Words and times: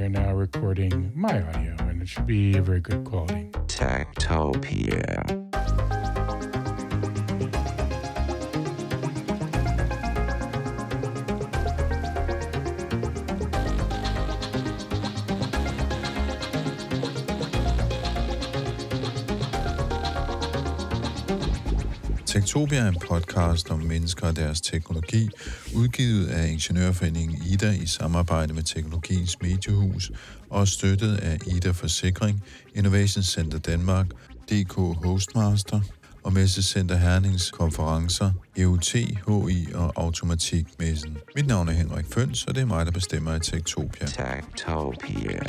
we're 0.00 0.08
now 0.08 0.32
recording 0.32 1.12
my 1.14 1.42
audio, 1.42 1.76
and 1.80 2.00
it 2.00 2.08
should 2.08 2.26
be 2.26 2.56
a 2.56 2.62
very 2.62 2.80
good 2.80 3.04
quality. 3.04 3.50
Techtopia. 22.50 22.78
Er 22.78 22.88
en 22.88 22.96
podcast 23.08 23.70
om 23.70 23.78
mennesker 23.78 24.26
og 24.26 24.36
deres 24.36 24.60
teknologi, 24.60 25.28
udgivet 25.74 26.26
af 26.26 26.48
Ingeniørforeningen 26.48 27.42
Ida 27.46 27.70
i 27.70 27.86
samarbejde 27.86 28.54
med 28.54 28.62
Teknologiens 28.62 29.42
Mediehus 29.42 30.12
og 30.50 30.68
støttet 30.68 31.16
af 31.16 31.38
Ida 31.46 31.70
Forsikring, 31.70 32.44
Innovation 32.74 33.22
Center 33.22 33.58
Danmark, 33.58 34.06
DK 34.50 34.72
Hostmaster 34.74 35.80
og 36.22 36.32
Messecenter 36.32 36.96
Hernings 36.96 37.50
konferencer, 37.50 38.32
EUT, 38.56 38.92
HI 38.92 39.66
og 39.74 39.92
Automatikmessen. 39.96 41.18
Mit 41.36 41.46
navn 41.46 41.68
er 41.68 41.72
Henrik 41.72 42.06
Føns, 42.14 42.44
og 42.44 42.54
det 42.54 42.60
er 42.60 42.66
mig, 42.66 42.86
der 42.86 42.92
bestemmer 42.92 43.34
i 43.34 43.40
Tektopia. 43.40 44.06
Techtopia. 44.06 45.40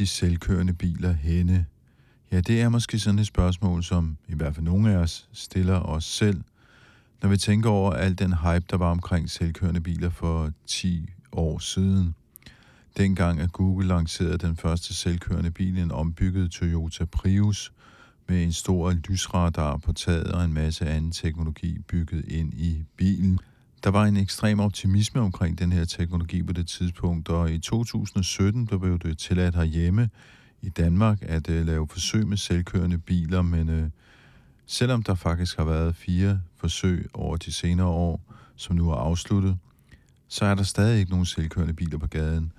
De 0.00 0.06
selvkørende 0.06 0.72
biler 0.72 1.12
henne? 1.12 1.66
Ja, 2.32 2.40
det 2.40 2.60
er 2.60 2.68
måske 2.68 2.98
sådan 2.98 3.18
et 3.18 3.26
spørgsmål, 3.26 3.84
som 3.84 4.16
i 4.28 4.34
hvert 4.34 4.54
fald 4.54 4.64
nogle 4.64 4.92
af 4.92 4.96
os 4.96 5.28
stiller 5.32 5.80
os 5.80 6.04
selv, 6.04 6.40
når 7.22 7.28
vi 7.28 7.36
tænker 7.36 7.70
over 7.70 7.92
al 7.92 8.18
den 8.18 8.32
hype, 8.32 8.64
der 8.70 8.76
var 8.76 8.90
omkring 8.90 9.30
selvkørende 9.30 9.80
biler 9.80 10.10
for 10.10 10.52
10 10.66 11.08
år 11.32 11.58
siden. 11.58 12.14
Dengang 12.96 13.40
at 13.40 13.52
Google 13.52 13.88
lancerede 13.88 14.38
den 14.38 14.56
første 14.56 14.94
selvkørende 14.94 15.50
bil, 15.50 15.78
en 15.78 15.90
ombygget 15.90 16.50
Toyota 16.50 17.04
Prius, 17.04 17.72
med 18.28 18.44
en 18.44 18.52
stor 18.52 18.92
lysradar 18.92 19.76
på 19.76 19.92
taget 19.92 20.32
og 20.32 20.44
en 20.44 20.52
masse 20.52 20.86
anden 20.86 21.12
teknologi 21.12 21.78
bygget 21.78 22.24
ind 22.28 22.54
i 22.54 22.84
bilen. 22.96 23.38
Der 23.84 23.90
var 23.90 24.04
en 24.04 24.16
ekstrem 24.16 24.60
optimisme 24.60 25.20
omkring 25.20 25.58
den 25.58 25.72
her 25.72 25.84
teknologi 25.84 26.42
på 26.42 26.52
det 26.52 26.68
tidspunkt, 26.68 27.28
og 27.28 27.52
i 27.52 27.58
2017 27.58 28.66
der 28.66 28.78
blev 28.78 28.98
det 28.98 29.18
tilladt 29.18 29.54
herhjemme 29.54 30.10
i 30.62 30.68
Danmark 30.68 31.18
at 31.22 31.48
uh, 31.48 31.66
lave 31.66 31.88
forsøg 31.88 32.26
med 32.26 32.36
selvkørende 32.36 32.98
biler, 32.98 33.42
men 33.42 33.68
uh, 33.68 33.90
selvom 34.66 35.02
der 35.02 35.14
faktisk 35.14 35.56
har 35.56 35.64
været 35.64 35.96
fire 35.96 36.40
forsøg 36.56 37.06
over 37.14 37.36
de 37.36 37.52
senere 37.52 37.86
år, 37.86 38.20
som 38.56 38.76
nu 38.76 38.90
er 38.90 38.94
afsluttet, 38.94 39.58
så 40.28 40.44
er 40.44 40.54
der 40.54 40.62
stadig 40.62 40.98
ikke 40.98 41.10
nogen 41.10 41.26
selvkørende 41.26 41.74
biler 41.74 41.98
på 41.98 42.06
gaden. 42.06 42.52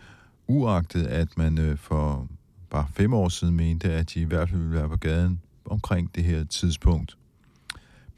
Uagtet 0.48 1.04
at 1.04 1.38
man 1.38 1.70
uh, 1.72 1.78
for 1.78 2.28
bare 2.70 2.88
fem 2.94 3.14
år 3.14 3.30
siden 3.30 3.56
mente, 3.56 3.92
at 3.92 4.14
de 4.14 4.20
i 4.20 4.24
hvert 4.24 4.50
fald 4.50 4.62
ville 4.62 4.76
være 4.76 4.90
på 4.90 4.98
gaden 4.98 5.42
omkring 5.66 6.16
det 6.16 6.24
her 6.24 6.44
tidspunkt. 6.44 7.18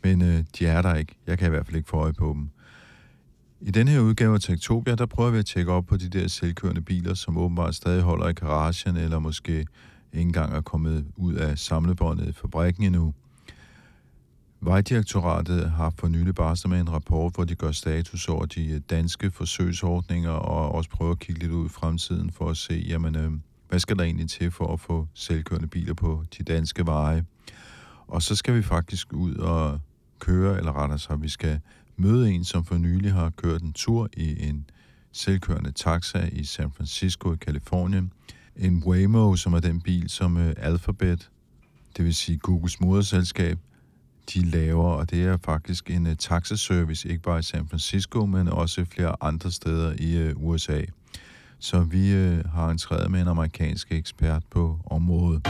Men 0.04 0.22
uh, 0.22 0.40
de 0.60 0.66
er 0.66 0.82
der 0.82 0.96
ikke. 0.96 1.16
Jeg 1.28 1.38
kan 1.38 1.48
i 1.48 1.50
hvert 1.50 1.66
fald 1.66 1.78
ikke 1.78 1.90
få 1.90 1.98
øje 1.98 2.14
på 2.14 2.34
dem. 2.34 2.50
I 3.66 3.72
denne 3.72 3.92
her 3.92 4.00
udgave 4.00 4.34
af 4.34 4.40
Tektopia, 4.40 4.96
der 4.96 5.06
prøver 5.06 5.32
vi 5.32 5.38
at 5.38 5.46
tjekke 5.46 5.72
op 5.72 5.86
på 5.86 5.98
de 5.98 6.10
der 6.10 6.28
selvkørende 6.28 6.82
biler, 6.82 7.14
som 7.14 7.38
åbenbart 7.38 7.76
stadig 7.76 8.02
holder 8.02 8.28
i 8.28 8.34
garagen, 8.34 8.98
eller 8.98 9.20
måske 9.20 9.54
ikke 9.54 9.68
engang 10.14 10.54
er 10.54 10.62
kommet 10.62 11.06
ud 11.16 11.34
af 11.34 11.58
samlebåndet 11.60 12.28
i 12.28 12.32
fabrikken 12.32 12.84
endnu. 12.84 13.14
Vejdirektoratet 14.62 15.72
har 15.72 15.94
for 15.98 16.08
nylig 16.08 16.36
barstet 16.36 16.70
med 16.70 16.80
en 16.80 16.92
rapport, 16.92 17.36
hvor 17.36 17.44
de 17.44 17.56
gør 17.56 17.72
status 17.72 18.30
over 18.30 18.46
de 18.46 18.68
øh, 18.70 18.82
danske 18.90 19.32
forsøgsordninger, 19.32 20.32
og 20.32 20.72
også 20.72 20.90
prøver 20.90 21.12
at 21.12 21.20
kigge 21.20 21.42
lidt 21.42 21.52
ud 21.52 21.66
i 21.66 21.70
fremtiden 21.70 22.32
for 22.32 22.50
at 22.50 22.58
se, 22.58 22.86
jamen, 22.88 23.16
øh, 23.16 23.32
hvad 23.70 23.80
skal 23.80 23.98
der 23.98 24.04
egentlig 24.04 24.30
til 24.30 24.52
for 24.52 24.74
at 24.74 24.80
få 24.80 25.08
selvkørende 25.14 25.68
biler 25.68 25.94
på 25.94 26.24
de 26.38 26.44
danske 26.44 26.86
veje. 26.86 27.26
Og 28.08 28.22
så 28.22 28.36
skal 28.36 28.56
vi 28.56 28.62
faktisk 28.62 29.14
ud 29.14 29.36
og 29.36 29.80
køre, 30.20 30.58
eller 30.58 30.82
rettere 30.82 31.00
så 31.00 31.16
vi 31.16 31.30
skal 31.30 31.60
møde 31.98 32.32
en, 32.32 32.44
som 32.44 32.66
for 32.66 32.78
nylig 32.78 33.14
har 33.14 33.30
kørt 33.30 33.62
en 33.62 33.74
tur 33.74 34.10
i 34.18 34.48
en 34.50 34.66
selvkørende 35.12 35.72
taxa 35.72 36.30
i 36.32 36.44
San 36.44 36.72
Francisco 36.72 37.34
i 37.34 37.38
Kalifornien. 37.42 38.12
En 38.56 38.84
Waymo, 38.86 39.36
som 39.36 39.54
er 39.54 39.60
den 39.60 39.82
bil, 39.82 40.10
som 40.10 40.38
øh, 40.38 40.54
Alphabet, 40.58 41.30
det 41.98 42.06
vil 42.06 42.16
sige 42.16 42.38
Googles 42.38 42.80
moderselskab, 42.80 43.60
de 44.34 44.46
laver, 44.46 44.92
og 44.92 45.12
det 45.12 45.26
er 45.26 45.38
faktisk 45.46 45.90
en 45.90 46.08
uh, 46.08 46.14
taxaservice, 46.14 47.10
ikke 47.10 47.24
bare 47.24 47.40
i 47.40 47.44
San 47.44 47.68
Francisco, 47.68 48.26
men 48.26 48.48
også 48.48 48.86
flere 48.86 49.16
andre 49.22 49.52
steder 49.52 49.94
i 50.00 50.18
øh, 50.18 50.38
uh, 50.38 50.44
USA. 50.44 50.82
Så 51.60 51.82
vi 51.82 52.14
uh, 52.14 52.46
har 52.46 52.78
træde 52.78 53.10
med 53.10 53.22
en 53.22 53.28
amerikansk 53.28 53.92
ekspert 53.92 54.44
på 54.52 54.80
området. 54.86 55.48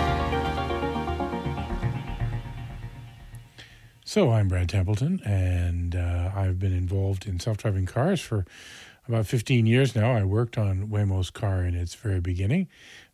So, 4.13 4.29
I'm 4.29 4.47
Brad 4.47 4.69
Templeton, 4.69 5.21
and 5.25 5.95
uh, 5.95 6.29
I've 6.35 6.59
been 6.59 6.71
involved 6.71 7.25
in 7.25 7.39
self 7.39 7.57
driving 7.57 7.87
cars 7.87 8.21
for 8.21 8.45
about 9.07 9.25
15 9.25 9.65
years 9.65 9.95
now. 9.95 10.11
I 10.11 10.23
worked 10.23 10.55
on 10.55 10.87
Waymo's 10.89 11.31
car 11.31 11.63
in 11.63 11.73
its 11.73 11.95
very 11.95 12.19
beginning, 12.19 12.67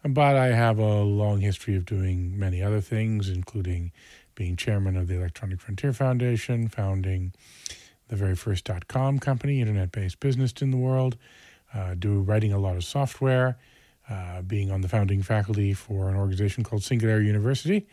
but 0.04 0.36
I 0.36 0.48
have 0.48 0.78
a 0.78 1.04
long 1.04 1.40
history 1.40 1.78
of 1.78 1.86
doing 1.86 2.38
many 2.38 2.62
other 2.62 2.82
things, 2.82 3.30
including 3.30 3.94
being 4.36 4.58
chairman 4.58 4.98
of 4.98 5.08
the 5.08 5.16
Electronic 5.16 5.62
Frontier 5.62 5.94
Foundation, 5.94 6.68
founding 6.68 7.31
the 8.10 8.18
very 8.18 8.36
first 8.36 8.66
dot 8.66 8.90
com 8.90 9.20
company, 9.20 9.62
internet 9.62 9.94
based 9.94 10.20
business 10.20 10.52
in 10.60 10.70
the 10.70 10.76
world, 10.76 11.16
uh, 11.74 11.96
do 11.98 12.20
writing 12.20 12.52
a 12.52 12.60
lot 12.60 12.76
of 12.76 12.84
software, 12.84 13.58
uh, 14.10 14.42
being 14.42 14.70
on 14.70 14.81
the 14.81 14.90
founding 14.90 15.22
faculty 15.22 15.74
for 15.74 16.10
an 16.10 16.18
organization 16.18 16.66
called 16.66 16.84
Singularity 16.84 17.26
University. 17.28 17.88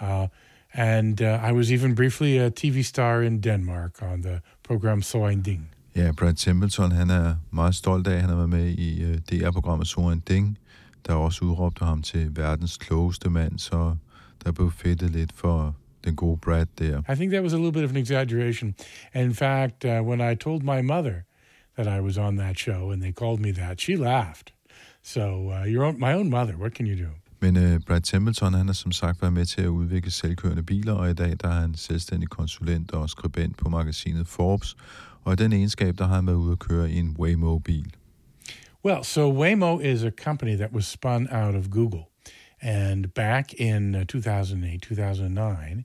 Uh, 0.00 0.28
and 0.74 1.20
uh, 1.20 1.48
I 1.48 1.52
was 1.52 1.70
even 1.70 1.94
briefly 1.94 2.38
a 2.38 2.50
TV 2.50 2.82
star 2.84 3.22
in 3.22 3.40
Denmark 3.40 4.02
on 4.02 4.22
the 4.22 4.40
program 4.62 5.02
So 5.02 5.26
Ein 5.26 5.42
Ding. 5.42 5.68
Ja, 5.96 6.12
Brad 6.12 6.34
Templeton, 6.34 6.92
han 6.92 7.10
er 7.10 7.34
meget 7.50 7.74
stolt 7.74 8.06
af, 8.06 8.14
at 8.14 8.20
han 8.20 8.28
har 8.28 8.36
været 8.36 8.48
med 8.48 8.66
i 8.66 9.04
uh, 9.04 9.16
DR-programmet 9.16 9.86
So 9.86 10.10
ein 10.10 10.22
Ding, 10.28 10.58
der 11.06 11.14
også 11.14 11.44
udråbte 11.44 11.84
ham 11.84 12.02
til 12.02 12.36
verdens 12.36 12.76
klogeste 12.76 13.30
mand, 13.30 13.58
så 13.58 13.96
der 14.44 14.52
blev 14.52 14.72
fedtet 14.72 15.10
lidt 15.10 15.32
for 15.32 15.76
den 16.04 16.16
gode 16.16 16.36
Brad 16.36 16.66
der. 16.78 17.12
I 17.12 17.14
think 17.14 17.32
that 17.32 17.42
was 17.42 17.52
a 17.52 17.56
little 17.56 17.72
bit 17.72 17.84
of 17.84 17.90
an 17.90 17.96
exaggeration. 17.96 18.74
And 19.14 19.24
in 19.24 19.34
fact, 19.34 19.84
uh, 19.84 19.90
when 19.90 20.32
I 20.32 20.34
told 20.34 20.62
my 20.62 20.82
mother 20.82 21.14
that 21.76 21.86
I 21.86 22.00
was 22.00 22.18
on 22.18 22.36
that 22.36 22.58
show 22.58 22.90
and 22.92 23.02
they 23.02 23.12
called 23.12 23.40
me 23.40 23.52
that, 23.52 23.80
she 23.80 23.96
laughed. 23.96 24.52
So, 25.02 25.20
uh, 25.50 25.64
your 25.64 25.84
own, 25.84 25.98
my 25.98 26.14
own 26.14 26.30
mother, 26.30 26.56
what 26.56 26.74
can 26.74 26.86
you 26.86 26.96
do? 26.96 27.10
Men 27.44 27.56
uh, 27.56 27.80
Brad 27.86 28.00
Templeton, 28.00 28.54
han 28.54 28.66
har 28.66 28.72
som 28.72 28.92
sagt 28.92 29.22
været 29.22 29.32
med 29.32 29.44
til 29.44 29.62
at 29.62 29.68
udvikle 29.68 30.10
selvkørende 30.10 30.62
biler, 30.62 30.92
og 30.92 31.10
i 31.10 31.14
dag 31.14 31.36
der 31.42 31.48
er 31.48 31.60
han 31.60 31.74
selvstændig 31.74 32.28
konsulent 32.28 32.92
og 32.92 33.10
skribent 33.10 33.56
på 33.56 33.68
magasinet 33.68 34.26
Forbes, 34.26 34.76
og 35.22 35.32
i 35.32 35.36
den 35.36 35.52
egenskab, 35.52 35.98
der 35.98 36.06
har 36.06 36.14
han 36.14 36.26
været 36.26 36.36
ude 36.36 36.52
at 36.52 36.58
køre 36.58 36.90
i 36.90 36.98
en 36.98 37.16
Waymo-bil. 37.18 37.92
Well, 38.84 39.04
so 39.04 39.42
Waymo 39.42 39.78
is 39.78 40.04
a 40.04 40.10
company 40.10 40.56
that 40.56 40.72
was 40.72 40.86
spun 40.86 41.28
out 41.30 41.54
of 41.54 41.70
Google. 41.70 42.02
And 42.62 43.06
back 43.14 43.52
in 43.54 43.94
uh, 43.94 44.04
2008, 44.04 44.82
2009, 44.82 45.84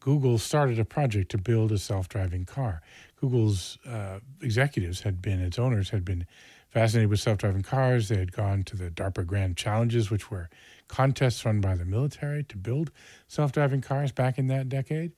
Google 0.00 0.38
started 0.38 0.78
a 0.78 0.84
project 0.84 1.30
to 1.30 1.38
build 1.38 1.72
a 1.72 1.78
self 1.78 2.08
driving 2.08 2.46
car. 2.46 2.80
Google's 3.20 3.78
uh, 3.86 4.20
executives 4.42 5.02
had 5.02 5.20
been, 5.22 5.40
its 5.40 5.58
owners 5.58 5.90
had 5.90 6.04
been 6.04 6.24
fascinated 6.70 7.10
with 7.10 7.20
self 7.20 7.38
driving 7.38 7.62
cars. 7.62 8.08
They 8.08 8.18
had 8.18 8.32
gone 8.32 8.62
to 8.62 8.76
the 8.76 8.90
DARPA 8.90 9.26
Grand 9.26 9.56
Challenges, 9.56 10.10
which 10.10 10.30
were 10.30 10.48
contests 10.88 11.44
run 11.44 11.60
by 11.60 11.74
the 11.74 11.84
military 11.84 12.44
to 12.44 12.56
build 12.56 12.90
self 13.26 13.52
driving 13.52 13.80
cars 13.80 14.12
back 14.12 14.38
in 14.38 14.46
that 14.48 14.68
decade. 14.68 15.12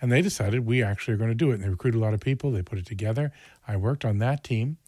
And 0.00 0.10
they 0.10 0.22
decided 0.22 0.66
we 0.66 0.82
actually 0.82 1.14
are 1.14 1.18
going 1.18 1.30
to 1.30 1.34
do 1.34 1.50
it. 1.50 1.54
And 1.54 1.64
they 1.64 1.68
recruited 1.68 1.98
a 2.00 2.04
lot 2.04 2.14
of 2.14 2.20
people, 2.20 2.50
they 2.50 2.62
put 2.62 2.78
it 2.78 2.86
together. 2.86 3.32
I 3.66 3.76
worked 3.76 4.04
on 4.04 4.18
that 4.18 4.44
team. 4.44 4.78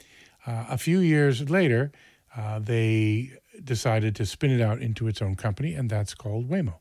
Uh, 0.47 0.67
a 0.69 0.79
few 0.79 0.99
years 0.99 1.49
later, 1.51 1.93
uh, 2.37 2.59
they 2.59 3.33
decided 3.63 4.17
to 4.17 4.27
spin 4.27 4.51
it 4.51 4.61
out 4.61 4.81
into 4.81 5.07
its 5.07 5.21
own 5.23 5.35
company, 5.35 5.75
and 5.75 5.91
that's 5.91 6.15
called 6.15 6.49
Waymo. 6.49 6.77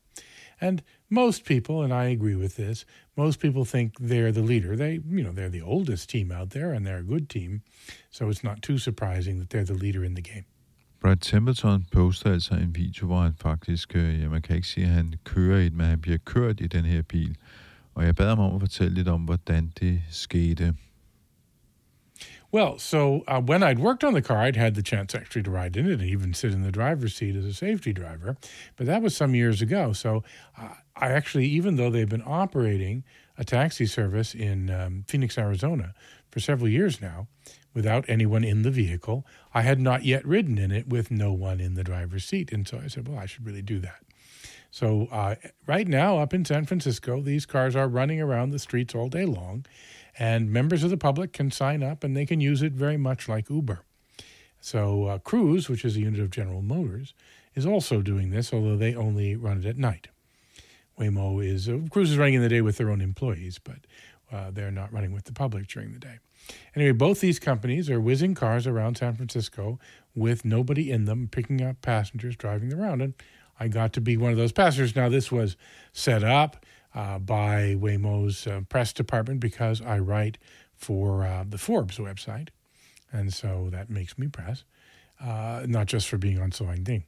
And 0.60 0.82
most 1.10 1.44
people, 1.44 1.82
and 1.82 1.92
I 1.92 2.04
agree 2.04 2.36
with 2.36 2.56
this, 2.56 2.84
most 3.16 3.40
people 3.40 3.64
think 3.64 3.94
they're 3.98 4.32
the 4.32 4.42
leader. 4.42 4.76
They, 4.76 5.00
you 5.08 5.22
know, 5.22 5.32
they're 5.32 5.48
the 5.48 5.60
oldest 5.60 6.08
team 6.08 6.30
out 6.30 6.50
there, 6.50 6.72
and 6.72 6.86
they're 6.86 6.98
a 6.98 7.02
good 7.02 7.28
team. 7.28 7.62
So 8.10 8.28
it's 8.28 8.44
not 8.44 8.62
too 8.62 8.78
surprising 8.78 9.38
that 9.40 9.50
they're 9.50 9.64
the 9.64 9.74
leader 9.74 10.04
in 10.04 10.14
the 10.14 10.22
game. 10.22 10.44
Brad 11.02 11.16
Templeton 11.16 11.86
poster 11.92 12.32
altså 12.32 12.54
en 12.54 12.76
video, 12.76 13.06
hvor 13.06 13.22
han 13.22 13.34
faktisk, 13.40 13.96
øh, 13.96 14.20
ja, 14.20 14.28
man 14.28 14.42
kan 14.42 14.56
ikke 14.56 14.68
sige, 14.68 14.86
at 14.86 14.92
han 14.92 15.14
kører 15.24 15.58
i 15.58 15.68
den, 15.68 15.76
men 15.76 15.86
han 15.86 16.00
bliver 16.00 16.18
kørt 16.18 16.60
i 16.60 16.66
den 16.66 16.84
her 16.84 17.02
bil. 17.02 17.36
Og 17.94 18.04
jeg 18.04 18.14
bad 18.14 18.28
ham 18.28 18.38
om 18.38 18.54
at 18.54 18.60
fortælle 18.60 18.94
lidt 18.94 19.08
om, 19.08 19.20
hvordan 19.20 19.72
det 19.80 20.02
skete. 20.10 20.74
Well, 22.54 22.78
so 22.78 23.24
uh, 23.28 23.40
when 23.50 23.62
I'd 23.62 23.78
worked 23.78 24.04
on 24.04 24.12
the 24.12 24.22
car, 24.22 24.46
I'd 24.46 24.56
had 24.56 24.74
the 24.74 24.82
chance 24.82 25.18
actually 25.18 25.42
to 25.44 25.50
ride 25.50 25.76
in 25.76 25.86
it 25.86 26.00
and 26.00 26.10
even 26.10 26.34
sit 26.34 26.52
in 26.52 26.62
the 26.62 26.70
driver's 26.70 27.14
seat 27.14 27.36
as 27.36 27.44
a 27.44 27.54
safety 27.54 27.92
driver. 27.92 28.36
But 28.76 28.86
that 28.86 29.02
was 29.02 29.16
some 29.16 29.34
years 29.34 29.62
ago. 29.62 29.92
So 29.92 30.22
uh, 30.58 30.74
I 30.96 31.06
actually, 31.12 31.46
even 31.46 31.76
though 31.76 31.90
they've 31.90 32.08
been 32.16 32.26
operating 32.26 33.04
a 33.38 33.44
taxi 33.44 33.86
service 33.86 34.34
in 34.34 34.70
um, 34.70 35.04
Phoenix, 35.08 35.38
Arizona 35.38 35.94
for 36.30 36.40
several 36.40 36.68
years 36.68 37.00
now 37.00 37.26
without 37.74 38.04
anyone 38.08 38.44
in 38.44 38.62
the 38.62 38.70
vehicle, 38.70 39.26
I 39.54 39.62
had 39.62 39.80
not 39.80 40.04
yet 40.04 40.26
ridden 40.26 40.58
in 40.58 40.70
it 40.70 40.88
with 40.88 41.10
no 41.10 41.32
one 41.32 41.60
in 41.60 41.74
the 41.74 41.84
driver's 41.84 42.24
seat. 42.24 42.52
And 42.52 42.66
so 42.66 42.80
I 42.82 42.88
said, 42.88 43.08
well, 43.08 43.18
I 43.18 43.26
should 43.26 43.46
really 43.46 43.62
do 43.62 43.78
that. 43.80 44.02
So 44.70 45.08
uh, 45.12 45.34
right 45.66 45.86
now, 45.86 46.18
up 46.18 46.32
in 46.32 46.44
San 46.44 46.64
Francisco, 46.64 47.20
these 47.20 47.44
cars 47.44 47.76
are 47.76 47.88
running 47.88 48.20
around 48.20 48.50
the 48.50 48.58
streets 48.58 48.94
all 48.94 49.08
day 49.08 49.26
long, 49.26 49.66
and 50.18 50.50
members 50.50 50.82
of 50.82 50.90
the 50.90 50.96
public 50.96 51.32
can 51.32 51.50
sign 51.50 51.82
up 51.82 52.02
and 52.02 52.16
they 52.16 52.26
can 52.26 52.40
use 52.40 52.62
it 52.62 52.72
very 52.72 52.96
much 52.96 53.28
like 53.28 53.50
Uber. 53.50 53.84
So 54.60 55.04
uh, 55.04 55.18
Cruise, 55.18 55.68
which 55.68 55.84
is 55.84 55.96
a 55.96 56.00
unit 56.00 56.20
of 56.20 56.30
General 56.30 56.62
Motors, 56.62 57.14
is 57.54 57.66
also 57.66 58.00
doing 58.00 58.30
this, 58.30 58.52
although 58.52 58.76
they 58.76 58.94
only 58.94 59.36
run 59.36 59.58
it 59.58 59.66
at 59.66 59.76
night. 59.76 60.08
Waymo 60.98 61.44
is 61.44 61.68
uh, 61.68 61.78
Cruise 61.90 62.10
is 62.10 62.18
running 62.18 62.34
in 62.34 62.42
the 62.42 62.48
day 62.48 62.60
with 62.60 62.76
their 62.76 62.90
own 62.90 63.00
employees, 63.00 63.58
but 63.58 63.78
uh, 64.30 64.50
they're 64.50 64.70
not 64.70 64.92
running 64.92 65.12
with 65.12 65.24
the 65.24 65.32
public 65.32 65.66
during 65.66 65.92
the 65.92 65.98
day. 65.98 66.18
Anyway, 66.74 66.92
both 66.92 67.20
these 67.20 67.38
companies 67.38 67.90
are 67.90 68.00
whizzing 68.00 68.34
cars 68.34 68.66
around 68.66 68.96
San 68.96 69.14
Francisco 69.14 69.78
with 70.14 70.44
nobody 70.44 70.90
in 70.90 71.04
them, 71.04 71.28
picking 71.30 71.62
up 71.62 71.80
passengers, 71.82 72.36
driving 72.36 72.72
around, 72.72 73.02
and 73.02 73.14
I 73.60 73.68
got 73.68 73.92
to 73.94 74.00
be 74.00 74.16
one 74.16 74.30
of 74.30 74.36
those 74.36 74.52
passengers. 74.52 74.96
Now, 74.96 75.08
this 75.08 75.30
was 75.30 75.56
set 75.92 76.24
up 76.24 76.64
uh, 76.94 77.18
by 77.18 77.76
Waymo's 77.78 78.46
uh, 78.46 78.62
press 78.68 78.92
department 78.92 79.40
because 79.40 79.80
I 79.80 79.98
write 79.98 80.38
for 80.74 81.24
uh, 81.24 81.44
the 81.48 81.58
Forbes 81.58 81.98
website. 81.98 82.48
And 83.12 83.32
so 83.32 83.68
that 83.70 83.90
makes 83.90 84.18
me 84.18 84.26
press, 84.28 84.64
uh, 85.20 85.64
not 85.66 85.86
just 85.86 86.08
for 86.08 86.18
being 86.18 86.40
on 86.40 86.50
So 86.50 86.66
Ding. 86.82 87.04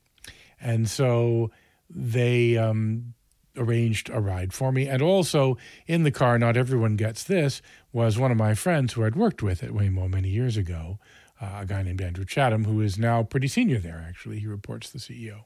And 0.61 0.89
so 0.89 1.51
they 1.91 2.57
um, 2.57 3.15
arranged 3.57 4.11
a 4.11 4.21
ride 4.21 4.53
for 4.53 4.73
me. 4.73 4.87
And 4.89 5.03
also 5.03 5.57
in 5.87 6.03
the 6.03 6.11
car, 6.11 6.39
not 6.39 6.57
everyone 6.57 6.97
gets 6.97 7.25
this, 7.25 7.63
was 7.93 8.19
one 8.19 8.31
of 8.31 8.37
my 8.37 8.55
friends 8.55 8.93
who 8.93 9.05
I'd 9.05 9.17
worked 9.17 9.43
with 9.43 9.63
at 9.63 9.71
Waymo 9.71 10.11
many 10.11 10.29
years 10.29 10.57
ago, 10.57 10.99
uh, 11.41 11.59
a 11.61 11.67
guy 11.67 11.83
named 11.83 12.01
Andrew 12.01 12.25
Chatham, 12.25 12.65
who 12.65 12.81
is 12.81 12.99
now 12.99 13.23
pretty 13.23 13.49
senior 13.49 13.79
there, 13.79 14.05
actually. 14.07 14.39
He 14.39 14.47
reports 14.47 14.91
the 14.91 14.99
CEO. 14.99 15.45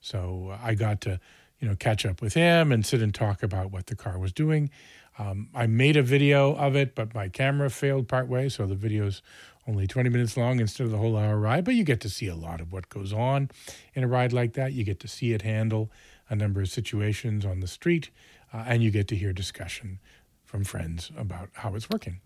So 0.00 0.50
uh, 0.52 0.58
I 0.62 0.74
got 0.74 1.00
to, 1.02 1.20
you 1.58 1.68
know, 1.68 1.76
catch 1.76 2.04
up 2.04 2.20
with 2.20 2.34
him 2.34 2.72
and 2.72 2.84
sit 2.84 3.02
and 3.02 3.14
talk 3.14 3.42
about 3.42 3.70
what 3.70 3.86
the 3.86 3.96
car 3.96 4.18
was 4.18 4.32
doing. 4.32 4.70
Um, 5.18 5.48
I 5.54 5.66
made 5.66 5.96
a 5.96 6.02
video 6.02 6.54
of 6.54 6.74
it, 6.74 6.94
but 6.94 7.14
my 7.14 7.28
camera 7.28 7.70
failed 7.70 8.08
partway, 8.08 8.48
so 8.48 8.66
the 8.66 8.74
video's 8.74 9.22
only 9.68 9.86
20 9.86 10.08
minutes 10.08 10.36
long 10.36 10.58
instead 10.58 10.84
of 10.84 10.90
the 10.90 10.98
whole 10.98 11.16
hour 11.16 11.38
ride. 11.38 11.64
But 11.64 11.74
you 11.74 11.84
get 11.84 12.00
to 12.00 12.08
see 12.08 12.26
a 12.26 12.34
lot 12.34 12.60
of 12.60 12.72
what 12.72 12.88
goes 12.88 13.12
on 13.12 13.50
in 13.94 14.02
a 14.02 14.08
ride 14.08 14.32
like 14.32 14.54
that. 14.54 14.72
You 14.72 14.84
get 14.84 15.00
to 15.00 15.08
see 15.08 15.32
it 15.32 15.42
handle 15.42 15.90
a 16.32 16.34
number 16.34 16.60
of 16.62 16.68
situations 16.68 17.44
on 17.44 17.60
the 17.60 17.66
street, 17.66 18.10
uh, 18.52 18.64
and 18.66 18.82
you 18.82 18.90
get 18.90 19.06
to 19.08 19.16
hear 19.16 19.32
discussion 19.32 19.98
from 20.44 20.64
friends 20.64 21.10
about 21.16 21.48
how 21.52 21.74
it's 21.74 21.88
working. 21.90 22.20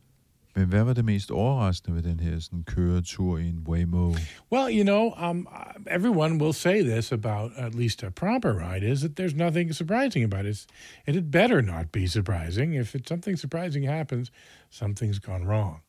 Men 0.56 0.68
hvad 0.68 0.84
var 0.84 0.92
det 0.92 1.04
mest 1.04 1.30
overraskende 1.30 1.96
ved 1.96 2.02
den 2.02 2.20
her 2.20 2.38
sådan, 2.40 2.62
køretur 2.62 3.38
i 3.38 3.48
en 3.48 3.64
Waymo? 3.68 4.14
Well, 4.52 4.70
you 4.70 4.84
know, 4.84 5.12
um, 5.16 5.48
everyone 5.86 6.38
will 6.38 6.52
say 6.52 6.82
this 6.82 7.12
about 7.12 7.52
at 7.56 7.74
least 7.74 8.02
a 8.02 8.10
proper 8.10 8.52
ride 8.54 8.92
is 8.92 9.00
that 9.00 9.16
there's 9.16 9.34
nothing 9.34 9.74
surprising 9.74 10.24
about 10.24 10.46
it. 10.46 10.66
It 11.06 11.14
had 11.14 11.30
better 11.30 11.60
not 11.60 11.92
be 11.92 12.06
surprising. 12.06 12.74
If 12.74 12.94
it's 12.94 13.08
something 13.08 13.36
surprising 13.36 13.82
happens, 13.82 14.30
something's 14.70 15.18
gone 15.18 15.44
wrong. 15.44 15.80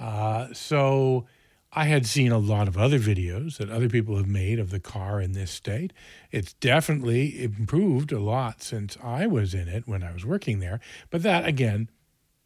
Uh, 0.00 0.46
so 0.52 1.24
I 1.72 1.84
had 1.84 2.06
seen 2.06 2.32
a 2.32 2.38
lot 2.38 2.66
of 2.66 2.78
other 2.78 2.98
videos 2.98 3.58
that 3.58 3.70
other 3.70 3.88
people 3.88 4.16
have 4.16 4.26
made 4.26 4.58
of 4.58 4.70
the 4.70 4.80
car 4.80 5.20
in 5.20 5.32
this 5.32 5.50
state. 5.50 5.92
It's 6.30 6.54
definitely 6.54 7.42
improved 7.42 8.10
a 8.10 8.20
lot 8.20 8.62
since 8.62 8.96
I 9.02 9.26
was 9.26 9.52
in 9.52 9.68
it 9.68 9.86
when 9.86 10.02
I 10.02 10.12
was 10.12 10.24
working 10.24 10.60
there. 10.60 10.80
But 11.10 11.22
that, 11.24 11.46
again, 11.46 11.90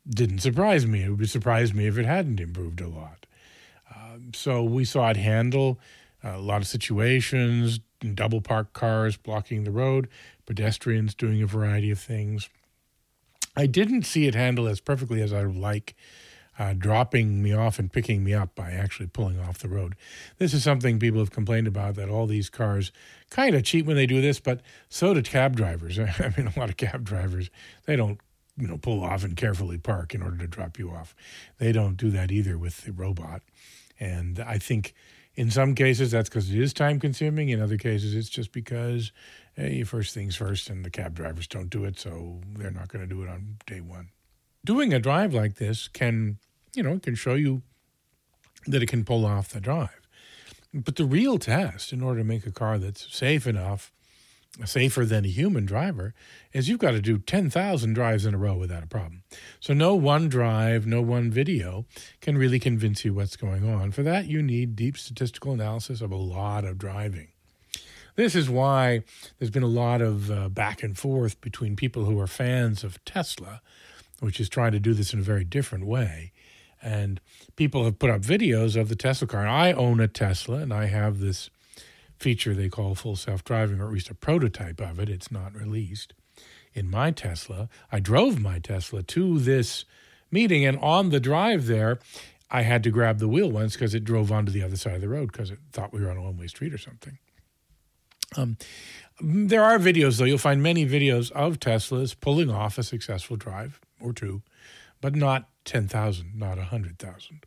didn't 0.08 0.40
surprise 0.40 0.86
me. 0.86 1.04
It 1.04 1.10
would 1.10 1.30
surprise 1.30 1.72
me 1.72 1.86
if 1.86 1.96
it 1.98 2.04
hadn't 2.04 2.40
improved 2.40 2.80
a 2.80 2.88
lot. 2.88 3.26
Um, 3.94 4.32
so 4.34 4.64
we 4.64 4.84
saw 4.84 5.10
it 5.10 5.16
handle 5.16 5.78
a 6.24 6.38
lot 6.38 6.60
of 6.60 6.66
situations, 6.66 7.80
double 8.14 8.40
parked 8.40 8.72
cars 8.72 9.16
blocking 9.16 9.64
the 9.64 9.70
road, 9.70 10.08
pedestrians 10.46 11.14
doing 11.14 11.42
a 11.42 11.46
variety 11.46 11.90
of 11.90 11.98
things. 11.98 12.48
I 13.56 13.66
didn't 13.66 14.04
see 14.04 14.26
it 14.26 14.34
handle 14.34 14.66
as 14.66 14.80
perfectly 14.80 15.20
as 15.20 15.32
I 15.32 15.44
would 15.44 15.56
like, 15.56 15.94
uh, 16.58 16.74
dropping 16.74 17.42
me 17.42 17.52
off 17.52 17.78
and 17.78 17.92
picking 17.92 18.22
me 18.22 18.34
up 18.34 18.54
by 18.54 18.72
actually 18.72 19.06
pulling 19.06 19.40
off 19.40 19.58
the 19.58 19.68
road. 19.68 19.94
This 20.38 20.52
is 20.52 20.62
something 20.62 20.98
people 20.98 21.20
have 21.20 21.30
complained 21.30 21.66
about 21.66 21.94
that 21.94 22.08
all 22.08 22.26
these 22.26 22.50
cars 22.50 22.92
kind 23.30 23.54
of 23.54 23.64
cheat 23.64 23.86
when 23.86 23.96
they 23.96 24.06
do 24.06 24.20
this, 24.20 24.38
but 24.40 24.60
so 24.88 25.14
do 25.14 25.22
cab 25.22 25.56
drivers. 25.56 25.98
I 25.98 26.32
mean, 26.36 26.52
a 26.54 26.58
lot 26.58 26.68
of 26.68 26.76
cab 26.76 27.04
drivers, 27.04 27.50
they 27.86 27.96
don't 27.96 28.20
you 28.56 28.68
know 28.68 28.76
pull 28.76 29.02
off 29.02 29.24
and 29.24 29.36
carefully 29.36 29.78
park 29.78 30.14
in 30.14 30.22
order 30.22 30.36
to 30.38 30.46
drop 30.46 30.78
you 30.78 30.90
off. 30.90 31.14
They 31.58 31.72
don't 31.72 31.96
do 31.96 32.10
that 32.10 32.30
either 32.30 32.58
with 32.58 32.82
the 32.82 32.92
robot, 32.92 33.42
and 33.98 34.38
I 34.40 34.58
think 34.58 34.94
in 35.34 35.50
some 35.50 35.74
cases 35.74 36.10
that's 36.10 36.28
because 36.28 36.52
it 36.52 36.58
is 36.58 36.72
time 36.74 37.00
consuming. 37.00 37.48
In 37.48 37.62
other 37.62 37.78
cases, 37.78 38.14
it's 38.14 38.28
just 38.28 38.52
because 38.52 39.12
hey, 39.54 39.82
first 39.84 40.14
things 40.14 40.36
first, 40.36 40.70
and 40.70 40.84
the 40.84 40.90
cab 40.90 41.14
drivers 41.14 41.46
don't 41.46 41.70
do 41.70 41.84
it, 41.84 41.98
so 41.98 42.40
they're 42.56 42.70
not 42.70 42.88
going 42.88 43.06
to 43.06 43.14
do 43.14 43.22
it 43.22 43.28
on 43.28 43.56
day 43.66 43.80
one. 43.80 44.10
Doing 44.64 44.92
a 44.94 45.00
drive 45.00 45.34
like 45.34 45.56
this 45.56 45.88
can, 45.88 46.38
you 46.74 46.82
know, 46.82 46.98
can 46.98 47.14
show 47.14 47.34
you 47.34 47.62
that 48.66 48.82
it 48.82 48.88
can 48.88 49.04
pull 49.04 49.26
off 49.26 49.48
the 49.48 49.60
drive. 49.60 50.00
But 50.72 50.96
the 50.96 51.04
real 51.04 51.38
test, 51.38 51.92
in 51.92 52.02
order 52.02 52.20
to 52.20 52.24
make 52.24 52.46
a 52.46 52.52
car 52.52 52.78
that's 52.78 53.14
safe 53.14 53.46
enough 53.46 53.92
safer 54.64 55.06
than 55.06 55.24
a 55.24 55.28
human 55.28 55.64
driver 55.64 56.14
is 56.52 56.68
you've 56.68 56.78
got 56.78 56.90
to 56.90 57.00
do 57.00 57.18
10,000 57.18 57.94
drives 57.94 58.26
in 58.26 58.34
a 58.34 58.38
row 58.38 58.54
without 58.54 58.82
a 58.82 58.86
problem. 58.86 59.22
So 59.60 59.72
no 59.72 59.94
one 59.94 60.28
drive, 60.28 60.86
no 60.86 61.00
one 61.00 61.30
video 61.30 61.86
can 62.20 62.36
really 62.36 62.58
convince 62.58 63.04
you 63.04 63.14
what's 63.14 63.36
going 63.36 63.68
on. 63.68 63.92
For 63.92 64.02
that, 64.02 64.26
you 64.26 64.42
need 64.42 64.76
deep 64.76 64.98
statistical 64.98 65.52
analysis 65.52 66.00
of 66.00 66.12
a 66.12 66.16
lot 66.16 66.64
of 66.64 66.78
driving. 66.78 67.28
This 68.14 68.34
is 68.34 68.50
why 68.50 69.04
there's 69.38 69.50
been 69.50 69.62
a 69.62 69.66
lot 69.66 70.02
of 70.02 70.30
uh, 70.30 70.50
back 70.50 70.82
and 70.82 70.98
forth 70.98 71.40
between 71.40 71.76
people 71.76 72.04
who 72.04 72.20
are 72.20 72.26
fans 72.26 72.84
of 72.84 73.02
Tesla, 73.06 73.62
which 74.22 74.38
is 74.38 74.48
trying 74.48 74.72
to 74.72 74.78
do 74.78 74.94
this 74.94 75.12
in 75.12 75.18
a 75.18 75.22
very 75.22 75.44
different 75.44 75.84
way. 75.84 76.32
And 76.80 77.20
people 77.56 77.84
have 77.84 77.98
put 77.98 78.10
up 78.10 78.22
videos 78.22 78.80
of 78.80 78.88
the 78.88 78.96
Tesla 78.96 79.26
car. 79.26 79.40
And 79.40 79.50
I 79.50 79.72
own 79.72 80.00
a 80.00 80.08
Tesla 80.08 80.58
and 80.58 80.72
I 80.72 80.86
have 80.86 81.18
this 81.18 81.50
feature 82.18 82.54
they 82.54 82.68
call 82.68 82.94
full 82.94 83.16
self 83.16 83.42
driving, 83.42 83.80
or 83.80 83.86
at 83.86 83.92
least 83.92 84.10
a 84.10 84.14
prototype 84.14 84.80
of 84.80 85.00
it. 85.00 85.08
It's 85.08 85.30
not 85.32 85.54
released. 85.54 86.14
In 86.72 86.88
my 86.88 87.10
Tesla, 87.10 87.68
I 87.90 87.98
drove 87.98 88.40
my 88.40 88.58
Tesla 88.58 89.02
to 89.02 89.38
this 89.38 89.84
meeting, 90.30 90.64
and 90.64 90.78
on 90.78 91.10
the 91.10 91.20
drive 91.20 91.66
there, 91.66 91.98
I 92.50 92.62
had 92.62 92.82
to 92.84 92.90
grab 92.90 93.18
the 93.18 93.28
wheel 93.28 93.50
once 93.50 93.74
because 93.74 93.94
it 93.94 94.04
drove 94.04 94.32
onto 94.32 94.50
the 94.52 94.62
other 94.62 94.76
side 94.76 94.94
of 94.94 95.00
the 95.00 95.08
road 95.08 95.32
because 95.32 95.50
it 95.50 95.58
thought 95.72 95.92
we 95.92 96.00
were 96.00 96.10
on 96.10 96.16
a 96.16 96.22
one 96.22 96.38
way 96.38 96.46
street 96.46 96.72
or 96.72 96.78
something. 96.78 97.18
Um, 98.36 98.56
there 99.20 99.62
are 99.62 99.78
videos, 99.78 100.18
though. 100.18 100.24
You'll 100.24 100.38
find 100.38 100.62
many 100.62 100.86
videos 100.86 101.30
of 101.32 101.58
Teslas 101.58 102.18
pulling 102.18 102.50
off 102.50 102.78
a 102.78 102.82
successful 102.82 103.36
drive 103.36 103.78
or 104.02 104.12
two, 104.12 104.42
but 105.00 105.14
not 105.14 105.48
10,000, 105.64 106.32
not 106.34 106.56
100,000. 106.56 107.44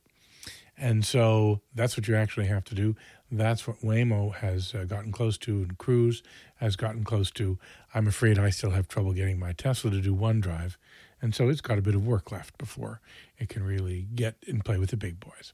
And 0.77 1.05
so 1.05 1.61
that's 1.73 1.95
what 1.95 2.07
you 2.07 2.15
actually 2.15 2.47
have 2.47 2.65
to 2.65 2.75
do. 2.75 2.95
That's 3.31 3.65
what 3.67 3.81
Waymo 3.81 4.35
has 4.35 4.75
uh, 4.75 4.83
gotten 4.83 5.11
close 5.11 5.37
to, 5.39 5.57
and 5.57 5.77
Cruise 5.77 6.21
has 6.57 6.75
gotten 6.75 7.03
close 7.03 7.31
to. 7.31 7.57
I'm 7.93 8.07
afraid 8.07 8.37
I 8.37 8.49
still 8.49 8.71
have 8.71 8.87
trouble 8.87 9.13
getting 9.13 9.39
my 9.39 9.53
Tesla 9.53 9.91
to 9.91 10.01
do 10.01 10.13
one 10.13 10.41
drive, 10.41 10.77
and 11.21 11.33
so 11.33 11.49
it's 11.49 11.61
got 11.61 11.77
a 11.77 11.81
bit 11.81 11.95
of 11.95 12.05
work 12.05 12.31
left 12.31 12.57
before 12.57 13.01
it 13.37 13.49
can 13.49 13.63
really 13.63 14.07
get 14.13 14.35
and 14.47 14.63
play 14.63 14.77
with 14.77 14.91
the 14.91 14.97
big 14.97 15.19
boys. 15.19 15.53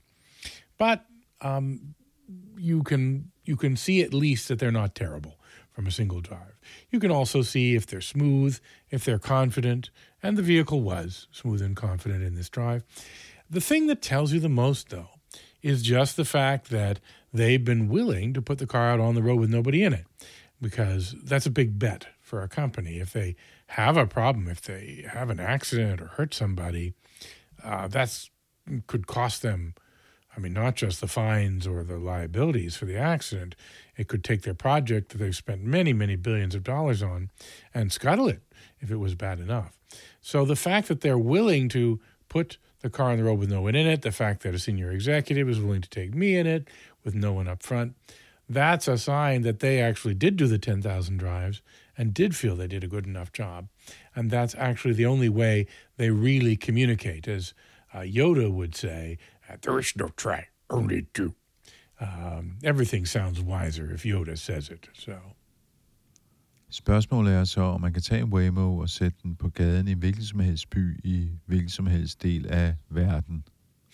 But 0.78 1.06
um, 1.40 1.96
you 2.58 2.84
can 2.84 3.32
you 3.46 3.56
can 3.56 3.78
see 3.78 4.02
at 4.02 4.14
least 4.14 4.48
that 4.48 4.60
they're 4.60 4.72
not 4.72 4.96
terrible 4.96 5.38
from 5.72 5.88
a 5.88 5.92
single 5.92 6.20
drive. 6.20 6.60
You 6.90 7.00
can 7.00 7.12
also 7.12 7.42
see 7.42 7.76
if 7.76 7.86
they're 7.88 8.02
smooth, 8.02 8.60
if 8.90 9.06
they're 9.06 9.20
confident, 9.20 9.90
and 10.24 10.38
the 10.38 10.44
vehicle 10.44 10.82
was 10.82 11.28
smooth 11.32 11.62
and 11.62 11.76
confident 11.76 12.24
in 12.24 12.36
this 12.36 12.50
drive. 12.50 12.84
The 13.50 13.62
thing 13.62 13.88
that 13.88 14.02
tells 14.02 14.32
you 14.32 14.40
the 14.40 14.50
most, 14.50 14.90
though, 14.90 15.10
is 15.62 15.82
just 15.82 16.16
the 16.16 16.26
fact 16.26 16.70
that 16.70 17.00
they've 17.34 17.64
been 17.64 17.88
willing 17.88 18.34
to 18.34 18.42
put 18.42 18.58
the 18.58 18.68
car 18.68 18.90
out 18.90 19.00
on 19.00 19.16
the 19.16 19.24
road 19.24 19.40
with 19.40 19.50
nobody 19.50 19.84
in 19.84 19.94
it 19.94 20.06
because 20.62 21.16
that's 21.24 21.46
a 21.46 21.52
big 21.52 21.80
bet 21.80 22.08
for 22.20 22.44
a 22.44 22.48
company. 22.48 23.00
If 23.00 23.14
they 23.14 23.36
have 23.68 23.98
a 23.98 24.06
problem, 24.06 24.48
if 24.48 24.62
they 24.62 25.06
have 25.12 25.30
an 25.30 25.40
accident 25.40 26.02
or 26.02 26.08
hurt 26.08 26.34
somebody, 26.34 26.94
uh, 27.64 27.88
that's 27.88 28.30
could 28.88 29.08
cost 29.08 29.42
them. 29.42 29.74
I 30.36 30.40
mean, 30.40 30.54
not 30.54 30.76
just 30.76 31.02
the 31.02 31.08
fines 31.08 31.68
or 31.68 31.84
the 31.84 31.98
liabilities 31.98 32.78
for 32.78 32.86
the 32.86 32.98
accident. 32.98 33.56
It 33.98 34.08
could 34.08 34.24
take 34.24 34.44
their 34.44 34.54
project 34.54 35.10
that 35.10 35.18
they've 35.18 35.36
spent 35.36 35.62
many, 35.62 35.92
many 35.92 36.16
billions 36.16 36.56
of 36.56 36.64
dollars 36.64 37.04
on 37.04 37.32
and 37.74 37.92
scuttle 37.92 38.30
it 38.30 38.42
if 38.80 38.90
it 38.90 38.96
was 38.96 39.14
bad 39.14 39.40
enough. 39.40 39.78
So 40.22 40.46
the 40.46 40.56
fact 40.56 40.88
that 40.88 41.02
they're 41.02 41.18
willing 41.18 41.68
to 41.70 42.00
put 42.30 42.58
the 42.82 42.90
car 42.90 43.12
on 43.12 43.18
the 43.18 43.24
road 43.24 43.40
with 43.40 43.52
no 43.52 43.62
one 43.62 43.76
in 43.76 43.88
it, 43.88 44.02
the 44.02 44.12
fact 44.12 44.44
that 44.44 44.56
a 44.56 44.60
senior 44.60 44.92
executive 44.92 45.50
is 45.50 45.60
willing 45.60 45.82
to 45.82 45.90
take 45.90 46.16
me 46.16 46.36
in 46.36 46.48
it 46.48 46.68
with 47.04 47.16
no 47.16 47.34
one 47.34 47.48
up 47.48 47.64
front, 47.64 47.96
that's 48.48 48.88
a 48.88 48.98
sign 48.98 49.42
that 49.44 49.60
they 49.60 49.82
actually 49.82 50.14
did 50.14 50.36
do 50.36 50.48
the 50.48 50.58
10,000 50.58 51.18
drives 51.18 51.62
and 51.98 52.14
did 52.14 52.36
feel 52.36 52.56
they 52.56 52.68
did 52.68 52.84
a 52.84 52.88
good 52.88 53.06
enough 53.06 53.32
job. 53.32 53.68
And 54.16 54.30
that's 54.30 54.56
actually 54.56 54.94
the 54.94 55.06
only 55.06 55.30
way 55.30 55.68
they 55.98 56.10
really 56.10 56.56
communicate. 56.56 57.28
As 57.28 57.54
uh, 57.94 58.00
Yoda 58.00 58.52
would 58.52 58.76
say, 58.76 59.18
there 59.62 59.78
is 59.80 59.96
no 59.96 60.10
try, 60.16 60.48
only 60.70 61.08
do. 61.14 61.36
Um, 62.00 62.58
everything 62.64 63.06
sounds 63.06 63.42
wiser 63.42 63.92
if 63.92 64.04
Yoda 64.04 64.38
says 64.38 64.70
it. 64.70 64.90
So. 64.94 65.20
Spørgsmålet 66.72 67.34
er 67.34 67.44
så, 67.44 67.62
om 67.62 67.82
man 67.82 67.94
kan 67.94 68.02
tage 68.02 68.22
en 68.22 68.34
Waymo 68.34 68.78
og 68.78 68.90
sætte 68.90 69.18
den 69.24 69.36
på 69.36 69.50
gaden 69.50 69.88
i 69.88 69.94
hvilken 69.94 70.24
som 70.24 70.40
helst 70.40 70.70
by 70.70 71.00
i 71.04 71.30
hvilken 71.46 71.70
som 71.70 71.88
helst 71.88 72.24
del 72.24 72.48
af 72.50 72.74
verden. 72.90 73.44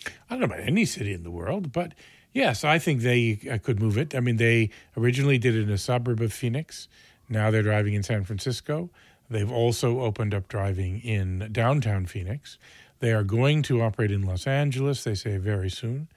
I 0.06 0.34
don't 0.34 0.36
know 0.36 0.44
about 0.44 0.68
any 0.68 0.84
city 0.84 1.10
in 1.10 1.20
the 1.20 1.30
world, 1.30 1.72
but 1.72 1.92
yes, 2.36 2.64
I 2.64 2.78
think 2.78 3.00
they 3.00 3.38
uh, 3.52 3.58
could 3.58 3.80
move 3.80 4.00
it. 4.02 4.14
I 4.14 4.20
mean, 4.20 4.38
they 4.38 4.70
originally 4.96 5.38
did 5.38 5.54
it 5.54 5.62
in 5.62 5.70
a 5.70 5.76
suburb 5.76 6.20
of 6.20 6.32
Phoenix. 6.32 6.88
Now 7.28 7.50
they're 7.50 7.62
driving 7.62 7.94
in 7.94 8.02
San 8.02 8.24
Francisco. 8.24 8.90
They've 9.30 9.52
also 9.52 10.00
opened 10.00 10.34
up 10.34 10.48
driving 10.48 11.00
in 11.04 11.48
downtown 11.52 12.06
Phoenix. 12.06 12.58
They 13.00 13.12
are 13.12 13.24
going 13.24 13.62
to 13.64 13.82
operate 13.82 14.10
in 14.10 14.22
Los 14.22 14.46
Angeles, 14.46 15.04
they 15.04 15.14
say, 15.14 15.36
very 15.36 15.70
soon. 15.70 16.08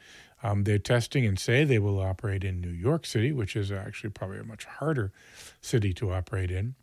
Um, 0.43 0.63
they're 0.63 0.79
testing 0.79 1.25
and 1.25 1.37
say 1.37 1.63
they 1.63 1.79
will 1.79 1.99
operate 1.99 2.43
in 2.43 2.61
New 2.61 2.69
York 2.71 3.05
City, 3.05 3.31
which 3.31 3.55
is 3.55 3.71
actually 3.71 4.09
probably 4.09 4.39
a 4.39 4.43
much 4.43 4.65
harder 4.65 5.11
city 5.61 5.93
to 5.95 6.11
operate 6.11 6.51
in. 6.51 6.75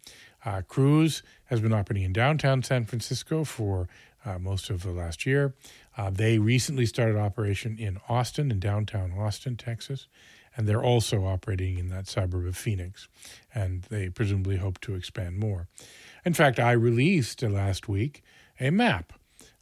Uh, 0.45 0.63
Cruise 0.67 1.23
has 1.47 1.61
been 1.61 1.73
operating 1.73 2.05
in 2.05 2.13
downtown 2.13 2.63
San 2.63 2.85
Francisco 2.85 3.45
for 3.45 3.89
uh, 4.25 4.39
most 4.39 4.71
of 4.71 4.83
the 4.83 4.93
last 4.93 5.27
year. 5.27 5.55
Uh, 5.97 6.11
they 6.11 6.39
recently 6.39 6.87
started 6.87 7.17
operation 7.17 7.77
in 7.79 7.99
Austin, 8.09 8.51
in 8.51 8.61
downtown 8.61 9.13
Austin, 9.13 9.57
Texas, 9.57 10.07
and 10.57 10.69
they're 10.69 10.83
also 10.83 11.25
operating 11.25 11.79
in 11.79 11.89
that 11.89 12.07
suburb 12.07 12.47
of 12.47 12.57
Phoenix, 12.57 13.09
and 13.55 13.83
they 13.91 14.09
presumably 14.09 14.57
hope 14.57 14.81
to 14.81 14.95
expand 14.95 15.39
more. 15.39 15.69
In 16.25 16.35
fact, 16.35 16.59
I 16.59 16.73
released 16.73 17.43
last 17.43 17.89
week 17.89 18.23
a 18.61 18.71
map 18.71 19.13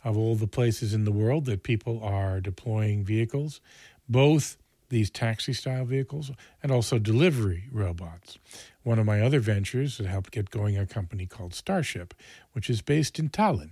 of 0.05 0.17
all 0.17 0.37
the 0.37 0.47
places 0.47 0.95
in 0.95 1.05
the 1.05 1.12
world 1.12 1.47
that 1.47 1.62
people 1.62 2.00
are 2.03 2.41
deploying 2.41 3.05
vehicles, 3.05 3.61
both 4.09 4.57
these 4.89 5.11
taxi 5.11 5.53
style 5.53 5.85
vehicles 5.85 6.31
and 6.63 6.71
also 6.71 6.99
delivery 6.99 7.65
robots. 7.73 8.39
One 8.83 8.99
of 8.99 9.07
my 9.07 9.21
other 9.21 9.41
ventures 9.41 9.99
that 9.99 10.07
helped 10.07 10.31
get 10.31 10.51
going 10.51 10.79
a 10.79 10.87
company 10.87 11.27
called 11.27 11.55
Starship, 11.55 12.15
which 12.53 12.71
is 12.71 12.83
based 12.83 13.19
in 13.19 13.29
Tallinn. 13.29 13.71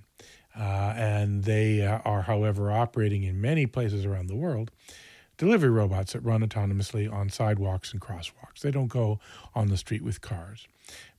Uh, 0.59 0.95
and 0.97 1.45
they 1.45 1.85
uh, 1.85 1.99
are, 2.05 2.23
however, 2.23 2.71
operating 2.71 3.25
in 3.25 3.41
many 3.41 3.67
places 3.67 4.05
around 4.05 4.29
the 4.29 4.37
world 4.37 4.71
delivery 5.37 5.71
robots 5.71 6.13
that 6.13 6.21
run 6.21 6.47
autonomously 6.47 7.13
on 7.13 7.29
sidewalks 7.29 7.93
and 7.93 8.01
crosswalks. 8.01 8.61
They 8.63 8.71
don't 8.71 8.87
go 8.87 9.19
on 9.53 9.67
the 9.67 9.77
street 9.77 10.03
with 10.03 10.21
cars 10.21 10.69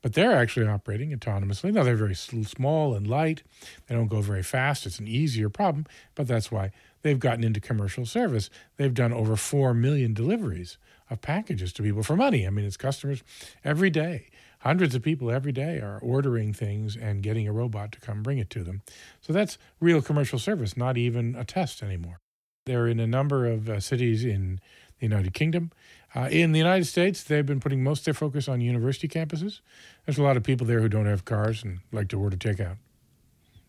but 0.01 0.13
they're 0.13 0.33
actually 0.33 0.67
operating 0.67 1.11
autonomously. 1.11 1.73
Now, 1.73 1.83
they're 1.83 1.95
very 1.95 2.15
small 2.15 2.93
and 2.93 3.07
light. 3.07 3.41
They 3.87 3.95
don't 3.95 4.07
go 4.07 4.21
very 4.21 4.43
fast. 4.43 4.85
It's 4.85 4.99
an 4.99 5.07
easier 5.07 5.49
problem, 5.49 5.87
but 6.13 6.27
that's 6.27 6.51
why 6.51 6.71
they've 7.05 7.19
gotten 7.19 7.43
into 7.43 7.59
commercial 7.59 8.03
service. 8.03 8.49
They've 8.77 8.93
done 8.93 9.13
over 9.13 9.35
4 9.35 9.75
million 9.75 10.15
deliveries 10.15 10.79
of 11.07 11.21
packages 11.21 11.71
to 11.73 11.83
people 11.83 12.01
for 12.01 12.15
money. 12.15 12.47
I 12.47 12.49
mean, 12.49 12.65
it's 12.65 12.77
customers 12.77 13.21
every 13.63 13.91
day. 13.91 14.29
Hundreds 14.61 14.95
of 14.95 15.03
people 15.03 15.29
every 15.29 15.51
day 15.51 15.77
are 15.77 15.99
ordering 16.01 16.51
things 16.51 16.97
and 16.97 17.21
getting 17.21 17.47
a 17.47 17.53
robot 17.53 17.91
to 17.91 17.99
come 17.99 18.23
bring 18.23 18.39
it 18.39 18.49
to 18.49 18.63
them. 18.63 18.81
So 19.21 19.33
that's 19.33 19.59
real 19.79 20.01
commercial 20.01 20.39
service, 20.39 20.75
not 20.75 20.97
even 20.97 21.35
a 21.35 21.45
test 21.45 21.83
anymore. 21.83 22.17
They're 22.65 22.87
in 22.87 22.99
a 22.99 23.05
number 23.05 23.45
of 23.45 23.69
uh, 23.69 23.79
cities 23.79 24.25
in 24.25 24.59
the 24.99 25.05
United 25.05 25.35
Kingdom. 25.35 25.69
Uh, 26.15 26.27
in 26.31 26.53
the 26.53 26.57
United 26.57 26.85
States, 26.85 27.23
they've 27.23 27.45
been 27.45 27.59
putting 27.59 27.83
most 27.83 27.99
of 27.99 28.05
their 28.05 28.13
focus 28.15 28.49
on 28.49 28.61
university 28.61 29.07
campuses. 29.07 29.61
There's 30.05 30.17
a 30.17 30.23
lot 30.23 30.37
of 30.37 30.43
people 30.43 30.65
there 30.65 30.81
who 30.81 30.89
don't 30.89 31.05
have 31.05 31.23
cars 31.23 31.63
and 31.63 31.81
like 31.91 32.07
to 32.07 32.19
order 32.19 32.37
takeout. 32.37 32.77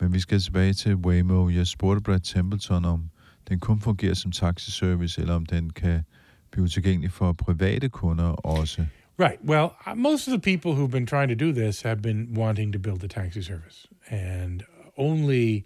Men 0.00 0.12
vi 0.12 0.20
skal 0.20 0.40
tilbage 0.40 0.72
til 0.72 0.96
Waymo. 1.06 1.48
Jeg 1.48 1.66
spurgte 1.66 2.00
Brad 2.00 2.20
Templeton, 2.20 2.84
om 2.84 3.10
den 3.48 3.60
kun 3.60 3.80
fungerer 3.80 4.14
som 4.14 4.32
taxiservice, 4.32 5.20
eller 5.20 5.34
om 5.34 5.46
den 5.46 5.70
kan 5.70 6.02
blive 6.50 6.68
tilgængelig 6.68 7.10
for 7.10 7.32
private 7.32 7.88
kunder 7.88 8.24
også. 8.24 8.86
Right. 9.18 9.38
Well, 9.44 9.68
uh, 9.86 9.94
most 9.94 10.28
of 10.28 10.32
the 10.32 10.40
people 10.40 10.74
who've 10.74 10.90
been 10.90 11.06
trying 11.06 11.28
to 11.28 11.34
do 11.34 11.52
this 11.52 11.82
have 11.82 12.02
been 12.02 12.34
wanting 12.34 12.72
to 12.72 12.78
build 12.78 13.04
a 13.04 13.08
taxi 13.08 13.42
service, 13.42 13.86
and 14.10 14.62
only 14.96 15.64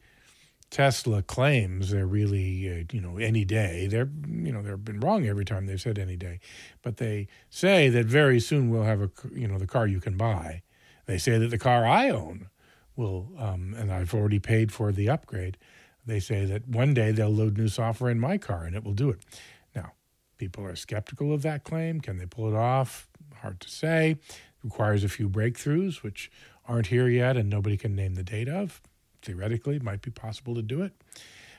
Tesla 0.71 1.23
claims 1.23 1.91
they're 1.91 2.07
really, 2.07 2.69
uh, 2.69 2.85
you 2.93 3.01
know, 3.01 3.19
any 3.19 3.45
day. 3.45 3.89
They're, 3.89 4.09
you 4.29 4.53
know, 4.53 4.63
they've 4.63 4.85
been 4.85 5.01
wrong 5.01 5.27
every 5.27 5.45
time 5.45 5.67
they've 5.67 5.81
said 5.81 5.99
any 5.99 6.17
day, 6.17 6.39
but 6.83 6.97
they 6.97 7.27
say 7.49 7.89
that 7.89 8.07
very 8.07 8.41
soon 8.41 8.71
we'll 8.71 8.85
have 8.85 9.01
a, 9.01 9.11
you 9.35 9.49
know, 9.49 9.59
the 9.59 9.67
car 9.67 9.89
you 9.89 10.01
can 10.01 10.17
buy. 10.17 10.63
They 11.07 11.19
say 11.19 11.39
that 11.39 11.51
the 11.51 11.59
car 11.59 11.85
I 11.85 12.11
own 12.11 12.51
will, 12.95 13.33
um, 13.37 13.75
and 13.77 13.93
I've 13.93 14.15
already 14.15 14.39
paid 14.39 14.73
for 14.73 14.93
the 14.93 15.09
upgrade. 15.09 15.57
They 16.11 16.21
say 16.21 16.45
that 16.45 16.69
one 16.69 16.93
day 16.93 17.13
they'll 17.13 17.29
load 17.31 17.57
new 17.57 17.69
software 17.69 18.11
in 18.11 18.19
my 18.19 18.37
car 18.37 18.65
and 18.65 18.75
it 18.75 18.85
will 18.85 18.95
do 18.95 19.11
it. 19.11 19.21
Now, 19.75 19.93
people 20.39 20.65
are 20.65 20.77
skeptical 20.77 21.33
of 21.33 21.43
that 21.43 21.65
claim. 21.65 22.01
Can 22.01 22.19
they 22.19 22.27
pull 22.27 22.49
it 22.49 22.57
off? 22.57 23.09
Hard 23.37 23.61
to 23.61 23.71
say. 23.71 24.11
It 24.11 24.65
requires 24.65 25.05
a 25.05 25.09
few 25.09 25.29
breakthroughs, 25.29 26.03
which 26.03 26.31
aren't 26.67 26.89
here 26.89 27.09
yet, 27.09 27.37
and 27.37 27.49
nobody 27.49 27.77
can 27.77 27.95
name 27.95 28.15
the 28.15 28.23
date 28.23 28.49
of 28.49 28.83
theoretically 29.23 29.77
it 29.77 29.83
might 29.83 30.03
be 30.03 30.11
possible 30.11 30.55
to 30.55 30.63
do 30.63 30.83
it. 30.83 30.93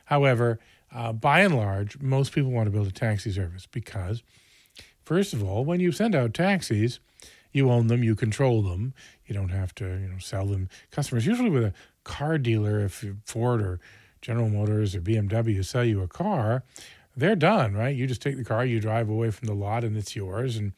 However, 0.06 0.60
uh, 0.94 1.14
by 1.14 1.42
and 1.42 1.56
large, 1.56 2.00
most 2.02 2.34
people 2.34 2.52
want 2.52 2.68
to 2.68 2.72
build 2.72 2.88
a 2.88 2.92
taxi 2.92 3.32
service 3.32 3.66
because, 3.66 4.24
first 5.04 5.34
of 5.34 5.44
all, 5.44 5.64
when 5.64 5.80
you 5.80 5.92
send 5.92 6.16
out 6.16 6.34
taxis, 6.34 7.00
you 7.52 7.70
own 7.70 7.88
them, 7.88 8.04
you 8.04 8.16
control 8.16 8.62
them. 8.62 8.94
You 9.26 9.36
don't 9.36 9.50
have 9.50 9.74
to, 9.76 9.86
you 9.86 10.08
know, 10.08 10.18
sell 10.18 10.46
them. 10.46 10.70
Customers 10.90 11.26
usually 11.26 11.50
with 11.50 11.64
a 11.64 11.74
car 12.04 12.38
dealer, 12.38 12.80
if 12.80 13.04
you're 13.04 13.18
Ford 13.26 13.62
or 13.62 13.80
General 14.22 14.50
Motors 14.50 14.96
or 14.96 15.02
BMW 15.02 15.64
sell 15.66 15.84
you 15.84 16.02
a 16.02 16.08
car, 16.08 16.64
they're 17.16 17.36
done, 17.36 17.74
right? 17.74 17.96
You 17.96 18.08
just 18.08 18.22
take 18.22 18.38
the 18.38 18.46
car, 18.46 18.66
you 18.66 18.80
drive 18.80 19.10
away 19.10 19.32
from 19.32 19.48
the 19.48 19.54
lot, 19.54 19.84
and 19.84 19.98
it's 19.98 20.16
yours. 20.16 20.58
And 20.58 20.74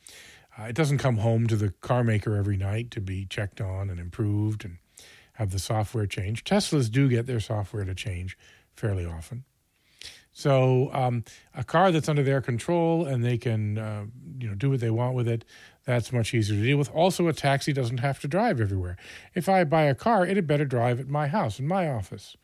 uh, 0.58 0.64
it 0.64 0.76
doesn't 0.76 0.98
come 0.98 1.18
home 1.18 1.48
to 1.48 1.56
the 1.56 1.72
car 1.82 2.04
maker 2.04 2.36
every 2.36 2.58
night 2.58 2.92
to 2.92 3.02
be 3.02 3.26
checked 3.26 3.62
on 3.62 3.90
and 3.90 4.00
improved 4.00 4.66
and 4.66 4.78
have 5.34 5.52
the 5.52 5.60
software 5.60 6.06
change. 6.06 6.44
Teslas 6.44 6.92
do 6.92 7.10
get 7.10 7.26
their 7.26 7.40
software 7.40 7.86
to 7.86 7.96
change 7.96 8.38
fairly 8.76 9.06
often. 9.06 9.44
So 10.32 10.90
um, 10.94 11.24
a 11.54 11.64
car 11.64 11.92
that's 11.92 12.10
under 12.10 12.24
their 12.24 12.42
control 12.42 13.06
and 13.06 13.24
they 13.24 13.38
can 13.38 13.78
uh, 13.78 14.06
you 14.40 14.50
know 14.50 14.56
do 14.56 14.72
what 14.72 14.80
they 14.80 14.90
want 14.90 15.16
with 15.16 15.28
it, 15.28 15.46
that's 15.86 16.12
much 16.12 16.34
easier 16.34 16.58
to 16.58 16.64
deal 16.64 16.78
with. 16.78 16.90
Also, 16.92 17.28
a 17.28 17.34
taxi 17.34 17.72
doesn't 17.72 18.00
have 18.00 18.20
to 18.22 18.28
drive 18.28 18.60
everywhere. 18.60 18.98
If 19.36 19.48
I 19.48 19.64
buy 19.64 19.84
a 19.84 19.96
car, 19.96 20.26
it 20.26 20.36
had 20.36 20.48
better 20.48 20.66
drive 20.66 21.00
at 21.00 21.08
my 21.08 21.28
house, 21.28 21.60
in 21.60 21.68
my 21.68 21.88
office. 21.88 22.36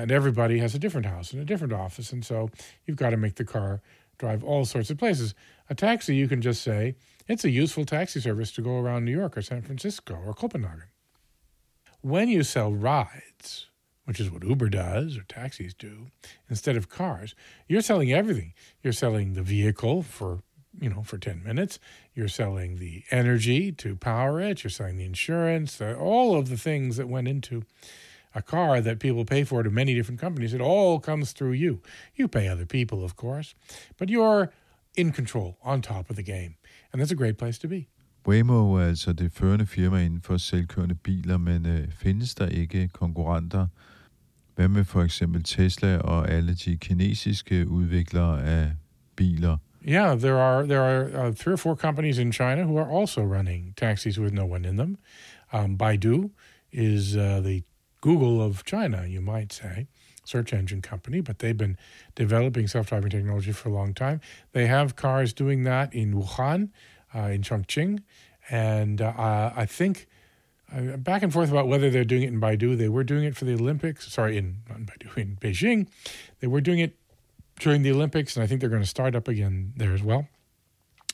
And 0.00 0.12
everybody 0.12 0.58
has 0.58 0.74
a 0.74 0.78
different 0.78 1.06
house 1.06 1.32
and 1.32 1.40
a 1.40 1.44
different 1.44 1.72
office, 1.72 2.12
and 2.12 2.24
so 2.24 2.50
you've 2.84 2.96
got 2.96 3.10
to 3.10 3.16
make 3.16 3.36
the 3.36 3.44
car 3.44 3.80
drive 4.18 4.44
all 4.44 4.64
sorts 4.64 4.90
of 4.90 4.98
places. 4.98 5.34
A 5.68 5.74
taxi, 5.74 6.14
you 6.14 6.28
can 6.28 6.40
just 6.40 6.62
say 6.62 6.94
it's 7.28 7.44
a 7.44 7.50
useful 7.50 7.84
taxi 7.84 8.20
service 8.20 8.52
to 8.52 8.62
go 8.62 8.78
around 8.78 9.04
New 9.04 9.16
York 9.16 9.36
or 9.36 9.42
San 9.42 9.62
Francisco 9.62 10.18
or 10.24 10.32
Copenhagen 10.32 10.88
when 12.06 12.28
you 12.28 12.44
sell 12.44 12.72
rides, 12.72 13.66
which 14.04 14.20
is 14.20 14.30
what 14.30 14.44
Uber 14.44 14.68
does 14.68 15.16
or 15.16 15.24
taxis 15.24 15.74
do, 15.74 16.06
instead 16.48 16.76
of 16.76 16.88
cars, 16.88 17.34
you're 17.66 17.80
selling 17.80 18.12
everything. 18.12 18.54
You're 18.80 18.92
selling 18.92 19.32
the 19.32 19.42
vehicle 19.42 20.02
for 20.02 20.42
you 20.78 20.90
know 20.90 21.02
for 21.02 21.16
10 21.16 21.42
minutes 21.42 21.78
you're 22.14 22.28
selling 22.28 22.76
the 22.76 23.02
energy 23.10 23.72
to 23.72 23.96
power 23.96 24.42
it 24.42 24.62
you're 24.62 24.70
selling 24.70 24.98
the 24.98 25.06
insurance 25.06 25.80
all 25.80 26.38
of 26.38 26.50
the 26.50 26.56
things 26.58 26.98
that 26.98 27.08
went 27.08 27.26
into 27.26 27.62
a 28.36 28.42
car 28.42 28.80
that 28.80 28.98
people 28.98 29.24
pay 29.24 29.44
for 29.44 29.62
to 29.62 29.70
many 29.70 29.94
different 29.94 30.20
companies 30.20 30.52
it 30.52 30.60
all 30.60 31.00
comes 31.00 31.32
through 31.36 31.54
you 31.64 31.72
you 32.18 32.28
pay 32.28 32.46
other 32.48 32.66
people 32.66 32.98
of 33.08 33.12
course 33.16 33.54
but 33.98 34.08
you're 34.08 34.44
in 34.94 35.12
control 35.12 35.50
on 35.62 35.82
top 35.82 36.10
of 36.10 36.16
the 36.16 36.26
game 36.34 36.52
and 36.90 36.96
that's 37.00 37.12
a 37.12 37.22
great 37.22 37.38
place 37.38 37.58
to 37.58 37.68
be 37.68 37.88
Waymo 38.28 38.74
er 38.74 38.88
altså 38.88 39.12
det 39.12 39.32
førende 39.32 39.66
firma 39.66 40.04
inden 40.04 40.20
for 40.22 40.36
selvkørende 40.36 40.94
biler, 40.94 41.36
men 41.36 41.66
øh, 41.66 41.88
findes 41.90 42.34
der 42.34 42.48
ikke 42.48 42.88
konkurrenter? 42.88 43.66
Hvad 44.54 44.68
med 44.68 44.84
for 44.84 45.02
eksempel 45.02 45.42
Tesla 45.42 45.96
og 45.98 46.30
alle 46.30 46.54
de 46.54 46.76
kinesiske 46.76 47.68
udviklere 47.68 48.44
af 48.44 48.72
biler? 49.16 49.56
Yeah, 49.88 50.18
there 50.18 50.38
are 50.38 50.66
there 50.66 50.80
are 50.80 51.28
uh, 51.28 51.34
three 51.34 51.52
or 51.52 51.56
four 51.56 51.76
companies 51.76 52.18
in 52.18 52.32
China 52.32 52.62
who 52.62 52.78
are 52.78 53.00
also 53.00 53.20
running 53.20 53.76
taxis 53.76 54.18
with 54.18 54.34
no 54.34 54.44
one 54.44 54.68
in 54.68 54.76
them. 54.76 54.98
Um, 55.52 55.78
Baidu 55.78 56.30
is 56.72 57.16
uh, 57.16 57.22
the 57.22 57.62
Google 58.06 58.40
of 58.40 58.64
China, 58.64 59.04
you 59.04 59.20
might 59.20 59.52
say, 59.52 59.88
search 60.24 60.52
engine 60.52 60.80
company, 60.80 61.20
but 61.20 61.40
they've 61.40 61.56
been 61.56 61.76
developing 62.14 62.68
self-driving 62.68 63.10
technology 63.10 63.50
for 63.50 63.68
a 63.68 63.72
long 63.72 63.94
time. 63.94 64.20
They 64.52 64.68
have 64.68 64.94
cars 64.94 65.32
doing 65.32 65.64
that 65.64 65.92
in 65.92 66.14
Wuhan, 66.14 66.68
uh, 67.12 67.22
in 67.22 67.42
Chongqing, 67.42 68.04
and 68.48 69.02
uh, 69.02 69.50
I 69.56 69.66
think 69.66 70.06
uh, 70.72 70.96
back 70.98 71.24
and 71.24 71.32
forth 71.32 71.50
about 71.50 71.66
whether 71.66 71.90
they're 71.90 72.04
doing 72.04 72.22
it 72.22 72.28
in 72.28 72.40
Baidu. 72.40 72.78
They 72.78 72.88
were 72.88 73.02
doing 73.02 73.24
it 73.24 73.34
for 73.34 73.44
the 73.44 73.54
Olympics. 73.54 74.12
Sorry, 74.12 74.36
in 74.36 74.58
not 74.68 74.78
in 74.78 74.86
Baidu, 74.86 75.16
in 75.16 75.36
Beijing. 75.40 75.88
They 76.38 76.46
were 76.46 76.60
doing 76.60 76.78
it 76.78 76.96
during 77.58 77.82
the 77.82 77.90
Olympics, 77.90 78.36
and 78.36 78.44
I 78.44 78.46
think 78.46 78.60
they're 78.60 78.70
going 78.70 78.82
to 78.82 78.88
start 78.88 79.16
up 79.16 79.26
again 79.26 79.72
there 79.76 79.94
as 79.94 80.04
well. 80.04 80.28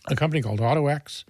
A 0.09 0.15
company 0.15 0.43
called 0.43 0.61
AutoX, 0.61 1.25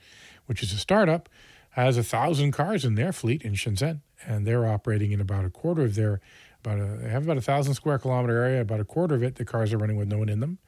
which 0.46 0.60
is 0.60 0.72
a 0.72 0.78
startup, 0.78 1.28
has 1.72 1.96
a 1.96 2.02
thousand 2.02 2.52
cars 2.52 2.84
in 2.84 2.94
their 2.94 3.12
fleet 3.12 3.42
in 3.42 3.54
Shenzhen, 3.54 4.00
and 4.26 4.46
they're 4.46 4.66
operating 4.66 5.12
in 5.12 5.20
about 5.20 5.44
a 5.44 5.50
quarter 5.50 5.82
of 5.82 5.94
their 5.94 6.20
about 6.64 6.78
a, 6.78 6.98
they 7.02 7.08
have 7.08 7.24
about 7.24 7.38
a 7.38 7.42
thousand 7.42 7.74
square 7.74 7.98
kilometer 7.98 8.42
area. 8.42 8.60
About 8.60 8.80
a 8.80 8.84
quarter 8.84 9.14
of 9.14 9.22
it, 9.22 9.36
the 9.36 9.44
cars 9.44 9.72
are 9.72 9.78
running 9.78 9.96
with 9.96 10.08
no 10.08 10.18
one 10.18 10.28
in 10.28 10.40
them. 10.40 10.58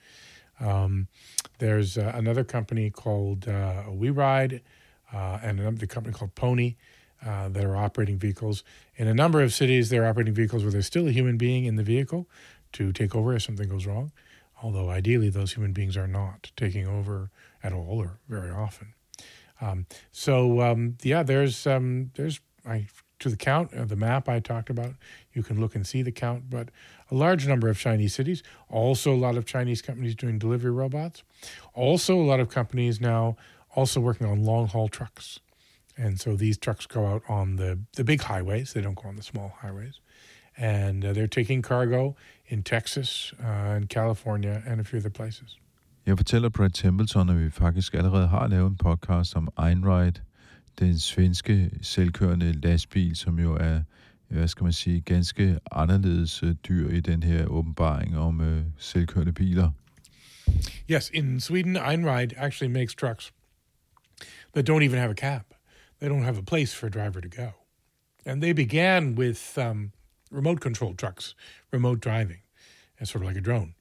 Um, 0.60 1.08
there's 1.58 1.96
uh, 1.98 2.12
another 2.14 2.44
company 2.44 2.90
called 2.90 3.48
uh, 3.48 3.84
WeRide 3.88 4.60
uh, 5.12 5.38
and 5.42 5.60
another 5.60 5.86
company 5.86 6.14
called 6.14 6.34
Pony 6.34 6.76
uh, 7.24 7.48
that 7.48 7.64
are 7.64 7.76
operating 7.76 8.18
vehicles. 8.18 8.64
In 8.96 9.06
a 9.08 9.14
number 9.14 9.42
of 9.42 9.52
cities, 9.52 9.90
they're 9.90 10.06
operating 10.06 10.34
vehicles 10.34 10.62
where 10.62 10.72
there's 10.72 10.86
still 10.86 11.08
a 11.08 11.12
human 11.12 11.36
being 11.36 11.64
in 11.64 11.76
the 11.76 11.82
vehicle 11.82 12.28
to 12.72 12.92
take 12.92 13.14
over 13.14 13.34
if 13.34 13.42
something 13.42 13.68
goes 13.68 13.86
wrong. 13.86 14.10
Although 14.62 14.90
ideally, 14.90 15.28
those 15.28 15.52
human 15.52 15.72
beings 15.72 15.96
are 15.96 16.06
not 16.06 16.50
taking 16.56 16.86
over 16.86 17.30
at 17.62 17.72
all 17.72 17.98
or 17.98 18.18
very 18.28 18.50
often. 18.50 18.94
Um, 19.64 19.86
so 20.12 20.60
um, 20.60 20.96
yeah, 21.02 21.22
there's 21.22 21.66
um, 21.66 22.10
there's 22.14 22.40
I 22.66 22.86
to 23.20 23.28
the 23.28 23.36
count 23.36 23.72
of 23.72 23.88
the 23.88 23.96
map 23.96 24.28
I 24.28 24.40
talked 24.40 24.70
about. 24.70 24.92
You 25.32 25.42
can 25.42 25.60
look 25.60 25.74
and 25.74 25.86
see 25.86 26.02
the 26.02 26.12
count, 26.12 26.50
but 26.50 26.68
a 27.10 27.14
large 27.14 27.46
number 27.46 27.68
of 27.68 27.78
Chinese 27.78 28.14
cities. 28.14 28.42
Also, 28.68 29.12
a 29.12 29.16
lot 29.16 29.36
of 29.36 29.46
Chinese 29.46 29.80
companies 29.80 30.14
doing 30.14 30.38
delivery 30.38 30.70
robots. 30.70 31.22
Also, 31.72 32.16
a 32.16 32.22
lot 32.22 32.40
of 32.40 32.48
companies 32.48 33.00
now 33.00 33.36
also 33.74 34.00
working 34.00 34.26
on 34.26 34.44
long 34.44 34.66
haul 34.66 34.88
trucks. 34.88 35.40
And 35.96 36.20
so 36.20 36.34
these 36.36 36.58
trucks 36.58 36.86
go 36.86 37.06
out 37.06 37.22
on 37.28 37.56
the, 37.56 37.78
the 37.94 38.04
big 38.04 38.20
highways, 38.20 38.72
they 38.72 38.80
don't 38.80 39.00
go 39.00 39.08
on 39.08 39.16
the 39.16 39.22
small 39.22 39.54
highways. 39.60 40.00
And 40.56 41.04
uh, 41.04 41.12
they're 41.12 41.26
taking 41.26 41.62
cargo 41.62 42.16
in 42.46 42.62
Texas 42.62 43.32
uh, 43.42 43.46
and 43.46 43.88
California 43.88 44.62
and 44.66 44.80
a 44.80 44.84
few 44.84 44.98
other 44.98 45.10
places. 45.10 45.56
Jeg 46.06 46.16
fortæller 46.16 46.48
Brad 46.48 46.70
Templeton, 46.70 47.28
at 47.28 47.40
vi 47.44 47.50
faktisk 47.50 47.94
allerede 47.94 48.28
har 48.28 48.46
lavet 48.46 48.70
en 48.70 48.76
podcast 48.76 49.36
om 49.36 49.48
Einride, 49.66 50.20
den 50.78 50.98
svenske 50.98 51.70
selvkørende 51.82 52.52
lastbil, 52.52 53.16
som 53.16 53.38
jo 53.38 53.54
er, 53.54 53.82
hvad 54.28 54.48
skal 54.48 54.64
man 54.64 54.72
sige, 54.72 55.00
ganske 55.00 55.58
anderledes 55.72 56.42
øh, 56.42 56.54
dyr 56.68 56.88
i 56.88 57.00
den 57.00 57.22
her 57.22 57.46
åbenbaring 57.46 58.18
om 58.18 58.40
øh, 58.40 58.62
selvkørende 58.78 59.32
biler. 59.32 59.70
Yes, 60.90 61.10
in 61.14 61.40
Sweden, 61.40 61.76
Einride 61.76 62.38
actually 62.38 62.72
makes 62.72 62.94
trucks 62.94 63.32
that 64.54 64.68
don't 64.68 64.82
even 64.82 64.98
have 64.98 65.10
a 65.10 65.14
cab. 65.14 65.42
They 66.00 66.08
don't 66.08 66.24
have 66.24 66.38
a 66.38 66.42
place 66.42 66.76
for 66.76 66.86
a 66.86 66.90
driver 66.90 67.20
to 67.20 67.42
go. 67.42 67.48
And 68.26 68.42
they 68.42 68.52
began 68.52 69.18
with 69.18 69.58
um, 69.58 69.92
remote 70.30 70.60
control 70.60 70.94
trucks, 70.96 71.34
remote 71.72 72.00
driving, 72.00 72.40
and 72.98 73.08
sort 73.08 73.22
of 73.22 73.28
like 73.28 73.38
a 73.38 73.44
drone. 73.44 73.74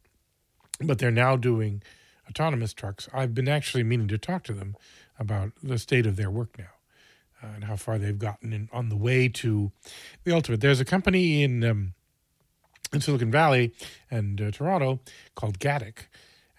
But 0.80 1.00
they're 1.00 1.26
now 1.26 1.36
doing 1.36 1.84
autonomous 2.30 2.74
trucks. 2.74 3.10
I've 3.14 3.34
been 3.34 3.48
actually 3.48 3.84
meaning 3.84 4.08
to 4.10 4.18
talk 4.18 4.44
to 4.44 4.54
them 4.54 4.76
about 5.20 5.52
the 5.62 5.78
state 5.78 6.06
of 6.06 6.16
their 6.16 6.32
work 6.32 6.58
now 6.58 6.74
uh, 7.42 7.48
and 7.56 7.64
how 7.66 7.76
far 7.76 7.98
they've 7.98 8.18
gotten 8.18 8.54
in, 8.54 8.70
on 8.72 8.90
the 8.90 8.96
way 8.98 9.28
to 9.30 9.72
the 10.24 10.34
ultimate. 10.34 10.62
There's 10.62 10.80
a 10.80 10.86
company 10.86 11.44
in 11.44 11.64
um, 11.64 11.94
in 12.92 13.02
Silicon 13.02 13.32
Valley 13.32 13.74
and 14.12 14.40
uh, 14.40 14.52
Toronto 14.52 15.00
called 15.36 15.60
Gatik, 15.60 16.08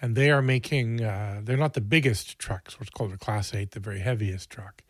and 0.01 0.17
they 0.17 0.31
are 0.31 0.43
making. 0.43 1.03
Uh, 1.03 1.41
they're 1.43 1.57
not 1.57 1.75
the 1.75 1.81
biggest 1.81 2.39
trucks, 2.39 2.79
what's 2.79 2.91
called 2.91 3.13
a 3.13 3.19
Class 3.19 3.55
Eight, 3.55 3.71
the 3.71 3.81
very 3.81 4.01
heaviest 4.01 4.51
truck. 4.51 4.83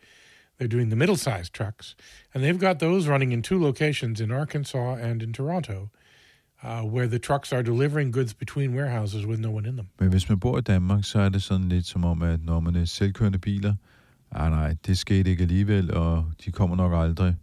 They're 0.57 0.69
doing 0.69 0.89
the 0.89 0.95
middle-sized 0.95 1.53
trucks, 1.53 1.95
and 2.33 2.41
they've 2.41 2.57
got 2.57 2.79
those 2.79 3.07
running 3.07 3.33
in 3.33 3.41
two 3.41 3.61
locations 3.61 4.21
in 4.21 4.31
Arkansas 4.31 4.95
and 4.95 5.21
in 5.21 5.33
Toronto. 5.33 5.91
Uh, 6.65 6.83
where 6.93 7.07
the 7.07 7.19
trucks 7.19 7.53
are 7.53 7.63
delivering 7.63 8.13
goods 8.13 8.33
between 8.33 8.73
warehouses 8.75 9.25
with 9.25 9.39
no 9.39 9.51
one 9.51 9.69
in 9.69 9.75
them. 9.75 9.87
Men 9.99 10.09
hvis 10.09 10.29
man 10.29 10.39
bor 10.39 10.57
i 10.57 10.61
Danmark, 10.61 11.05
så 11.05 11.19
er 11.19 11.29
det 11.29 11.43
sådan 11.43 11.69
lidt 11.69 11.85
som 11.85 12.05
om, 12.05 12.21
at 12.21 12.43
når 12.43 12.59
man 12.59 12.75
er 12.75 12.85
selvkørende 12.85 13.39
biler, 13.39 13.75
ah 14.31 14.51
nej, 14.51 14.75
det 14.85 14.97
skete 14.97 15.29
ikke 15.31 15.41
alligevel, 15.41 15.93
og 15.93 16.31
de 16.45 16.51
kommer 16.51 16.75
nok 16.75 16.93
aldrig. 16.95 17.35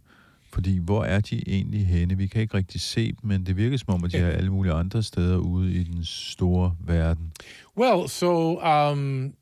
Fordi 0.53 0.77
hvor 0.77 1.03
er 1.03 1.19
de 1.19 1.49
egentlig 1.49 1.87
henne? 1.87 2.17
Vi 2.17 2.27
kan 2.27 2.41
ikke 2.41 2.57
rigtig 2.57 2.81
se 2.81 3.07
dem, 3.07 3.17
men 3.23 3.45
det 3.45 3.57
virker 3.57 3.77
som 3.77 3.93
om, 3.93 4.03
at 4.03 4.11
de 4.11 4.17
er 4.17 4.29
alle 4.29 4.49
mulige 4.49 4.73
andre 4.73 5.03
steder 5.03 5.37
ude 5.37 5.73
i 5.73 5.83
den 5.83 6.05
store 6.05 6.75
verden. 6.79 7.31
Well, 7.77 8.09
so 8.09 8.59
um, 8.61 9.33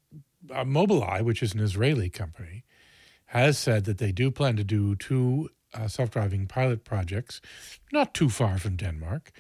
uh, 0.52 0.66
Mobileye, 0.66 1.24
which 1.24 1.44
is 1.44 1.54
an 1.56 1.60
Israeli 1.60 2.10
company, 2.10 2.64
has 3.26 3.58
said 3.58 3.82
that 3.82 3.98
they 3.98 4.12
do 4.12 4.32
plan 4.32 4.58
to 4.58 4.64
do 4.64 4.96
two 4.96 5.50
uh, 5.74 5.88
self-driving 5.88 6.48
pilot 6.48 6.84
projects, 6.84 7.42
not 7.94 8.08
too 8.14 8.30
far 8.30 8.58
from 8.58 8.78
Denmark. 8.78 9.32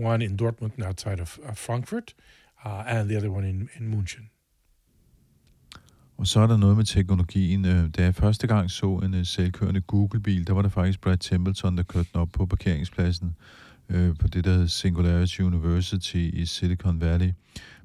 One 0.00 0.24
in 0.24 0.36
Dortmund, 0.36 0.86
outside 0.86 1.20
of, 1.20 1.38
of 1.44 1.56
Frankfurt, 1.56 2.14
uh, 2.64 2.82
and 2.86 3.08
the 3.08 3.16
other 3.16 3.30
one 3.30 3.48
in, 3.48 3.68
in 3.78 3.94
München. 3.94 4.30
Og 6.20 6.26
så 6.26 6.40
er 6.40 6.46
der 6.46 6.56
noget 6.56 6.76
med 6.76 6.84
teknologien. 6.84 7.64
Øh, 7.64 7.88
da 7.88 8.02
jeg 8.02 8.14
første 8.14 8.46
gang 8.46 8.70
så 8.70 9.00
en 9.04 9.14
øh, 9.14 9.26
selvkørende 9.26 9.80
Google-bil, 9.80 10.46
der 10.46 10.52
var 10.52 10.62
det 10.62 10.72
faktisk 10.72 11.00
Brad 11.00 11.16
Templeton, 11.16 11.76
der 11.76 11.82
kørte 11.82 12.08
den 12.12 12.20
op 12.20 12.28
på 12.32 12.46
parkeringspladsen 12.46 13.36
øh, 13.88 14.16
på 14.16 14.28
det, 14.28 14.44
der 14.44 14.50
hedder 14.50 14.66
Singularity 14.66 15.40
University 15.40 16.30
i 16.32 16.46
Silicon 16.46 17.00
Valley, 17.00 17.32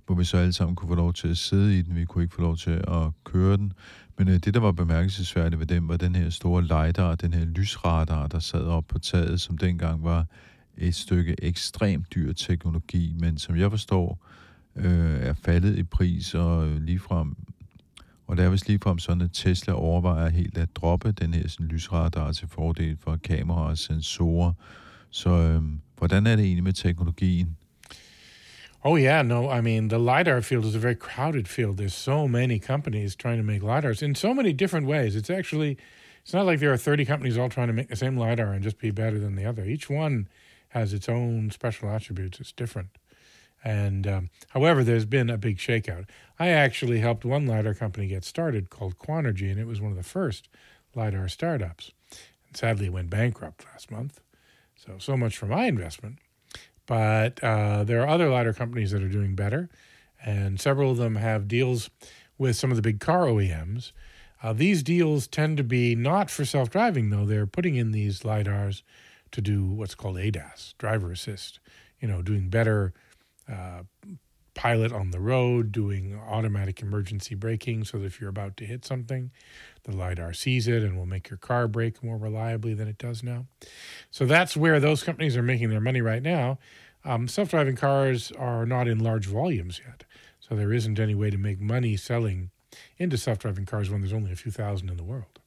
hvor 0.06 0.16
vi 0.16 0.24
så 0.24 0.38
alle 0.38 0.54
sammen 0.54 0.76
kunne 0.76 0.88
få 0.88 0.96
lov 0.96 1.14
til 1.14 1.28
at 1.28 1.38
sidde 1.38 1.80
i 1.80 1.82
den. 1.82 1.96
Vi 1.96 2.06
kunne 2.06 2.24
ikke 2.24 2.36
få 2.36 2.42
lov 2.42 2.58
til 2.58 2.72
at 2.72 3.12
køre 3.24 3.58
den. 3.58 3.74
Men 4.18 4.28
øh, 4.28 4.34
det, 4.34 4.54
der 4.54 4.60
var 4.60 4.72
bemærkelsesværdigt 4.72 5.60
ved 5.60 5.68
den, 5.68 5.88
var 5.88 5.98
den 5.98 6.16
her 6.16 6.30
store 6.30 6.62
lidar, 6.62 7.16
den 7.16 7.34
her 7.34 7.46
lysradar, 7.46 8.28
der 8.28 8.40
sad 8.40 8.64
op 8.64 8.86
på 8.88 9.00
taget, 9.00 9.42
som 9.42 9.58
dengang 9.58 10.04
var 10.04 10.26
et 10.78 10.96
stykke 10.96 11.36
ekstremt 11.42 12.16
dyr 12.16 12.34
teknologi, 12.34 13.16
men 13.20 13.38
som 13.38 13.58
jeg 13.58 13.72
forstår, 13.72 14.26
øh, 14.76 15.20
er 15.20 15.34
faldet 15.34 15.78
i 15.78 15.84
pris 15.84 16.34
og 16.34 16.68
øh, 16.68 16.82
ligefrem 16.82 17.36
og 18.28 18.38
det 18.38 18.46
er 18.46 18.50
vist 18.50 18.68
ligefrem 18.68 19.00
sådan, 19.00 19.22
at 19.22 19.30
Tesla 19.34 19.74
overvejer 19.74 20.30
helt 20.30 20.58
at 20.58 20.76
droppe 20.76 21.12
den 21.12 21.34
her 21.34 21.48
sådan, 21.48 21.68
lysradar 21.68 22.32
til 22.32 22.48
fordel 22.48 22.98
for 23.04 23.20
kameraer 23.24 23.70
og 23.70 23.78
sensorer. 23.78 24.54
Så 25.10 25.30
øh, 25.30 25.62
hvordan 25.98 26.28
er 26.28 26.36
det 26.36 26.46
egentlig 26.46 26.64
med 26.64 26.74
teknologien? 26.74 27.58
Oh 28.84 29.00
yeah, 29.00 29.26
no, 29.26 29.58
I 29.58 29.62
mean 29.62 29.90
the 29.90 29.98
lidar 29.98 30.42
field 30.42 30.66
is 30.66 30.76
a 30.76 30.80
very 30.80 30.96
crowded 30.96 31.48
field. 31.48 31.78
There's 31.78 31.94
so 31.94 32.28
many 32.28 32.60
companies 32.60 33.16
trying 33.16 33.38
to 33.38 33.44
make 33.44 33.64
lidars 33.64 34.02
in 34.02 34.16
so 34.16 34.34
many 34.34 34.54
different 34.54 34.88
ways. 34.88 35.16
It's 35.16 35.30
actually 35.30 35.78
it's 36.24 36.34
not 36.34 36.46
like 36.46 36.60
there 36.60 36.72
are 36.72 36.78
30 36.78 37.06
companies 37.06 37.38
all 37.38 37.50
trying 37.50 37.68
to 37.68 37.74
make 37.74 37.88
the 37.88 37.96
same 37.96 38.20
lidar 38.20 38.54
and 38.54 38.64
just 38.64 38.78
be 38.78 38.92
better 38.92 39.20
than 39.20 39.36
the 39.36 39.46
other. 39.50 39.66
Each 39.66 39.90
one 39.90 40.28
has 40.76 40.94
its 40.94 41.08
own 41.08 41.50
special 41.52 41.90
attributes. 41.90 42.42
It's 42.42 42.52
different. 42.52 42.90
And 43.64 44.06
um, 44.06 44.30
however, 44.50 44.84
there's 44.84 45.06
been 45.06 45.30
a 45.30 45.38
big 45.38 45.58
shakeout. 45.58 46.06
I 46.38 46.50
actually 46.50 47.00
helped 47.00 47.24
one 47.24 47.48
LiDAR 47.48 47.74
company 47.76 48.08
get 48.08 48.26
started 48.26 48.70
called 48.70 49.00
Quanergy, 49.00 49.50
and 49.50 49.58
it 49.58 49.68
was 49.68 49.80
one 49.80 49.92
of 49.92 49.98
the 49.98 50.04
first 50.04 50.50
LiDAR 50.94 51.30
startups. 51.30 51.94
And 52.48 52.58
sadly, 52.58 52.90
went 52.90 53.10
bankrupt 53.10 53.66
last 53.72 53.90
month. 53.90 54.20
So, 54.76 54.98
so 55.00 55.16
much 55.16 55.38
for 55.38 55.46
my 55.46 55.66
investment. 55.66 56.18
But 56.86 57.42
uh, 57.42 57.86
there 57.86 58.02
are 58.02 58.10
other 58.10 58.30
LiDAR 58.30 58.54
companies 58.54 58.92
that 58.92 59.02
are 59.02 59.08
doing 59.08 59.34
better, 59.34 59.70
and 60.24 60.60
several 60.60 60.92
of 60.92 60.98
them 60.98 61.16
have 61.16 61.48
deals 61.48 61.90
with 62.38 62.58
some 62.58 62.70
of 62.70 62.76
the 62.76 62.84
big 62.84 63.00
car 63.00 63.28
OEMs. 63.28 63.94
Uh, 64.44 64.52
these 64.52 64.84
deals 64.84 65.26
tend 65.26 65.56
to 65.56 65.64
be 65.64 65.96
not 65.96 66.30
for 66.30 66.44
self 66.44 66.70
driving, 66.70 67.12
though. 67.12 67.26
They're 67.26 67.48
putting 67.48 67.76
in 67.76 67.94
these 67.94 68.24
LiDARs 68.24 68.84
to 69.36 69.42
do 69.42 69.66
what's 69.66 69.96
called 69.96 70.18
ADAS, 70.18 70.74
driver 70.78 71.12
assist, 71.12 71.60
you 72.00 72.08
know, 72.08 72.22
doing 72.22 72.50
better 72.50 72.94
uh, 73.52 73.84
pilot 74.54 74.94
on 74.94 75.12
the 75.12 75.20
road, 75.20 75.72
doing 75.72 76.18
automatic 76.28 76.82
emergency 76.82 77.36
braking 77.36 77.84
so 77.84 78.00
that 78.00 78.06
if 78.06 78.22
you're 78.22 78.30
about 78.30 78.56
to 78.58 78.66
hit 78.66 78.86
something, 78.86 79.30
the 79.84 79.96
LiDAR 79.96 80.34
sees 80.34 80.68
it 80.68 80.82
and 80.82 80.98
will 80.98 81.06
make 81.06 81.30
your 81.30 81.38
car 81.38 81.68
brake 81.68 82.02
more 82.02 82.18
reliably 82.18 82.74
than 82.74 82.88
it 82.88 82.98
does 82.98 83.22
now. 83.22 83.46
So 84.10 84.26
that's 84.26 84.56
where 84.56 84.80
those 84.80 85.04
companies 85.04 85.36
are 85.36 85.44
making 85.44 85.70
their 85.70 85.82
money 85.82 86.02
right 86.02 86.24
now. 86.24 86.58
Um, 87.04 87.28
Self 87.28 87.50
driving 87.50 87.76
cars 87.76 88.32
are 88.32 88.66
not 88.66 88.88
in 88.88 89.00
large 89.00 89.28
volumes 89.28 89.82
yet. 89.86 90.06
So 90.40 90.56
there 90.56 90.72
isn't 90.72 91.00
any 91.00 91.16
way 91.16 91.30
to 91.30 91.38
make 91.38 91.60
money 91.60 91.98
selling 91.98 92.52
into 92.98 93.18
self 93.18 93.40
driving 93.40 93.66
cars 93.66 93.90
when 93.90 94.02
there's 94.02 94.14
only 94.14 94.32
a 94.32 94.36
few 94.36 94.52
thousand 94.52 94.90
in 94.90 94.98
the 94.98 95.04
world. 95.04 95.40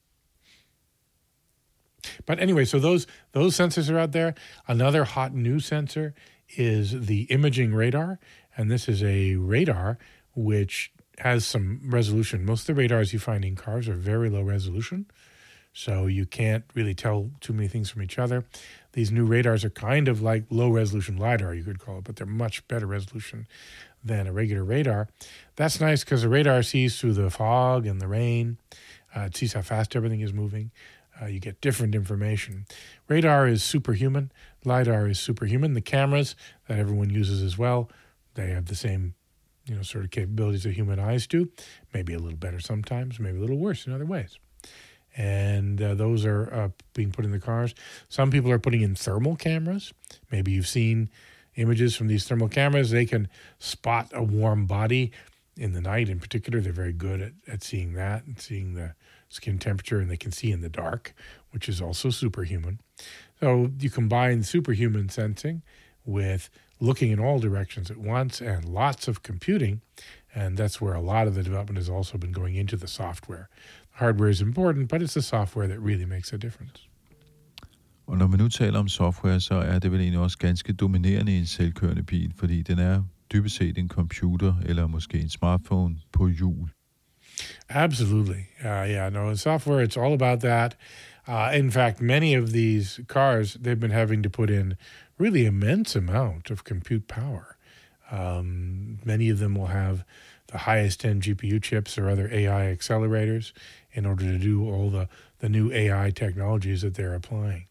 But 2.25 2.39
anyway, 2.39 2.65
so 2.65 2.79
those 2.79 3.07
those 3.31 3.55
sensors 3.55 3.89
are 3.89 3.99
out 3.99 4.11
there. 4.11 4.35
Another 4.67 5.03
hot 5.03 5.33
new 5.33 5.59
sensor 5.59 6.13
is 6.49 7.05
the 7.05 7.23
imaging 7.23 7.73
radar, 7.73 8.19
and 8.57 8.69
this 8.69 8.87
is 8.87 9.03
a 9.03 9.35
radar 9.35 9.97
which 10.35 10.91
has 11.19 11.45
some 11.45 11.81
resolution. 11.85 12.45
Most 12.45 12.61
of 12.61 12.75
the 12.75 12.81
radars 12.81 13.13
you 13.13 13.19
find 13.19 13.43
in 13.43 13.55
cars 13.55 13.87
are 13.87 13.93
very 13.93 14.29
low 14.29 14.41
resolution, 14.41 15.05
so 15.73 16.07
you 16.07 16.25
can't 16.25 16.63
really 16.73 16.95
tell 16.95 17.29
too 17.41 17.53
many 17.53 17.67
things 17.67 17.89
from 17.89 18.01
each 18.01 18.17
other. 18.17 18.45
These 18.93 19.11
new 19.11 19.25
radars 19.25 19.63
are 19.63 19.69
kind 19.69 20.07
of 20.07 20.21
like 20.21 20.45
low 20.49 20.69
resolution 20.69 21.17
LiDAR, 21.17 21.53
you 21.53 21.63
could 21.63 21.79
call 21.79 21.99
it, 21.99 22.05
but 22.05 22.15
they're 22.15 22.25
much 22.25 22.67
better 22.67 22.87
resolution 22.87 23.47
than 24.03 24.27
a 24.27 24.33
regular 24.33 24.63
radar. 24.63 25.09
That's 25.55 25.79
nice 25.79 26.03
because 26.03 26.21
the 26.21 26.29
radar 26.29 26.63
sees 26.63 26.99
through 26.99 27.13
the 27.13 27.29
fog 27.29 27.85
and 27.85 28.01
the 28.01 28.07
rain, 28.07 28.57
uh, 29.15 29.21
it 29.21 29.35
sees 29.35 29.53
how 29.53 29.61
fast 29.61 29.95
everything 29.95 30.21
is 30.21 30.33
moving. 30.33 30.71
Uh, 31.21 31.25
you 31.25 31.39
get 31.39 31.61
different 31.61 31.95
information. 31.95 32.65
Radar 33.07 33.47
is 33.47 33.63
superhuman, 33.63 34.31
LiDAR 34.65 35.07
is 35.07 35.19
superhuman. 35.19 35.73
The 35.73 35.81
cameras 35.81 36.35
that 36.67 36.79
everyone 36.79 37.09
uses 37.09 37.41
as 37.41 37.57
well, 37.57 37.89
they 38.35 38.49
have 38.49 38.65
the 38.65 38.75
same 38.75 39.15
you 39.65 39.75
know, 39.75 39.81
sort 39.81 40.03
of 40.03 40.11
capabilities 40.11 40.63
that 40.63 40.73
human 40.73 40.99
eyes 40.99 41.27
do, 41.27 41.49
maybe 41.93 42.13
a 42.13 42.19
little 42.19 42.37
better 42.37 42.59
sometimes, 42.59 43.19
maybe 43.19 43.37
a 43.37 43.41
little 43.41 43.57
worse 43.57 43.85
in 43.85 43.93
other 43.93 44.05
ways. 44.05 44.39
And 45.15 45.81
uh, 45.81 45.95
those 45.95 46.25
are 46.25 46.53
uh, 46.53 46.69
being 46.93 47.11
put 47.11 47.25
in 47.25 47.31
the 47.31 47.39
cars. 47.39 47.75
Some 48.09 48.31
people 48.31 48.51
are 48.51 48.59
putting 48.59 48.81
in 48.81 48.95
thermal 48.95 49.35
cameras. 49.35 49.93
Maybe 50.31 50.51
you've 50.51 50.67
seen 50.67 51.09
images 51.55 51.95
from 51.95 52.07
these 52.07 52.25
thermal 52.27 52.47
cameras. 52.47 52.91
They 52.91 53.05
can 53.05 53.27
spot 53.59 54.11
a 54.13 54.23
warm 54.23 54.65
body 54.65 55.11
in 55.57 55.73
the 55.73 55.81
night 55.81 56.09
in 56.09 56.19
particular. 56.19 56.61
They're 56.61 56.71
very 56.71 56.93
good 56.93 57.21
at, 57.21 57.33
at 57.47 57.63
seeing 57.63 57.93
that 57.93 58.25
and 58.25 58.39
seeing 58.39 58.73
the 58.73 58.93
skin 59.29 59.57
temperature, 59.59 59.99
and 59.99 60.09
they 60.09 60.17
can 60.17 60.31
see 60.31 60.51
in 60.51 60.61
the 60.61 60.69
dark, 60.69 61.13
which 61.51 61.69
is 61.69 61.81
also 61.81 62.09
superhuman. 62.09 62.79
So 63.39 63.71
you 63.79 63.89
combine 63.89 64.43
superhuman 64.43 65.09
sensing 65.09 65.61
with 66.05 66.49
looking 66.79 67.11
in 67.11 67.19
all 67.19 67.39
directions 67.39 67.91
at 67.91 67.97
once 67.97 68.41
and 68.41 68.65
lots 68.65 69.07
of 69.07 69.23
computing. 69.23 69.81
And 70.33 70.57
that's 70.57 70.81
where 70.81 70.93
a 70.93 71.01
lot 71.01 71.27
of 71.27 71.33
the 71.35 71.43
development 71.43 71.77
has 71.77 71.89
also 71.89 72.17
been 72.17 72.31
going 72.31 72.55
into 72.55 72.77
the 72.77 72.87
software. 72.87 73.49
The 73.91 73.97
Hardware 73.97 74.29
is 74.29 74.41
important, 74.41 74.89
but 74.89 75.01
it's 75.01 75.13
the 75.13 75.21
software 75.21 75.67
that 75.67 75.79
really 75.79 76.05
makes 76.05 76.33
a 76.33 76.37
difference. 76.37 76.85
Og 78.07 78.17
når 78.17 78.27
man 78.27 78.39
nu 78.39 78.49
taler 78.49 78.79
om 78.79 78.87
software, 78.87 79.39
så 79.39 79.55
er 79.55 79.79
det 79.79 79.91
vel 79.91 79.99
egentlig 79.99 80.19
også 80.19 80.37
ganske 80.37 80.73
dominerende 80.73 81.31
i 81.31 81.37
en 81.37 81.45
selvkørende 81.45 82.03
bil, 82.03 82.33
fordi 82.35 82.61
den 82.61 82.79
er 82.79 83.03
dybest 83.33 83.55
set 83.55 83.77
en 83.77 83.89
computer 83.89 84.55
eller 84.65 84.87
måske 84.87 85.19
en 85.19 85.29
smartphone 85.29 85.97
på 86.11 86.27
hjul. 86.27 86.69
Absolutely. 87.69 88.47
Uh, 88.63 88.85
yeah, 88.87 89.09
no, 89.09 89.29
in 89.29 89.37
software, 89.37 89.81
it's 89.81 89.97
all 89.97 90.13
about 90.13 90.41
that. 90.41 90.75
Uh, 91.27 91.51
in 91.53 91.69
fact, 91.69 92.01
many 92.01 92.33
of 92.33 92.51
these 92.51 92.99
cars, 93.07 93.53
they've 93.53 93.79
been 93.79 93.91
having 93.91 94.23
to 94.23 94.29
put 94.29 94.49
in 94.49 94.75
really 95.17 95.45
immense 95.45 95.95
amount 95.95 96.49
of 96.49 96.63
compute 96.63 97.07
power. 97.07 97.57
Um, 98.11 98.99
many 99.05 99.29
of 99.29 99.39
them 99.39 99.53
will 99.53 99.67
have 99.67 100.03
the 100.47 100.59
highest 100.59 101.05
end 101.05 101.21
GPU 101.21 101.61
chips 101.61 101.97
or 101.97 102.09
other 102.09 102.27
AI 102.31 102.75
accelerators 102.75 103.53
in 103.91 104.05
order 104.05 104.25
to 104.25 104.37
do 104.37 104.67
all 104.67 104.89
the, 104.89 105.07
the 105.39 105.49
new 105.49 105.71
AI 105.71 106.11
technologies 106.11 106.81
that 106.81 106.95
they're 106.95 107.13
applying. 107.13 107.65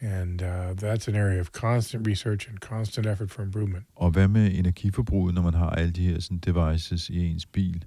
And 0.00 0.42
uh, 0.42 0.74
that's 0.74 1.08
an 1.08 1.14
area 1.14 1.40
of 1.40 1.52
constant 1.52 2.06
research 2.06 2.48
and 2.48 2.60
constant 2.60 3.06
effort 3.06 3.30
for 3.30 3.42
improvement. 3.42 3.84
Og 3.96 4.10
hvad 4.10 4.28
med 4.28 4.50
energiforbruget, 4.54 5.34
når 5.34 5.42
man 5.42 5.54
har 5.54 5.70
alle 5.70 5.92
de 5.92 6.08
her 6.08 6.20
sådan, 6.20 6.38
devices 6.38 7.10
i 7.10 7.18
ens 7.18 7.46
bil? 7.46 7.84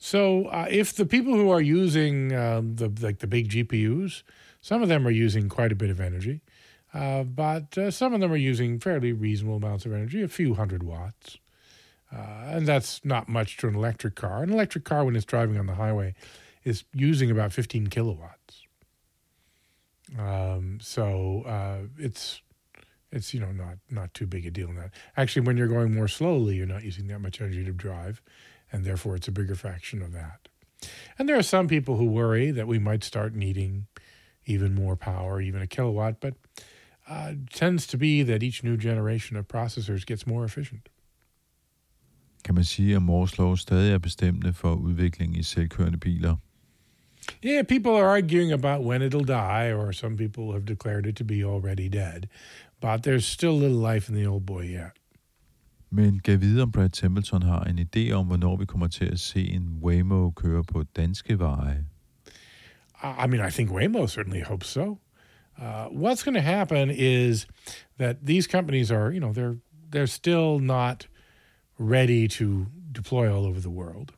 So 0.00 0.46
uh, 0.46 0.66
if 0.68 0.94
the 0.94 1.04
people 1.04 1.34
who 1.34 1.50
are 1.50 1.60
using 1.60 2.34
um, 2.34 2.74
the 2.76 2.90
like 3.00 3.18
the 3.18 3.26
big 3.26 3.50
GPUs, 3.50 4.22
some 4.62 4.82
of 4.82 4.88
them 4.88 5.06
are 5.06 5.12
using 5.12 5.48
quite 5.48 5.70
a 5.70 5.76
bit 5.76 5.90
of 5.90 6.00
energy. 6.00 6.40
Uh, 6.92 7.22
but 7.22 7.78
uh, 7.78 7.90
some 7.90 8.14
of 8.14 8.20
them 8.20 8.32
are 8.32 8.36
using 8.36 8.80
fairly 8.80 9.12
reasonable 9.12 9.56
amounts 9.56 9.86
of 9.86 9.92
energy, 9.92 10.22
a 10.22 10.28
few 10.28 10.54
hundred 10.54 10.82
watts. 10.82 11.38
Uh, 12.12 12.46
and 12.46 12.66
that's 12.66 13.04
not 13.04 13.28
much 13.28 13.58
to 13.58 13.68
an 13.68 13.76
electric 13.76 14.16
car. 14.16 14.42
An 14.42 14.50
electric 14.50 14.84
car, 14.84 15.04
when 15.04 15.14
it's 15.14 15.24
driving 15.24 15.56
on 15.58 15.66
the 15.66 15.74
highway, 15.74 16.14
is 16.64 16.82
using 16.92 17.30
about 17.30 17.52
15 17.52 17.86
kilowatts. 17.88 18.62
Um, 20.18 20.78
so 20.80 21.42
uh, 21.46 21.86
it's 21.96 22.40
it's 23.12 23.34
you 23.34 23.40
know 23.40 23.52
not 23.52 23.76
not 23.90 24.14
too 24.14 24.26
big 24.26 24.46
a 24.46 24.50
deal. 24.50 24.72
Actually, 25.16 25.46
when 25.46 25.56
you're 25.56 25.68
going 25.68 25.94
more 25.94 26.08
slowly, 26.08 26.56
you're 26.56 26.66
not 26.66 26.84
using 26.84 27.06
that 27.08 27.20
much 27.20 27.40
energy 27.40 27.64
to 27.64 27.72
drive, 27.72 28.22
and 28.72 28.84
therefore 28.84 29.16
it's 29.16 29.28
a 29.28 29.32
bigger 29.32 29.54
fraction 29.54 30.02
of 30.02 30.12
that. 30.12 30.48
And 31.18 31.28
there 31.28 31.36
are 31.36 31.42
some 31.42 31.68
people 31.68 31.96
who 31.96 32.06
worry 32.06 32.50
that 32.50 32.66
we 32.66 32.78
might 32.78 33.04
start 33.04 33.34
needing 33.34 33.86
even 34.46 34.74
more 34.74 34.96
power, 34.96 35.40
even 35.40 35.62
a 35.62 35.66
kilowatt, 35.66 36.20
but 36.20 36.34
uh, 37.08 37.32
tends 37.52 37.86
to 37.88 37.96
be 37.96 38.22
that 38.22 38.42
each 38.42 38.62
new 38.62 38.76
generation 38.76 39.36
of 39.36 39.48
processors 39.48 40.06
gets 40.06 40.26
more 40.26 40.44
efficient. 40.44 40.88
Kan 42.44 42.54
man 42.54 42.64
sige, 42.64 42.94
at 42.94 43.02
Moore's 43.02 43.60
stadig 43.60 43.92
er 43.92 43.98
bestemmende 43.98 44.52
for 44.52 44.74
udviklingen 44.74 45.36
i 45.36 45.42
selvkørende 45.42 45.98
biler? 45.98 46.36
Yeah, 47.42 47.62
people 47.62 47.92
are 47.92 48.08
arguing 48.08 48.52
about 48.52 48.84
when 48.84 49.02
it'll 49.02 49.24
die, 49.24 49.72
or 49.72 49.92
some 49.92 50.16
people 50.16 50.52
have 50.52 50.64
declared 50.64 51.06
it 51.06 51.16
to 51.16 51.24
be 51.24 51.44
already 51.44 51.88
dead. 51.88 52.28
But 52.80 53.02
there's 53.02 53.26
still 53.26 53.58
little 53.58 53.94
life 53.94 54.08
in 54.08 54.14
the 54.14 54.26
old 54.26 54.46
boy 54.46 54.62
yet. 54.62 54.99
Men 55.90 56.18
gav 56.18 56.40
videre 56.40 56.62
om 56.62 56.72
Brad 56.72 56.90
Templeton 56.90 57.42
har 57.42 57.64
en 57.64 57.78
idé 57.78 58.12
om, 58.12 58.26
hvornår 58.26 58.56
vi 58.56 58.66
kommer 58.66 58.88
til 58.88 59.04
at 59.04 59.20
se 59.20 59.50
en 59.50 59.78
Waymo 59.82 60.30
køre 60.30 60.64
på 60.64 60.82
danske 60.96 61.38
veje. 61.38 61.84
I 63.02 63.26
mean, 63.26 63.46
I 63.48 63.50
think 63.50 63.70
Waymo 63.70 64.06
certainly 64.06 64.40
hopes 64.40 64.66
so. 64.66 64.98
Uh, 65.60 65.86
what's 65.86 66.22
going 66.22 66.34
to 66.34 66.40
happen 66.40 66.90
is 66.90 67.46
that 67.98 68.26
these 68.26 68.46
companies 68.46 68.90
are, 68.90 69.10
you 69.10 69.20
know, 69.20 69.32
they're 69.32 69.56
they're 69.90 70.06
still 70.06 70.58
not 70.58 71.06
ready 71.78 72.28
to 72.28 72.66
deploy 72.92 73.34
all 73.34 73.44
over 73.44 73.60
the 73.60 73.70
world, 73.70 74.12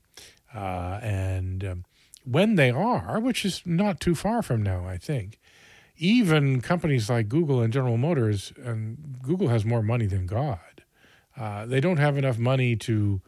uh, 0.55 1.01
and 1.03 1.65
um, 1.65 1.85
when 2.25 2.57
they 2.57 2.71
are, 2.71 3.19
which 3.19 3.45
is 3.45 3.63
not 3.65 3.99
too 3.99 4.15
far 4.15 4.43
from 4.43 4.63
now, 4.63 4.87
I 4.87 4.99
think, 4.99 5.39
even 5.97 6.61
companies 6.61 7.11
like 7.11 7.29
Google 7.29 7.61
and 7.61 7.73
General 7.73 7.97
Motors, 7.97 8.53
and 8.65 9.19
Google 9.23 9.49
has 9.49 9.65
more 9.65 9.83
money 9.83 10.07
than 10.07 10.27
God. 10.27 10.72
Uh, 11.37 11.67
they 11.67 11.81
don't 11.81 11.97
have 11.97 12.19
enough 12.19 12.39
money 12.39 12.77
to 12.77 13.21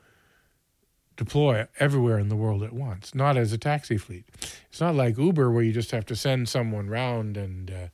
deploy 1.16 1.66
everywhere 1.78 2.18
in 2.18 2.28
the 2.28 2.36
world 2.36 2.62
at 2.62 2.72
once, 2.72 3.14
not 3.14 3.36
as 3.36 3.52
a 3.52 3.58
taxi 3.58 3.96
fleet. 3.96 4.24
It's 4.68 4.80
not 4.80 4.94
like 4.94 5.16
Uber 5.16 5.50
where 5.50 5.62
you 5.62 5.72
just 5.72 5.92
have 5.92 6.06
to 6.06 6.16
send 6.16 6.48
someone 6.48 6.88
round 6.88 7.36
and 7.36 7.70
uh, 7.70 7.88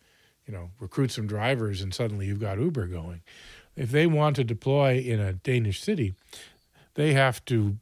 you 0.46 0.54
know 0.54 0.70
recruit 0.80 1.10
some 1.10 1.26
drivers 1.26 1.82
and 1.82 1.94
suddenly 1.94 2.26
you've 2.26 2.40
got 2.40 2.58
Uber 2.58 2.86
going. 2.86 3.22
If 3.76 3.90
they 3.90 4.06
want 4.06 4.36
to 4.36 4.44
deploy 4.44 4.98
in 4.98 5.20
a 5.20 5.32
Danish 5.32 5.80
city, 5.80 6.14
they 6.94 7.12
have 7.12 7.44
to 7.46 7.78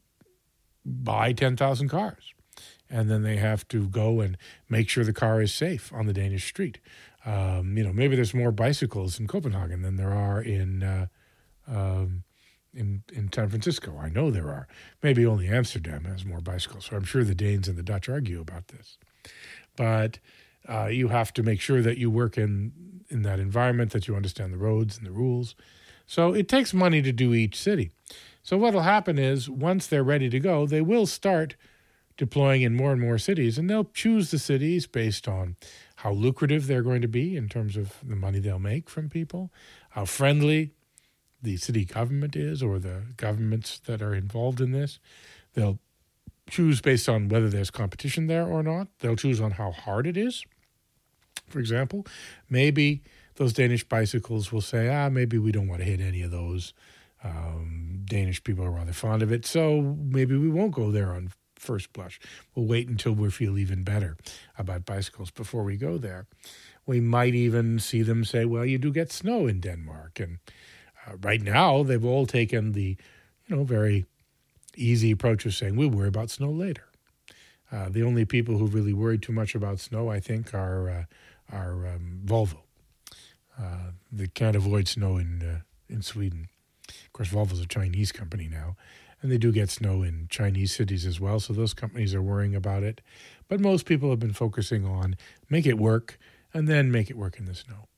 buy 0.85 1.33
10,000 1.33 1.89
cars. 1.89 2.35
And 2.91 3.11
then 3.11 3.23
they 3.23 3.37
have 3.37 3.69
to 3.69 3.89
go 3.89 4.21
and 4.21 4.39
make 4.69 4.89
sure 4.89 5.05
the 5.05 5.13
car 5.13 5.43
is 5.43 5.53
safe 5.53 5.93
on 5.93 6.07
the 6.07 6.13
Danish 6.13 6.47
street. 6.47 6.79
Um, 7.27 7.77
you 7.77 7.85
know, 7.85 7.93
maybe 7.93 8.17
there's 8.17 8.33
more 8.33 8.53
bicycles 8.53 9.21
in 9.21 9.27
Copenhagen 9.27 9.83
than 9.83 9.97
there 9.97 10.13
are 10.13 10.41
in 10.41 10.83
uh, 10.83 11.07
um, 11.69 12.25
in 12.75 13.03
in 13.13 13.33
San 13.33 13.49
Francisco. 13.49 13.99
I 13.99 14.09
know 14.09 14.31
there 14.31 14.49
are. 14.49 14.69
Maybe 15.03 15.27
only 15.27 15.49
Amsterdam 15.49 16.05
has 16.05 16.25
more 16.25 16.41
bicycles. 16.41 16.87
So 16.87 16.97
I'm 16.97 17.05
sure 17.05 17.25
the 17.25 17.35
Danes 17.35 17.69
and 17.69 17.77
the 17.77 17.83
Dutch 17.83 18.09
argue 18.09 18.41
about 18.41 18.69
this. 18.69 18.99
But 19.77 20.19
uh, 20.69 20.87
you 20.87 21.09
have 21.09 21.33
to 21.35 21.43
make 21.43 21.61
sure 21.61 21.83
that 21.83 21.99
you 21.99 22.11
work 22.11 22.37
in 22.37 22.73
in 23.11 23.23
that 23.23 23.41
environment, 23.41 23.93
that 23.93 24.07
you 24.07 24.17
understand 24.17 24.53
the 24.53 24.59
roads 24.59 24.99
and 24.99 25.07
the 25.07 25.13
rules. 25.13 25.55
So 26.07 26.33
it 26.33 26.49
takes 26.49 26.73
money 26.73 27.03
to 27.03 27.13
do 27.13 27.35
each 27.35 27.57
city. 27.57 27.91
So 28.43 28.57
what'll 28.57 28.81
happen 28.81 29.19
is 29.19 29.49
once 29.49 29.87
they're 29.87 30.03
ready 30.03 30.31
to 30.31 30.41
go, 30.41 30.67
they 30.67 30.81
will 30.81 31.07
start 31.07 31.57
deploying 32.17 32.63
in 32.63 32.75
more 32.75 32.93
and 32.93 33.01
more 33.01 33.19
cities, 33.19 33.59
and 33.59 33.71
they'll 33.71 33.85
choose 33.85 34.31
the 34.31 34.39
cities 34.39 34.87
based 34.87 35.29
on 35.29 35.57
how 35.97 36.13
lucrative 36.13 36.67
they're 36.67 36.83
going 36.83 37.03
to 37.03 37.09
be 37.09 37.37
in 37.37 37.49
terms 37.49 37.77
of 37.77 37.95
the 38.03 38.17
money 38.17 38.41
they'll 38.41 38.59
make 38.59 38.91
from 38.91 39.09
people, 39.09 39.53
how 39.91 40.05
friendly 40.05 40.73
the 41.43 41.57
city 41.57 41.85
government 41.85 42.37
is 42.37 42.63
or 42.63 42.79
the 42.79 43.03
governments 43.17 43.81
that 43.87 44.03
are 44.03 44.15
involved 44.15 44.61
in 44.61 44.73
this. 44.73 44.99
They'll 45.55 45.79
choose 46.49 46.81
based 46.81 47.09
on 47.09 47.29
whether 47.29 47.49
there's 47.49 47.71
competition 47.71 48.27
there 48.27 48.47
or 48.47 48.63
not. 48.63 48.89
They'll 49.01 49.17
choose 49.17 49.41
on 49.41 49.53
how 49.53 49.71
hard 49.71 50.07
it 50.07 50.17
is. 50.17 50.45
For 51.49 51.61
example, 51.61 52.07
maybe 52.49 53.03
those 53.37 53.53
Danish 53.53 53.85
bicycles 53.85 54.53
will 54.53 54.61
say, 54.61 54.89
ah, 54.89 55.09
maybe 55.09 55.39
we 55.39 55.53
don't 55.53 55.69
want 55.69 55.81
to 55.81 55.87
hit 55.87 56.01
any 56.01 56.23
of 56.23 56.31
those. 56.31 56.75
Um, 57.23 58.03
Danish 58.05 58.43
people 58.43 58.65
are 58.65 58.71
rather 58.71 58.93
fond 58.93 59.23
of 59.23 59.33
it, 59.33 59.47
so 59.47 59.97
maybe 59.99 60.37
we 60.37 60.49
won't 60.51 60.73
go 60.73 60.91
there 60.91 61.13
on 61.13 61.33
first 61.57 61.93
blush. 61.93 62.21
We'll 62.55 62.67
wait 62.67 62.89
until 62.89 63.13
we 63.13 63.31
feel 63.31 63.59
even 63.59 63.83
better 63.83 64.17
about 64.57 64.85
bicycles 64.85 65.31
before 65.31 65.65
we 65.65 65.77
go 65.77 65.99
there. 65.99 66.27
We 66.87 67.01
might 67.01 67.35
even 67.35 67.79
see 67.79 68.03
them 68.03 68.25
say, 68.25 68.45
well, 68.45 68.65
you 68.65 68.79
do 68.79 68.93
get 68.93 69.13
snow 69.13 69.47
in 69.47 69.61
Denmark. 69.61 70.21
And 70.21 70.39
right 71.23 71.43
now, 71.43 71.83
they've 71.83 72.05
all 72.05 72.27
taken 72.27 72.73
the, 72.73 72.97
you 73.47 73.57
know, 73.57 73.65
very 73.65 74.07
easy 74.77 75.11
approach 75.11 75.45
of 75.47 75.55
saying, 75.55 75.77
we'll 75.77 75.89
worry 75.89 76.09
about 76.09 76.31
snow 76.31 76.51
later. 76.51 76.85
Uh, 77.71 77.89
the 77.89 78.03
only 78.03 78.25
people 78.25 78.57
who 78.59 78.67
really 78.67 78.93
worry 78.93 79.19
too 79.19 79.33
much 79.33 79.55
about 79.55 79.81
snow, 79.81 80.09
I 80.11 80.21
think, 80.21 80.55
are, 80.55 80.89
uh, 80.89 81.05
are 81.53 81.87
um, 81.87 82.23
Volvo. 82.25 82.59
Uh, 83.61 83.93
they 84.11 84.29
can't 84.29 84.57
avoid 84.57 84.89
snow 84.89 85.17
in, 85.17 85.43
uh, 85.43 85.61
in 85.89 86.03
Sweden. 86.03 86.49
Of 86.89 87.13
course, 87.13 87.29
Volvo's 87.29 87.61
a 87.61 87.67
Chinese 87.67 88.13
company 88.13 88.49
now, 88.49 88.77
and 89.21 89.31
they 89.31 89.39
do 89.39 89.53
get 89.53 89.69
snow 89.69 90.03
in 90.03 90.29
Chinese 90.31 90.75
cities 90.75 91.05
as 91.05 91.21
well. 91.21 91.41
So 91.41 91.53
those 91.53 91.75
companies 91.75 92.15
are 92.15 92.23
worrying 92.23 92.55
about 92.55 92.83
it. 92.83 93.01
But 93.49 93.61
most 93.61 93.85
people 93.85 94.11
have 94.11 94.21
been 94.21 94.33
focusing 94.33 94.87
on 94.87 95.17
make 95.51 95.67
it 95.67 95.79
work 95.79 96.19
and 96.55 96.69
then 96.69 96.91
make 96.91 97.11
it 97.11 97.17
work 97.17 97.39
in 97.39 97.45
the 97.47 97.55
snow. 97.55 97.89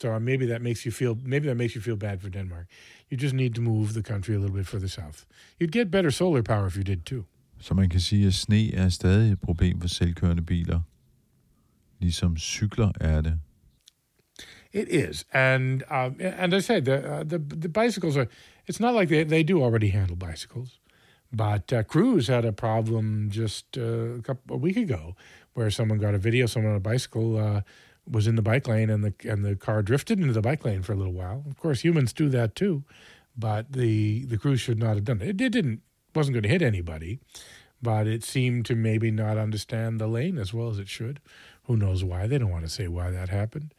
So 0.00 0.12
uh, 0.12 0.20
maybe 0.20 0.46
that 0.46 0.62
makes 0.62 0.84
you 0.84 0.92
feel 0.92 1.18
maybe 1.24 1.48
that 1.48 1.56
makes 1.56 1.74
you 1.74 1.80
feel 1.80 1.96
bad 1.96 2.20
for 2.20 2.28
Denmark. 2.28 2.66
You 3.10 3.16
just 3.16 3.34
need 3.34 3.54
to 3.54 3.60
move 3.60 3.94
the 3.94 4.02
country 4.02 4.34
a 4.34 4.38
little 4.38 4.56
bit 4.56 4.66
further 4.66 4.88
south. 4.88 5.26
You'd 5.58 5.72
get 5.72 5.90
better 5.90 6.10
solar 6.10 6.42
power 6.42 6.66
if 6.66 6.76
you 6.76 6.84
did 6.84 7.04
too. 7.04 7.24
Så 7.60 7.74
man 7.74 7.88
kan 7.88 8.00
sige, 8.00 8.26
at 8.26 8.34
sne 8.34 8.74
er 8.74 8.88
stadig 8.88 9.32
et 9.32 9.40
problem 9.40 9.80
for 9.80 9.88
selvkørende 9.88 10.42
biler. 10.42 10.80
ligesom 12.00 12.36
cykler 12.36 12.92
er 13.00 13.20
det. 13.20 13.38
It 14.72 14.88
is, 14.88 15.24
and 15.32 15.82
um, 15.90 16.16
and 16.20 16.54
I 16.54 16.60
said 16.60 16.84
the, 16.84 16.96
uh, 16.98 17.24
the 17.24 17.38
the 17.38 17.68
bicycles 17.68 18.16
are. 18.16 18.26
It's 18.66 18.80
not 18.80 18.94
like 18.94 19.08
they 19.08 19.24
they 19.24 19.42
do 19.42 19.62
already 19.62 19.88
handle 19.88 20.16
bicycles, 20.16 20.80
but 21.36 21.72
uh, 21.72 21.82
Cruise 21.82 22.32
had 22.32 22.44
a 22.44 22.52
problem 22.52 23.30
just 23.30 23.78
uh, 23.78 24.18
a 24.18 24.22
couple 24.22 24.56
a 24.56 24.58
week 24.58 24.76
ago 24.76 25.14
where 25.54 25.70
someone 25.70 25.98
got 25.98 26.14
a 26.14 26.18
video. 26.18 26.46
Someone 26.46 26.72
on 26.72 26.76
a 26.76 26.92
bicycle 26.92 27.36
uh, 27.36 27.60
was 28.10 28.26
in 28.26 28.36
the 28.36 28.42
bike 28.42 28.66
lane, 28.68 28.90
and 28.90 29.04
the 29.04 29.14
and 29.30 29.44
the 29.44 29.56
car 29.56 29.82
drifted 29.82 30.20
into 30.20 30.32
the 30.32 30.40
bike 30.42 30.64
lane 30.64 30.82
for 30.82 30.92
a 30.92 30.96
little 30.96 31.12
while. 31.12 31.44
Of 31.48 31.58
course, 31.58 31.80
humans 31.80 32.12
do 32.12 32.28
that 32.30 32.54
too, 32.54 32.84
but 33.36 33.72
the 33.72 34.24
the 34.24 34.38
Cruise 34.38 34.60
should 34.60 34.78
not 34.78 34.94
have 34.94 35.04
done 35.04 35.20
it. 35.20 35.28
It, 35.28 35.40
it 35.40 35.50
didn't 35.50 35.82
wasn't 36.14 36.34
going 36.34 36.42
to 36.42 36.48
hit 36.48 36.62
anybody, 36.62 37.20
but 37.82 38.06
it 38.06 38.24
seemed 38.24 38.66
to 38.66 38.74
maybe 38.74 39.10
not 39.10 39.38
understand 39.38 40.00
the 40.00 40.06
lane 40.06 40.38
as 40.38 40.52
well 40.52 40.68
as 40.68 40.78
it 40.78 40.88
should. 40.88 41.20
Who 41.64 41.76
knows 41.76 42.02
why? 42.02 42.26
They 42.26 42.38
don't 42.38 42.50
want 42.50 42.64
to 42.64 42.70
say 42.70 42.88
why 42.88 43.10
that 43.10 43.28
happened. 43.28 43.74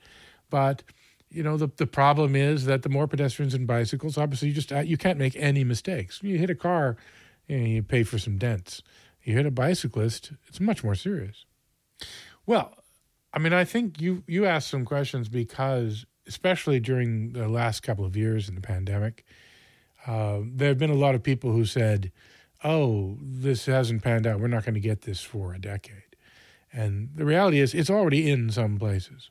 But 0.50 0.84
you 1.30 1.44
know 1.44 1.58
the 1.58 1.70
the 1.78 1.88
problem 1.88 2.36
is 2.36 2.66
that 2.66 2.84
the 2.84 2.90
more 2.90 3.08
pedestrians 3.08 3.54
and 3.54 3.68
bicycles, 3.68 4.18
obviously 4.18 4.50
you 4.50 4.54
just 4.54 4.72
uh, 4.72 4.80
you 4.80 4.98
can't 4.98 5.20
make 5.20 5.36
any 5.36 5.64
mistakes. 5.64 6.20
You 6.22 6.38
hit 6.38 6.50
a 6.50 6.56
car, 6.56 6.98
know, 7.50 7.66
you 7.66 7.84
pay 7.84 8.04
for 8.04 8.18
some 8.18 8.38
dents. 8.38 8.82
You 9.24 9.36
hit 9.36 9.46
a 9.46 9.52
bicyclist, 9.52 10.32
it's 10.48 10.60
much 10.60 10.84
more 10.84 10.96
serious. 10.96 11.46
Well, 12.46 12.74
I 13.34 13.40
mean, 13.40 13.54
I 13.54 13.64
think 13.64 14.02
you 14.02 14.24
you 14.28 14.46
asked 14.46 14.70
some 14.70 14.86
questions 14.86 15.30
because, 15.30 16.06
especially 16.28 16.80
during 16.80 17.34
the 17.34 17.48
last 17.48 17.82
couple 17.82 18.06
of 18.06 18.18
years 18.18 18.50
in 18.50 18.56
the 18.56 18.62
pandemic, 18.62 19.26
uh, 20.08 20.40
there 20.44 20.70
have 20.70 20.80
been 20.80 20.90
a 20.90 20.96
lot 20.96 21.16
of 21.16 21.24
people 21.24 21.52
who 21.52 21.66
said, 21.66 22.12
"Oh, 22.64 23.18
this 23.22 23.66
hasn't 23.66 24.04
panned 24.04 24.26
out. 24.26 24.40
We're 24.40 24.48
not 24.48 24.66
going 24.66 24.74
to 24.74 24.80
get 24.80 25.02
this 25.02 25.22
for 25.22 25.54
a 25.54 25.60
decade." 25.60 26.16
And 26.74 27.10
the 27.16 27.26
reality 27.26 27.60
is, 27.60 27.74
it's 27.74 27.90
already 27.90 28.30
in 28.30 28.52
some 28.52 28.78
places. 28.78 29.30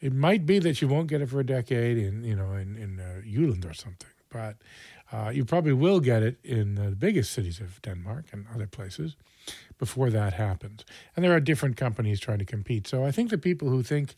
It 0.00 0.12
might 0.12 0.46
be 0.46 0.58
that 0.60 0.80
you 0.82 0.88
won't 0.88 1.08
get 1.08 1.20
it 1.22 1.28
for 1.28 1.40
a 1.40 1.46
decade 1.46 1.98
in 1.98 2.24
you 2.24 2.34
know 2.34 2.52
in 2.54 2.76
in 2.76 3.00
uh, 3.00 3.68
or 3.68 3.74
something, 3.74 4.10
but 4.28 4.56
uh, 5.12 5.30
you 5.32 5.44
probably 5.44 5.72
will 5.72 6.00
get 6.00 6.22
it 6.22 6.36
in 6.42 6.74
the 6.74 6.90
biggest 6.90 7.32
cities 7.32 7.60
of 7.60 7.80
Denmark 7.82 8.26
and 8.32 8.46
other 8.52 8.66
places 8.66 9.16
before 9.78 10.10
that 10.10 10.34
happens. 10.34 10.84
And 11.14 11.24
there 11.24 11.34
are 11.34 11.40
different 11.40 11.76
companies 11.76 12.20
trying 12.20 12.38
to 12.38 12.44
compete. 12.44 12.86
So 12.86 13.04
I 13.04 13.10
think 13.10 13.30
the 13.30 13.38
people 13.38 13.68
who 13.68 13.82
think 13.82 14.14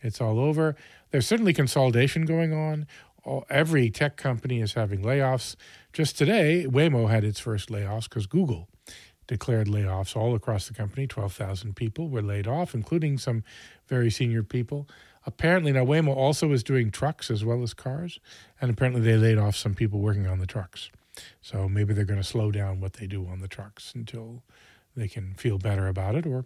it's 0.00 0.20
all 0.20 0.38
over, 0.38 0.76
there's 1.10 1.26
certainly 1.26 1.52
consolidation 1.52 2.24
going 2.24 2.52
on. 2.52 2.86
All, 3.24 3.44
every 3.48 3.90
tech 3.90 4.16
company 4.16 4.60
is 4.60 4.74
having 4.74 5.02
layoffs. 5.02 5.56
Just 5.92 6.18
today, 6.18 6.66
Waymo 6.68 7.08
had 7.08 7.24
its 7.24 7.38
first 7.38 7.68
layoffs 7.68 8.04
because 8.04 8.26
Google 8.26 8.68
declared 9.26 9.68
layoffs 9.68 10.16
all 10.16 10.34
across 10.34 10.66
the 10.66 10.74
company. 10.74 11.06
12,000 11.06 11.76
people 11.76 12.08
were 12.08 12.22
laid 12.22 12.46
off, 12.46 12.74
including 12.74 13.18
some 13.18 13.44
very 13.86 14.10
senior 14.10 14.42
people. 14.42 14.88
Apparently, 15.24 15.70
now 15.72 15.84
Waymo 15.84 16.14
also 16.14 16.50
is 16.52 16.64
doing 16.64 16.90
trucks 16.90 17.30
as 17.30 17.44
well 17.44 17.62
as 17.62 17.74
cars, 17.74 18.18
and 18.60 18.70
apparently 18.70 19.00
they 19.00 19.16
laid 19.16 19.38
off 19.38 19.54
some 19.54 19.74
people 19.74 20.00
working 20.00 20.26
on 20.26 20.38
the 20.38 20.46
trucks. 20.46 20.90
So 21.40 21.68
maybe 21.68 21.94
they're 21.94 22.04
going 22.04 22.20
to 22.20 22.26
slow 22.26 22.50
down 22.50 22.80
what 22.80 22.94
they 22.94 23.06
do 23.06 23.26
on 23.26 23.40
the 23.40 23.48
trucks 23.48 23.92
until 23.94 24.42
they 24.96 25.08
can 25.08 25.34
feel 25.34 25.58
better 25.58 25.86
about 25.86 26.14
it, 26.14 26.26
or 26.26 26.44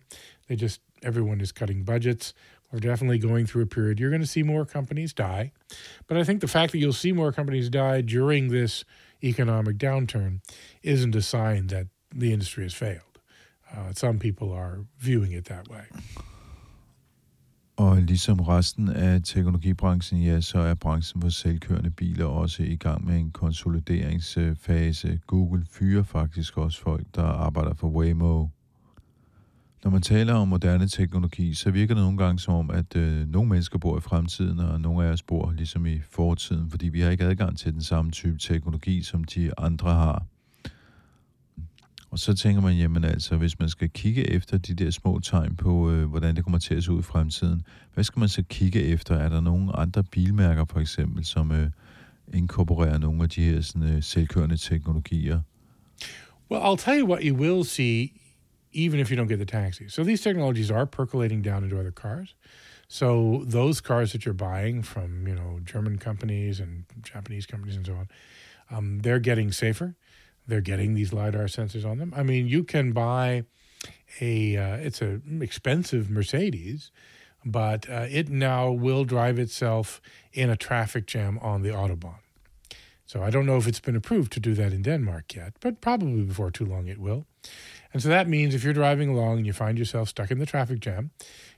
they 0.49 0.57
just, 0.57 0.81
everyone 1.03 1.41
is 1.41 1.53
cutting 1.53 1.83
budgets. 1.83 2.33
We're 2.73 2.81
definitely 2.81 3.19
going 3.19 3.47
through 3.47 3.63
a 3.63 3.67
period. 3.67 4.01
You're 4.01 4.11
going 4.11 4.23
to 4.23 4.27
see 4.27 4.43
more 4.43 4.65
companies 4.65 5.13
die. 5.13 5.53
But 6.07 6.17
I 6.17 6.25
think 6.25 6.41
the 6.41 6.49
fact 6.49 6.73
that 6.73 6.79
you'll 6.79 6.93
see 6.93 7.13
more 7.13 7.33
companies 7.33 7.69
die 7.69 8.01
during 8.01 8.49
this 8.49 8.85
economic 9.23 9.79
downturn 9.79 10.41
isn't 10.83 11.15
a 11.15 11.23
sign 11.23 11.69
that 11.69 11.87
the 12.15 12.33
industry 12.33 12.65
has 12.65 12.75
failed. 12.75 13.03
Uh, 13.75 13.93
some 13.93 14.19
people 14.19 14.53
are 14.53 14.81
viewing 14.99 15.33
it 15.33 15.47
that 15.47 15.69
way. 15.69 15.85
Og 17.77 17.97
ligesom 17.97 18.41
resten 18.41 18.89
af 18.89 19.21
teknologibranchen, 19.25 20.23
ja, 20.23 20.41
så 20.41 20.59
er 20.59 20.75
branchen 20.75 21.23
for 21.23 21.29
selvkørende 21.29 21.91
biler 21.91 22.25
også 22.25 22.63
i 22.63 22.77
gang 22.77 23.07
med 23.07 23.17
en 23.17 23.31
konsolideringsfase. 23.31 25.21
Google 25.27 25.67
fyrer 25.71 26.03
faktisk 26.03 26.59
også 26.59 26.81
folk, 26.81 27.07
der 27.15 27.23
arbejder 27.23 27.75
for 27.75 27.89
Waymo. 27.89 28.47
Når 29.85 29.91
man 29.91 30.03
taler 30.03 30.35
om 30.35 30.49
moderne 30.49 30.89
teknologi, 30.89 31.55
så 31.55 31.71
virker 31.71 31.95
det 31.95 32.03
nogle 32.03 32.19
gange 32.19 32.39
som 32.39 32.55
om, 32.55 32.71
at 32.71 32.97
øh, 32.97 33.29
nogle 33.29 33.49
mennesker 33.49 33.79
bor 33.79 33.99
i 33.99 34.01
fremtiden, 34.01 34.59
og 34.59 34.81
nogle 34.81 35.07
af 35.07 35.13
os 35.13 35.23
bor 35.23 35.53
ligesom 35.53 35.87
i 35.87 36.01
fortiden, 36.11 36.71
fordi 36.71 36.89
vi 36.89 37.01
har 37.01 37.11
ikke 37.11 37.25
adgang 37.25 37.59
til 37.59 37.73
den 37.73 37.83
samme 37.83 38.11
type 38.11 38.39
teknologi, 38.39 39.03
som 39.03 39.25
de 39.25 39.59
andre 39.59 39.95
har. 39.95 40.27
Og 42.17 42.21
så 42.21 42.35
tænker 42.35 42.63
man, 42.63 42.77
jamen 42.77 43.05
altså, 43.05 43.37
hvis 43.37 43.59
man 43.59 43.69
skal 43.69 43.91
kigge 43.91 44.31
efter 44.31 44.59
de 44.59 44.75
der 44.75 44.91
små 44.91 45.19
tegn 45.19 45.57
på, 45.57 45.91
øh, 45.91 46.05
hvordan 46.09 46.37
det 46.37 46.45
kommer 46.45 46.59
til 46.59 46.75
at 46.75 46.85
se 46.85 46.93
ud 46.93 46.99
i 46.99 47.03
fremtiden, 47.03 47.63
hvad 47.95 48.05
skal 48.05 48.21
man 48.21 48.29
så 48.29 48.43
kigge 48.49 48.83
efter? 48.83 49.15
Er 49.15 49.29
der 49.29 49.41
nogle 49.41 49.77
andre 49.77 50.05
bilmærker 50.05 50.65
for 50.65 50.81
eksempel, 50.81 51.25
som 51.25 51.53
øh, 51.53 51.71
inkorporerer 52.35 52.99
nogle 52.99 53.23
af 53.23 53.29
de 53.29 53.43
her 53.43 53.61
sådan, 53.61 53.83
øh, 53.83 54.03
selvkørende 54.03 54.57
teknologier? 54.57 55.41
Well, 56.51 56.63
I'll 56.63 56.85
tell 56.85 57.01
you 57.01 57.09
what 57.09 57.23
you 57.23 57.37
will 57.37 57.65
see 57.65 58.13
even 58.75 59.01
if 59.01 59.11
you 59.11 59.17
don't 59.17 59.29
get 59.29 59.39
the 59.39 59.61
taxi. 59.61 59.89
So 59.89 60.05
these 60.05 60.23
technologies 60.23 60.71
are 60.71 60.87
percolating 60.87 61.45
down 61.45 61.65
into 61.65 61.79
other 61.79 61.93
cars. 61.93 62.37
So 62.89 63.45
those 63.51 63.83
cars 63.83 64.11
that 64.13 64.25
you're 64.25 64.49
buying 64.53 64.85
from, 64.85 65.29
you 65.29 65.35
know, 65.35 65.61
German 65.73 65.99
companies 65.99 66.61
and 66.61 66.85
Japanese 67.15 67.47
companies 67.47 67.77
and 67.77 67.87
so 67.87 67.93
on, 67.93 68.09
um, 68.71 69.01
they're 69.03 69.25
getting 69.31 69.53
safer. 69.53 69.95
They're 70.47 70.61
getting 70.61 70.95
these 70.95 71.13
lidar 71.13 71.45
sensors 71.45 71.85
on 71.85 71.99
them. 71.99 72.13
I 72.17 72.23
mean, 72.23 72.47
you 72.47 72.65
can 72.65 72.93
buy 72.93 73.45
a 74.21 74.57
uh, 74.57 74.77
it's 74.77 75.03
a 75.03 75.21
expensive 75.41 76.11
Mercedes, 76.11 76.91
but 77.45 77.89
uh, 77.89 78.07
it 78.09 78.29
now 78.29 78.71
will 78.71 79.05
drive 79.05 79.39
itself 79.39 80.01
in 80.33 80.51
a 80.51 80.57
traffic 80.57 81.07
jam 81.07 81.39
on 81.41 81.63
the 81.63 81.71
autobahn. 81.71 82.19
So 83.07 83.23
I 83.23 83.31
don't 83.31 83.47
know 83.47 83.57
if 83.57 83.69
it's 83.69 83.81
been 83.81 83.95
approved 83.95 84.33
to 84.33 84.41
do 84.41 84.55
that 84.55 84.73
in 84.73 84.83
Denmark 84.83 85.35
yet, 85.35 85.55
but 85.61 85.81
probably 85.81 86.23
before 86.23 86.51
too 86.51 86.65
long 86.65 86.89
it 86.89 86.99
will. 86.99 87.27
And 87.93 88.03
so 88.03 88.09
that 88.09 88.29
means 88.29 88.55
if 88.55 88.65
you're 88.65 88.73
driving 88.73 89.09
along 89.09 89.39
and 89.39 89.47
you 89.47 89.53
find 89.53 89.79
yourself 89.79 90.09
stuck 90.09 90.33
in 90.33 90.41
the 90.41 90.47
traffic 90.47 90.81
jam, 90.81 91.13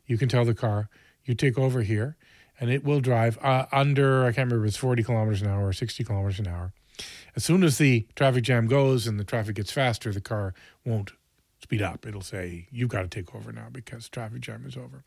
you 0.06 0.18
can 0.18 0.28
tell 0.28 0.44
the 0.44 0.54
car, 0.54 0.90
you 1.24 1.34
take 1.34 1.58
over 1.58 1.80
here, 1.80 2.16
and 2.60 2.70
it 2.70 2.84
will 2.84 3.00
drive 3.00 3.38
uh, 3.42 3.64
under, 3.72 4.24
I 4.24 4.32
can't 4.32 4.50
remember 4.50 4.66
if 4.66 4.68
it's 4.68 4.76
40 4.76 5.02
kilometers 5.04 5.40
an 5.40 5.48
hour 5.48 5.66
or 5.66 5.72
60 5.72 6.04
kilometers 6.04 6.38
an 6.38 6.48
hour 6.48 6.72
as 7.38 7.44
soon 7.44 7.62
as 7.62 7.78
the 7.78 8.04
traffic 8.16 8.42
jam 8.42 8.66
goes 8.66 9.06
and 9.06 9.20
the 9.20 9.22
traffic 9.22 9.54
gets 9.54 9.70
faster, 9.70 10.12
the 10.12 10.20
car 10.20 10.54
won't 10.84 11.12
speed 11.62 11.80
up. 11.80 12.04
It'll 12.04 12.20
say, 12.20 12.66
You've 12.72 12.88
got 12.88 13.02
to 13.02 13.08
take 13.08 13.32
over 13.32 13.52
now 13.52 13.68
because 13.70 14.08
traffic 14.08 14.40
jam 14.40 14.64
is 14.66 14.76
over. 14.76 15.04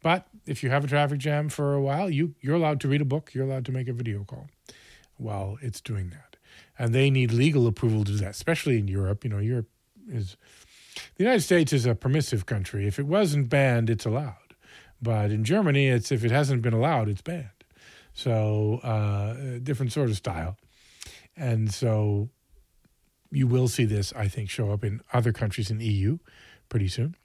But 0.00 0.28
if 0.46 0.62
you 0.62 0.70
have 0.70 0.84
a 0.84 0.86
traffic 0.86 1.18
jam 1.18 1.48
for 1.48 1.74
a 1.74 1.80
while, 1.80 2.08
you, 2.08 2.36
you're 2.40 2.54
allowed 2.54 2.80
to 2.82 2.88
read 2.88 3.00
a 3.00 3.04
book, 3.04 3.34
you're 3.34 3.44
allowed 3.44 3.64
to 3.64 3.72
make 3.72 3.88
a 3.88 3.92
video 3.92 4.22
call 4.22 4.46
while 5.16 5.58
it's 5.62 5.80
doing 5.80 6.10
that. 6.10 6.36
And 6.78 6.94
they 6.94 7.10
need 7.10 7.32
legal 7.32 7.66
approval 7.66 8.04
to 8.04 8.12
do 8.12 8.18
that, 8.18 8.30
especially 8.30 8.78
in 8.78 8.86
Europe. 8.86 9.24
You 9.24 9.30
know, 9.30 9.38
Europe 9.38 9.68
is 10.08 10.36
the 11.16 11.24
United 11.24 11.40
States 11.40 11.72
is 11.72 11.86
a 11.86 11.96
permissive 11.96 12.46
country. 12.46 12.86
If 12.86 13.00
it 13.00 13.06
wasn't 13.06 13.48
banned, 13.48 13.90
it's 13.90 14.04
allowed. 14.04 14.54
But 15.02 15.32
in 15.32 15.42
Germany, 15.42 15.88
it's 15.88 16.12
if 16.12 16.24
it 16.24 16.30
hasn't 16.30 16.62
been 16.62 16.72
allowed, 16.72 17.08
it's 17.08 17.20
banned. 17.20 17.48
So 18.12 18.78
uh, 18.84 19.58
different 19.58 19.90
sort 19.90 20.08
of 20.08 20.16
style. 20.16 20.56
And 21.36 21.72
so 21.72 22.30
you 23.30 23.46
will 23.46 23.68
see 23.68 23.84
this, 23.84 24.12
I 24.14 24.28
think, 24.28 24.50
show 24.50 24.70
up 24.70 24.84
in 24.84 25.00
other 25.12 25.32
countries 25.32 25.70
in 25.70 25.78
the 25.78 25.86
EU 25.86 26.18
pretty 26.68 26.88
soon. 26.88 27.16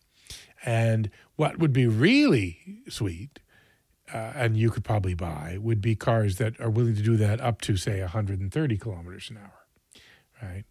And 0.66 1.10
what 1.36 1.60
would 1.60 1.72
be 1.72 1.88
really 1.88 2.82
sweet, 2.90 3.40
uh, 4.14 4.34
and 4.36 4.58
you 4.58 4.70
could 4.70 4.84
probably 4.84 5.14
buy, 5.14 5.58
would 5.60 5.82
be 5.82 5.96
cars 5.96 6.38
that 6.38 6.60
are 6.60 6.70
willing 6.70 6.96
to 6.96 7.02
do 7.02 7.16
that 7.18 7.40
up 7.40 7.62
to, 7.62 7.78
say, 7.78 8.02
130 8.02 8.78
kilometers 8.78 9.30
an 9.30 9.38
hour, 9.38 9.66
right? 10.42 10.66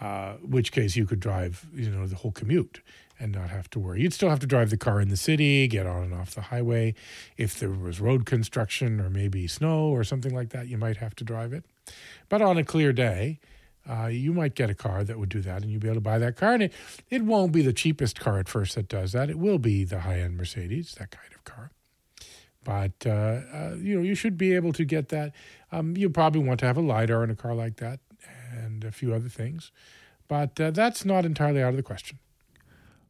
Uh, 0.00 0.36
which 0.42 0.72
case 0.72 0.94
you 0.94 1.06
could 1.06 1.20
drive, 1.20 1.66
you 1.74 1.90
know, 1.90 2.06
the 2.06 2.16
whole 2.16 2.32
commute 2.32 2.82
and 3.18 3.32
not 3.32 3.48
have 3.48 3.70
to 3.70 3.78
worry. 3.78 4.02
You'd 4.02 4.12
still 4.12 4.28
have 4.28 4.40
to 4.40 4.46
drive 4.46 4.68
the 4.68 4.76
car 4.76 5.00
in 5.00 5.08
the 5.08 5.16
city, 5.16 5.66
get 5.68 5.86
on 5.86 6.04
and 6.04 6.14
off 6.14 6.34
the 6.34 6.42
highway. 6.42 6.94
If 7.38 7.58
there 7.58 7.70
was 7.70 7.98
road 7.98 8.26
construction 8.26 9.00
or 9.00 9.08
maybe 9.08 9.46
snow 9.46 9.88
or 9.88 10.04
something 10.04 10.34
like 10.34 10.50
that, 10.50 10.68
you 10.68 10.76
might 10.76 10.98
have 10.98 11.16
to 11.16 11.24
drive 11.24 11.54
it. 11.54 11.64
But 12.28 12.42
on 12.42 12.58
a 12.58 12.64
clear 12.64 12.92
day, 12.92 13.40
uh, 13.88 14.06
you 14.06 14.32
might 14.32 14.54
get 14.54 14.68
a 14.68 14.74
car 14.74 15.04
that 15.04 15.18
would 15.18 15.28
do 15.28 15.40
that, 15.42 15.62
and 15.62 15.70
you'd 15.70 15.80
be 15.80 15.88
able 15.88 15.96
to 15.96 16.00
buy 16.00 16.18
that 16.18 16.36
car. 16.36 16.54
And 16.54 16.64
it, 16.64 16.72
it 17.08 17.22
won't 17.22 17.52
be 17.52 17.62
the 17.62 17.72
cheapest 17.72 18.18
car 18.18 18.38
at 18.38 18.48
first 18.48 18.74
that 18.74 18.88
does 18.88 19.12
that. 19.12 19.30
It 19.30 19.38
will 19.38 19.58
be 19.58 19.84
the 19.84 20.00
high 20.00 20.20
end 20.20 20.36
Mercedes, 20.36 20.96
that 20.98 21.10
kind 21.10 21.32
of 21.34 21.44
car. 21.44 21.70
But 22.64 23.06
uh, 23.06 23.10
uh, 23.54 23.76
you 23.78 23.94
know, 23.94 24.02
you 24.02 24.16
should 24.16 24.36
be 24.36 24.54
able 24.54 24.72
to 24.72 24.84
get 24.84 25.08
that. 25.10 25.32
Um, 25.70 25.96
you 25.96 26.10
probably 26.10 26.42
want 26.42 26.58
to 26.60 26.66
have 26.66 26.76
a 26.76 26.80
lidar 26.80 27.22
in 27.22 27.30
a 27.30 27.36
car 27.36 27.54
like 27.54 27.76
that, 27.76 28.00
and 28.50 28.82
a 28.82 28.90
few 28.90 29.14
other 29.14 29.28
things. 29.28 29.70
But 30.26 30.60
uh, 30.60 30.72
that's 30.72 31.04
not 31.04 31.24
entirely 31.24 31.62
out 31.62 31.70
of 31.70 31.76
the 31.76 31.84
question. 31.84 32.18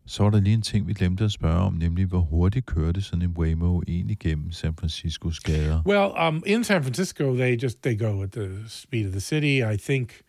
Så 0.06 0.22
var 0.22 0.30
der 0.30 0.40
lige 0.40 0.54
en 0.54 0.62
ting, 0.62 0.86
vi 0.86 0.92
glemte 0.92 1.24
at 1.24 1.32
spørge 1.32 1.60
om, 1.60 1.72
nemlig 1.72 2.06
hvor 2.06 2.20
hurtigt 2.20 2.66
kørte 2.66 3.02
sådan 3.02 3.22
en 3.22 3.34
Waymo 3.38 3.82
egentlig 3.88 4.18
gennem 4.18 4.52
San 4.52 4.74
Franciscos 4.74 5.40
gader? 5.40 5.82
Well, 5.86 6.28
um, 6.28 6.42
in 6.46 6.64
San 6.64 6.82
Francisco, 6.82 7.34
they 7.34 7.62
just 7.62 7.82
they 7.82 7.98
go 7.98 8.22
at 8.22 8.32
the 8.32 8.48
speed 8.68 9.06
of 9.06 9.12
the 9.12 9.20
city. 9.20 9.62
I 9.74 9.76
think 9.76 10.22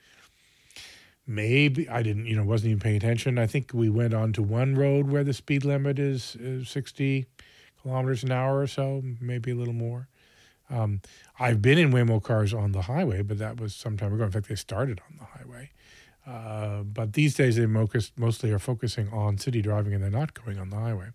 maybe 1.27 1.81
I 1.89 2.03
didn't, 2.03 2.25
you 2.25 2.35
know, 2.35 2.45
wasn't 2.45 2.65
even 2.65 2.79
paying 2.79 3.03
attention. 3.03 3.37
I 3.37 3.47
think 3.47 3.65
we 3.73 3.89
went 3.89 4.13
on 4.13 4.33
to 4.33 4.41
one 4.41 4.75
road 4.75 5.11
where 5.11 5.23
the 5.23 5.33
speed 5.33 5.65
limit 5.65 5.99
is, 5.99 6.35
is 6.39 6.69
60 6.69 7.25
kilometers 7.81 8.23
an 8.23 8.31
hour 8.31 8.59
or 8.59 8.67
so, 8.67 9.03
maybe 9.19 9.51
a 9.51 9.55
little 9.55 9.73
more. 9.73 10.07
Um, 10.69 11.01
I've 11.39 11.61
been 11.61 11.77
in 11.77 11.91
Waymo 11.91 12.21
cars 12.21 12.53
on 12.53 12.71
the 12.71 12.81
highway, 12.81 13.21
but 13.21 13.37
that 13.37 13.59
was 13.59 13.75
some 13.75 13.97
time 13.97 14.13
ago. 14.13 14.23
In 14.23 14.31
fact, 14.31 14.49
they 14.49 14.55
started 14.55 15.01
on 15.09 15.17
the 15.17 15.25
highway. 15.25 15.71
Uh, 16.27 16.83
but 16.83 17.13
these 17.13 17.43
days, 17.43 17.55
they 17.55 17.65
mostly 18.17 18.49
are 18.51 18.59
focusing 18.59 19.13
on 19.13 19.37
city 19.37 19.61
driving, 19.61 19.93
and 19.93 20.03
they're 20.03 20.19
not 20.19 20.33
going 20.33 20.59
on 20.59 20.69
the 20.69 20.79
highway. 20.79 21.07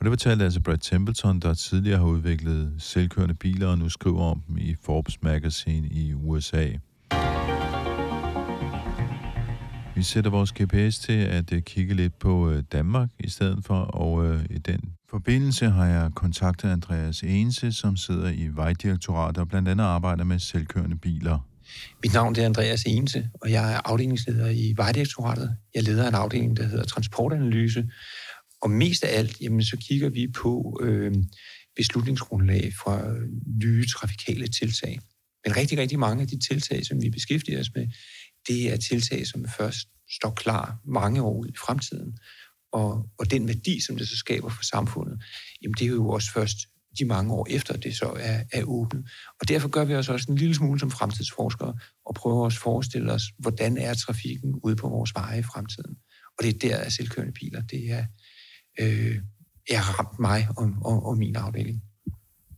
Og 0.00 0.04
det 0.04 0.10
fortalte 0.10 0.44
altså 0.44 0.60
Brad 0.60 0.78
Templeton, 0.78 1.40
der 1.40 1.54
tidligere 1.54 1.98
har 1.98 2.06
udviklet 2.06 2.74
selvkørende 2.78 3.34
biler, 3.34 3.66
og 3.66 3.78
nu 3.78 3.88
skriver 3.88 4.22
om 4.22 4.42
dem 4.48 4.58
i 4.58 4.74
Forbes 4.82 5.22
Magazine 5.22 5.88
i 5.88 6.14
USA. 6.14 6.68
Vi 9.94 10.02
sætter 10.02 10.30
vores 10.30 10.52
GPS 10.52 10.98
til 10.98 11.12
at 11.12 11.52
øh, 11.52 11.62
kigge 11.62 11.94
lidt 11.94 12.18
på 12.18 12.50
øh, 12.50 12.62
Danmark 12.72 13.08
i 13.18 13.28
stedet 13.28 13.64
for, 13.64 13.74
og 13.74 14.26
øh, 14.26 14.44
i 14.50 14.58
den 14.58 14.80
forbindelse 15.10 15.70
har 15.70 15.86
jeg 15.86 16.10
kontaktet 16.14 16.68
Andreas 16.68 17.22
Ense, 17.22 17.72
som 17.72 17.96
sidder 17.96 18.30
i 18.30 18.48
Vejdirektoratet 18.52 19.38
og 19.38 19.48
blandt 19.48 19.68
andet 19.68 19.84
arbejder 19.84 20.24
med 20.24 20.38
selvkørende 20.38 20.96
biler. 20.96 21.49
Mit 22.02 22.12
navn 22.12 22.36
er 22.36 22.44
Andreas 22.44 22.82
Ense, 22.86 23.28
og 23.42 23.50
jeg 23.50 23.72
er 23.72 23.80
afdelingsleder 23.84 24.48
i 24.48 24.74
Vejdirektoratet. 24.76 25.56
Jeg 25.74 25.82
leder 25.82 26.08
en 26.08 26.14
afdeling, 26.14 26.56
der 26.56 26.64
hedder 26.64 26.84
Transportanalyse, 26.84 27.84
og 28.62 28.70
mest 28.70 29.04
af 29.04 29.18
alt, 29.18 29.40
jamen, 29.40 29.64
så 29.64 29.76
kigger 29.76 30.08
vi 30.08 30.28
på 30.28 30.80
øh, 30.82 31.14
beslutningsgrundlag 31.76 32.72
fra 32.82 33.10
øh, 33.10 33.28
nye 33.64 33.86
trafikale 33.86 34.48
tiltag. 34.48 35.00
Men 35.44 35.56
rigtig, 35.56 35.78
rigtig 35.78 35.98
mange 35.98 36.22
af 36.22 36.28
de 36.28 36.38
tiltag, 36.48 36.86
som 36.86 37.02
vi 37.02 37.10
beskæftiger 37.10 37.60
os 37.60 37.74
med, 37.74 37.88
det 38.48 38.72
er 38.72 38.76
tiltag, 38.76 39.26
som 39.26 39.46
først 39.58 39.78
står 40.10 40.30
klar 40.30 40.80
mange 40.84 41.22
år 41.22 41.38
ud 41.38 41.48
i 41.48 41.56
fremtiden. 41.66 42.18
Og, 42.72 43.08
og 43.18 43.30
den 43.30 43.48
værdi, 43.48 43.80
som 43.80 43.96
det 43.96 44.08
så 44.08 44.16
skaber 44.16 44.48
for 44.48 44.64
samfundet, 44.64 45.22
jamen 45.62 45.74
det 45.78 45.84
er 45.84 45.88
jo 45.88 46.08
også 46.08 46.32
først 46.32 46.56
de 46.98 47.04
mange 47.04 47.32
år 47.32 47.46
efter, 47.50 47.76
det 47.76 47.96
så 47.96 48.12
er, 48.16 48.42
er 48.52 48.64
åbnet. 48.64 49.10
Og 49.40 49.48
derfor 49.48 49.68
gør 49.68 49.84
vi 49.84 49.94
os 49.94 50.08
også 50.08 50.26
en 50.32 50.38
lille 50.38 50.54
smule 50.54 50.80
som 50.80 50.90
fremtidsforskere 50.90 51.74
og 52.06 52.14
prøver 52.14 52.46
at 52.46 52.52
forestille 52.52 53.12
os, 53.12 53.22
hvordan 53.38 53.76
er 53.78 53.94
trafikken 53.94 54.54
ude 54.62 54.76
på 54.76 54.88
vores 54.88 55.14
veje 55.14 55.38
i 55.38 55.42
fremtiden. 55.42 55.96
Og 56.38 56.44
det 56.44 56.54
er 56.54 56.58
der, 56.68 56.76
at 56.76 56.92
selvkørende 56.92 57.32
biler, 57.32 57.62
det 57.62 57.90
er, 57.90 58.04
øh, 58.80 59.16
er 59.70 59.80
ramt 59.80 60.18
mig 60.18 60.48
og, 60.56 60.70
og, 60.84 61.06
og 61.06 61.18
min 61.18 61.36
afdeling. 61.36 61.82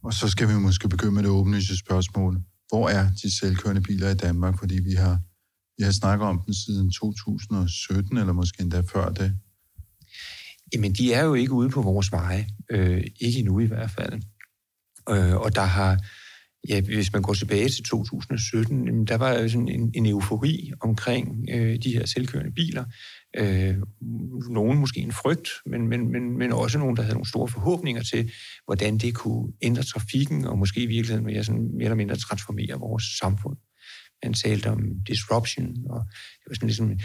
Og 0.03 0.12
så 0.12 0.29
skal 0.29 0.49
vi 0.49 0.55
måske 0.55 0.88
begynde 0.88 1.12
med 1.12 1.23
det 1.23 1.31
åbenlyse 1.31 1.79
spørgsmål. 1.79 2.42
Hvor 2.68 2.88
er 2.88 3.11
de 3.23 3.38
selvkørende 3.38 3.81
biler 3.81 4.11
i 4.11 4.14
Danmark? 4.14 4.59
Fordi 4.59 4.75
vi 4.75 4.92
har, 4.92 5.21
vi 5.79 5.85
har 5.85 5.92
snakket 5.92 6.27
om 6.27 6.42
den 6.47 6.55
siden 6.55 6.90
2017, 6.90 8.18
eller 8.18 8.33
måske 8.33 8.62
endda 8.62 8.81
før 8.81 9.09
det. 9.09 9.38
Jamen, 10.74 10.92
de 10.92 11.12
er 11.12 11.24
jo 11.24 11.35
ikke 11.35 11.52
ude 11.52 11.70
på 11.70 11.82
vores 11.82 12.12
veje. 12.12 12.46
Øh, 12.70 13.04
ikke 13.20 13.38
endnu 13.38 13.61
i 13.61 13.66
hvert 13.66 13.90
fald. 13.90 14.22
Øh, 15.11 15.37
og 15.37 15.54
der 15.54 15.62
har, 15.62 15.98
ja, 16.68 16.80
hvis 16.80 17.12
man 17.12 17.22
går 17.22 17.35
tilbage 17.35 17.68
til 17.68 17.85
2017, 17.85 18.87
jamen, 18.87 19.06
der 19.06 19.16
var 19.16 19.32
jo 19.32 19.48
sådan 19.48 19.68
en, 19.68 19.92
en 19.94 20.06
eufori 20.06 20.72
omkring 20.80 21.48
øh, 21.52 21.78
de 21.82 21.92
her 21.92 22.06
selvkørende 22.06 22.52
biler. 22.52 22.85
Øh, 23.37 23.76
nogen 24.50 24.78
måske 24.78 25.00
en 25.00 25.12
frygt, 25.12 25.48
men, 25.66 25.88
men, 25.88 26.12
men, 26.12 26.38
men 26.38 26.52
også 26.52 26.78
nogen, 26.78 26.96
der 26.96 27.02
havde 27.02 27.14
nogle 27.14 27.28
store 27.28 27.48
forhåbninger 27.48 28.02
til, 28.02 28.32
hvordan 28.64 28.98
det 28.98 29.14
kunne 29.14 29.52
ændre 29.62 29.82
trafikken, 29.82 30.44
og 30.44 30.58
måske 30.58 30.82
i 30.82 30.87
virkeligheden 30.87 31.26
mere, 31.26 31.44
sådan, 31.44 31.70
mere 31.74 31.85
eller 31.85 31.96
mindre 31.96 32.16
transformere 32.16 32.78
vores 32.78 33.04
samfund. 33.20 33.56
Han 34.22 34.35
talte 34.35 34.70
om 34.70 34.80
disruption, 35.06 35.66
og 35.90 36.04
det 36.11 36.46
var 36.48 36.54
sådan 36.54 36.68
ligesom 36.68 36.98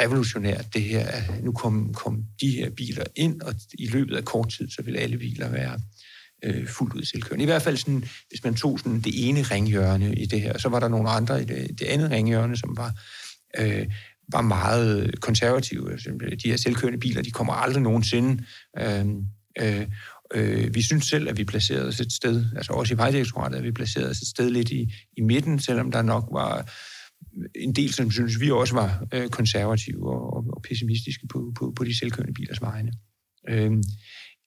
revolutionært 0.00 0.74
det 0.74 0.82
her, 0.82 1.06
at 1.06 1.44
nu 1.44 1.52
kom, 1.52 1.94
kom 1.94 2.24
de 2.40 2.50
her 2.50 2.70
biler 2.70 3.04
ind, 3.16 3.40
og 3.40 3.54
i 3.78 3.86
løbet 3.86 4.16
af 4.16 4.24
kort 4.24 4.48
tid, 4.48 4.70
så 4.70 4.82
ville 4.82 5.00
alle 5.00 5.18
biler 5.18 5.48
være 5.48 5.80
øh, 6.44 6.68
fuldt 6.68 6.94
ud 6.94 7.04
selvkørende. 7.04 7.42
I 7.42 7.46
hvert 7.46 7.62
fald 7.62 7.76
sådan, 7.76 8.04
hvis 8.28 8.44
man 8.44 8.54
tog 8.54 8.78
sådan 8.78 9.00
det 9.00 9.28
ene 9.28 9.42
ringhjørne 9.42 10.14
i 10.14 10.26
det 10.26 10.40
her, 10.40 10.58
så 10.58 10.68
var 10.68 10.80
der 10.80 10.88
nogle 10.88 11.10
andre 11.10 11.42
i 11.42 11.44
det, 11.44 11.78
det 11.78 11.86
andet 11.86 12.10
ringhjørne, 12.10 12.56
som 12.56 12.76
var 12.76 12.92
øh, 13.58 13.86
var 14.32 14.42
meget 14.42 15.20
konservative. 15.20 15.92
Altså, 15.92 16.10
de 16.44 16.48
her 16.48 16.56
selvkørende 16.56 17.00
biler, 17.00 17.22
de 17.22 17.30
kommer 17.30 17.52
aldrig 17.52 17.82
nogensinde. 17.82 18.44
Øh, 18.78 19.06
øh, 19.60 19.86
øh, 20.34 20.74
vi 20.74 20.82
synes 20.82 21.04
selv, 21.04 21.28
at 21.28 21.38
vi 21.38 21.44
placerede 21.44 21.88
os 21.88 22.00
et 22.00 22.12
sted, 22.12 22.44
altså 22.56 22.72
også 22.72 22.94
i 22.94 22.96
Vejdirektoratet, 22.96 23.56
at 23.56 23.64
vi 23.64 23.72
placerede 23.72 24.10
os 24.10 24.18
et 24.18 24.28
sted 24.28 24.50
lidt 24.50 24.70
i, 24.70 24.92
i 25.16 25.20
midten, 25.20 25.58
selvom 25.58 25.90
der 25.90 26.02
nok 26.02 26.28
var 26.32 26.72
en 27.54 27.72
del, 27.72 27.92
som 27.92 28.10
synes 28.10 28.40
vi 28.40 28.50
også 28.50 28.74
var 28.74 29.06
øh, 29.14 29.28
konservative 29.28 30.08
og, 30.08 30.36
og, 30.36 30.44
og 30.48 30.62
pessimistiske 30.62 31.26
på, 31.26 31.52
på, 31.58 31.72
på 31.76 31.84
de 31.84 31.98
selvkørende 31.98 32.34
bilers 32.34 32.60
vegne. 32.60 32.92
Øh, 33.48 33.72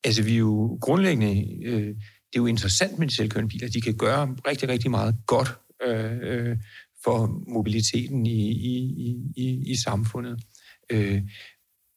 altså 0.03 0.23
vi 0.23 0.33
er 0.33 0.37
jo 0.37 0.77
grundlæggende, 0.81 1.65
øh, 1.65 1.87
det 2.29 2.35
er 2.35 2.39
jo 2.39 2.45
interessant 2.45 2.99
med 2.99 3.07
de 3.07 3.15
selvkørende 3.15 3.49
biler, 3.49 3.69
de 3.69 3.81
kan 3.81 3.97
gøre 3.97 4.35
rigtig, 4.47 4.69
rigtig 4.69 4.91
meget 4.91 5.15
godt 5.25 5.49
øh, 5.87 6.17
øh, 6.21 6.57
for 7.03 7.43
mobiliteten 7.53 8.25
i, 8.25 8.51
i, 8.51 9.15
i, 9.37 9.71
i 9.71 9.75
samfundet. 9.75 10.43
Øh, 10.91 11.21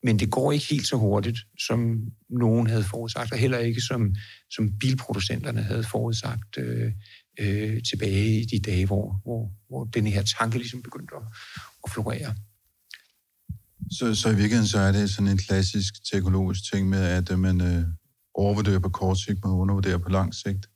men 0.02 0.18
det 0.18 0.30
går 0.30 0.52
ikke 0.52 0.66
helt 0.70 0.86
så 0.86 0.96
hurtigt, 0.96 1.38
som 1.66 2.00
nogen 2.30 2.66
havde 2.66 2.84
forudsagt, 2.84 3.32
og 3.32 3.38
heller 3.38 3.58
ikke 3.58 3.80
som, 3.80 4.14
som 4.50 4.78
bilproducenterne 4.78 5.62
havde 5.62 5.84
forudsagt 5.84 6.58
øh, 6.58 6.92
øh, 7.40 7.82
tilbage 7.90 8.40
i 8.40 8.44
de 8.44 8.60
dage, 8.70 8.86
hvor, 8.86 9.20
hvor, 9.22 9.52
hvor 9.68 9.84
den 9.84 10.06
her 10.06 10.22
tanke 10.22 10.58
ligesom 10.58 10.82
begyndte 10.82 11.14
at, 11.16 11.22
at 11.84 11.90
florere. 11.90 12.34
Så, 13.90 14.14
så 14.14 14.28
i 14.28 14.34
virkeligheden 14.34 14.66
så 14.66 14.78
er 14.78 14.92
det 14.92 15.10
sådan 15.10 15.28
en 15.28 15.38
klassisk 15.38 15.94
teknologisk 16.12 16.72
ting 16.72 16.88
med, 16.88 17.02
at 17.02 17.38
man 17.38 17.60
øh, 17.60 17.84
overvurderer 18.34 18.78
på 18.78 18.88
kort 18.88 19.18
sigt, 19.18 19.38
man 19.44 19.52
undervurderer 19.52 19.98
på 19.98 20.08
lang 20.08 20.34
sigt? 20.34 20.66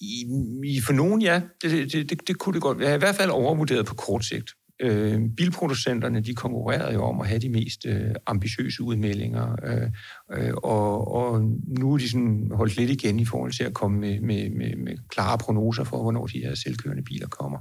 I, 0.00 0.26
i 0.64 0.80
for 0.80 0.92
nogen, 0.92 1.22
ja. 1.22 1.42
Det, 1.62 1.92
det, 1.92 2.10
det, 2.10 2.28
det 2.28 2.38
kunne 2.38 2.54
det 2.54 2.62
godt 2.62 2.78
være. 2.78 2.94
I 2.94 2.98
hvert 2.98 3.14
fald 3.14 3.30
overvurderet 3.30 3.86
på 3.86 3.94
kort 3.94 4.24
sigt. 4.24 4.50
Øh, 4.80 5.20
bilproducenterne, 5.36 6.20
de 6.20 6.34
konkurrerede 6.34 6.94
jo 6.94 7.02
om 7.02 7.20
at 7.20 7.28
have 7.28 7.38
de 7.38 7.48
mest 7.48 7.86
øh, 7.86 8.14
ambitiøse 8.26 8.82
udmeldinger, 8.82 9.56
øh, 9.64 9.88
øh, 10.32 10.54
og, 10.54 11.14
og 11.14 11.42
nu 11.78 11.94
er 11.94 11.98
de 11.98 12.08
sådan 12.08 12.50
holdt 12.54 12.76
lidt 12.76 12.90
igen 12.90 13.20
i 13.20 13.24
forhold 13.24 13.52
til 13.52 13.64
at 13.64 13.74
komme 13.74 14.00
med, 14.00 14.20
med, 14.20 14.50
med, 14.50 14.76
med 14.76 14.96
klare 15.08 15.38
prognoser 15.38 15.84
for, 15.84 16.02
hvornår 16.02 16.26
de 16.26 16.38
her 16.38 16.54
selvkørende 16.54 17.02
biler 17.02 17.28
kommer. 17.28 17.58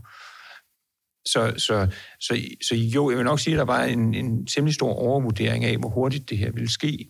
Så, 1.25 1.53
så, 1.57 1.87
så, 2.19 2.41
så 2.67 2.75
jo, 2.75 3.09
jeg 3.09 3.17
vil 3.17 3.25
nok 3.25 3.39
sige, 3.39 3.53
at 3.53 3.57
der 3.57 3.65
var 3.65 3.83
en, 3.83 4.13
en 4.13 4.45
temmelig 4.45 4.75
stor 4.75 4.93
overvurdering 4.93 5.65
af, 5.65 5.77
hvor 5.77 5.89
hurtigt 5.89 6.29
det 6.29 6.37
her 6.37 6.51
ville 6.51 6.71
ske 6.71 7.09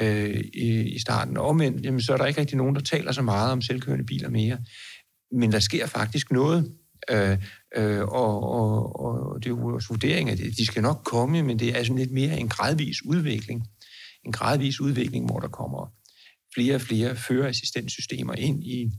øh, 0.00 0.40
i, 0.54 0.94
i 0.94 0.98
starten. 0.98 1.36
Og 1.36 1.46
omvendt, 1.46 1.84
jamen, 1.84 2.00
så 2.00 2.12
er 2.12 2.16
der 2.16 2.26
ikke 2.26 2.40
rigtig 2.40 2.56
nogen, 2.56 2.74
der 2.74 2.80
taler 2.80 3.12
så 3.12 3.22
meget 3.22 3.52
om 3.52 3.62
selvkørende 3.62 4.04
biler 4.04 4.28
mere. 4.28 4.58
Men 5.32 5.52
der 5.52 5.58
sker 5.58 5.86
faktisk 5.86 6.32
noget. 6.32 6.72
Øh, 7.10 7.38
øh, 7.76 8.02
og, 8.02 8.50
og, 8.50 9.00
og 9.00 9.38
det 9.38 9.46
er 9.46 9.54
jo 9.54 9.62
vores 9.62 9.90
vurdering, 9.90 10.30
at 10.30 10.38
de 10.38 10.66
skal 10.66 10.82
nok 10.82 11.00
komme, 11.04 11.42
men 11.42 11.58
det 11.58 11.78
er 11.78 11.82
sådan 11.82 11.98
lidt 11.98 12.12
mere 12.12 12.38
en 12.38 12.48
gradvis 12.48 13.04
udvikling. 13.04 13.68
En 14.24 14.32
gradvis 14.32 14.80
udvikling, 14.80 15.26
hvor 15.26 15.40
der 15.40 15.48
kommer 15.48 15.92
flere 16.54 16.74
og 16.74 16.80
flere 16.80 17.16
førerassistenssystemer 17.16 18.34
ind 18.34 18.64
i, 18.64 18.90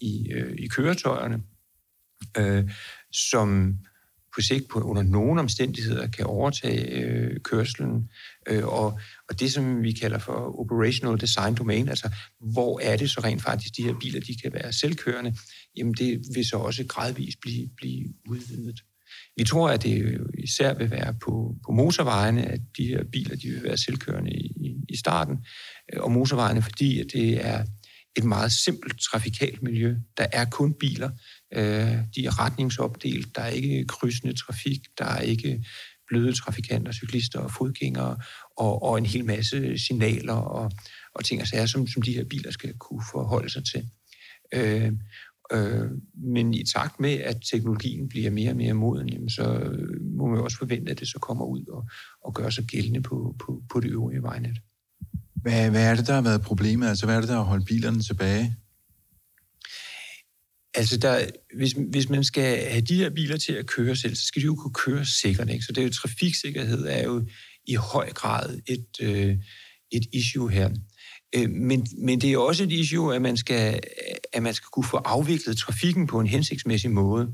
i, 0.00 0.32
øh, 0.32 0.54
i 0.58 0.66
køretøjerne, 0.66 1.42
øh, 2.36 2.70
som 3.12 3.78
på 4.34 4.40
sigt 4.40 4.68
på, 4.68 4.80
under 4.80 5.02
nogen 5.02 5.38
omstændigheder 5.38 6.06
kan 6.06 6.26
overtage 6.26 6.90
øh, 6.90 7.40
kørslen. 7.40 8.10
Øh, 8.48 8.66
og, 8.66 8.98
og 9.28 9.40
det, 9.40 9.52
som 9.52 9.82
vi 9.82 9.92
kalder 9.92 10.18
for 10.18 10.60
operational 10.60 11.20
design 11.20 11.54
domain, 11.54 11.88
altså 11.88 12.10
hvor 12.40 12.80
er 12.80 12.96
det 12.96 13.10
så 13.10 13.20
rent 13.20 13.42
faktisk, 13.42 13.76
de 13.76 13.82
her 13.82 13.94
biler 14.00 14.20
de 14.20 14.36
kan 14.42 14.52
være 14.52 14.72
selvkørende, 14.72 15.36
jamen 15.76 15.94
det 15.94 16.20
vil 16.34 16.46
så 16.46 16.56
også 16.56 16.84
gradvist 16.88 17.40
blive, 17.40 17.68
blive 17.76 18.14
udvidet. 18.28 18.80
Vi 19.36 19.44
tror, 19.44 19.68
at 19.68 19.82
det 19.82 20.20
især 20.38 20.74
vil 20.74 20.90
være 20.90 21.14
på, 21.14 21.56
på 21.66 21.72
motorvejene, 21.72 22.44
at 22.44 22.60
de 22.76 22.86
her 22.86 23.04
biler 23.12 23.36
de 23.36 23.48
vil 23.48 23.62
være 23.62 23.76
selvkørende 23.76 24.32
i, 24.32 24.76
i 24.88 24.96
starten. 24.96 25.46
Øh, 25.92 26.02
og 26.02 26.12
motorvejene, 26.12 26.62
fordi 26.62 27.00
at 27.00 27.06
det 27.12 27.46
er 27.46 27.64
et 28.16 28.24
meget 28.24 28.52
simpelt 28.52 29.00
trafikalt 29.00 29.62
miljø. 29.62 29.96
Der 30.16 30.26
er 30.32 30.44
kun 30.44 30.74
biler. 30.74 31.10
Øh, 31.54 31.98
de 32.14 32.26
er 32.26 32.44
retningsopdelt. 32.44 33.36
Der 33.36 33.42
er 33.42 33.48
ikke 33.48 33.84
krydsende 33.88 34.36
trafik. 34.36 34.80
Der 34.98 35.04
er 35.04 35.20
ikke 35.20 35.64
bløde 36.08 36.32
trafikanter, 36.32 36.92
cyklister 36.92 37.38
og 37.38 37.50
fodgængere, 37.52 38.16
og, 38.56 38.82
og 38.82 38.98
en 38.98 39.06
hel 39.06 39.24
masse 39.24 39.78
signaler 39.78 40.34
og, 40.34 40.72
og 41.14 41.24
ting 41.24 41.40
og 41.40 41.46
sager, 41.46 41.66
som, 41.66 41.86
som 41.86 42.02
de 42.02 42.12
her 42.12 42.24
biler 42.24 42.50
skal 42.50 42.74
kunne 42.78 43.02
forholde 43.12 43.50
sig 43.50 43.62
til. 43.64 43.88
Øh, 44.54 44.92
øh, 45.52 45.90
men 46.14 46.54
i 46.54 46.64
takt 46.64 47.00
med, 47.00 47.12
at 47.12 47.36
teknologien 47.52 48.08
bliver 48.08 48.30
mere 48.30 48.50
og 48.50 48.56
mere 48.56 48.74
moden, 48.74 49.08
jamen, 49.08 49.30
så 49.30 49.76
må 50.00 50.26
man 50.26 50.40
også 50.40 50.58
forvente, 50.58 50.90
at 50.90 51.00
det 51.00 51.08
så 51.08 51.18
kommer 51.18 51.44
ud 51.44 51.66
og, 51.66 51.88
og 52.24 52.34
gør 52.34 52.50
sig 52.50 52.64
gældende 52.64 53.02
på, 53.02 53.36
på, 53.38 53.62
på 53.70 53.80
det 53.80 53.90
øvrige 53.90 54.22
vejnet. 54.22 54.58
Hvad, 55.34 55.70
hvad 55.70 55.90
er 55.90 55.94
det, 55.94 56.06
der 56.06 56.14
har 56.14 56.22
været 56.22 56.42
problemet? 56.42 56.88
Altså, 56.88 57.06
hvad 57.06 57.16
er 57.16 57.20
det, 57.20 57.28
der 57.28 57.34
har 57.34 57.42
holdt 57.42 57.66
bilerne 57.66 58.02
tilbage? 58.02 58.56
Altså, 60.74 60.96
der, 60.96 61.26
hvis, 61.56 61.72
hvis 61.72 62.08
man 62.08 62.24
skal 62.24 62.70
have 62.70 62.80
de 62.80 62.96
her 62.96 63.10
biler 63.10 63.36
til 63.36 63.52
at 63.52 63.66
køre 63.66 63.96
selv, 63.96 64.14
så 64.14 64.26
skal 64.26 64.42
de 64.42 64.46
jo 64.46 64.54
kunne 64.54 64.74
køre 64.74 65.04
sikkert. 65.04 65.50
Ikke? 65.50 65.64
Så 65.64 65.72
det 65.72 65.80
er 65.80 65.84
jo, 65.84 65.92
trafiksikkerhed 65.92 66.86
er 66.86 67.04
jo 67.04 67.26
i 67.66 67.74
høj 67.74 68.12
grad 68.12 68.60
et, 68.66 68.86
øh, 69.00 69.36
et 69.90 70.06
issue 70.12 70.50
her. 70.50 70.70
Øh, 71.36 71.50
men, 71.50 71.86
men 71.98 72.20
det 72.20 72.32
er 72.32 72.38
også 72.38 72.64
et 72.64 72.72
issue, 72.72 73.14
at 73.14 73.22
man, 73.22 73.36
skal, 73.36 73.80
at 74.32 74.42
man 74.42 74.54
skal 74.54 74.66
kunne 74.72 74.84
få 74.84 74.96
afviklet 74.96 75.58
trafikken 75.58 76.06
på 76.06 76.20
en 76.20 76.26
hensigtsmæssig 76.26 76.90
måde. 76.90 77.32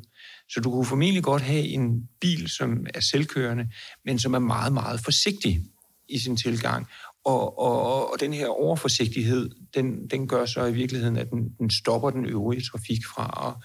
Så 0.48 0.60
du 0.60 0.70
kunne 0.70 0.84
formentlig 0.84 1.22
godt 1.22 1.42
have 1.42 1.64
en 1.64 2.08
bil, 2.20 2.48
som 2.48 2.86
er 2.94 3.00
selvkørende, 3.00 3.68
men 4.04 4.18
som 4.18 4.34
er 4.34 4.38
meget, 4.38 4.72
meget 4.72 5.00
forsigtig 5.00 5.62
i 6.08 6.18
sin 6.18 6.36
tilgang. 6.36 6.86
Og, 7.24 7.58
og, 7.58 8.12
og 8.12 8.20
den 8.20 8.32
her 8.32 8.48
overforsigtighed, 8.48 9.50
den, 9.74 10.08
den 10.10 10.28
gør 10.28 10.46
så 10.46 10.64
i 10.64 10.72
virkeligheden, 10.72 11.16
at 11.16 11.30
den, 11.30 11.48
den 11.58 11.70
stopper 11.70 12.10
den 12.10 12.26
øvrige 12.26 12.62
trafik 12.62 13.00
fra 13.14 13.48
at 13.48 13.64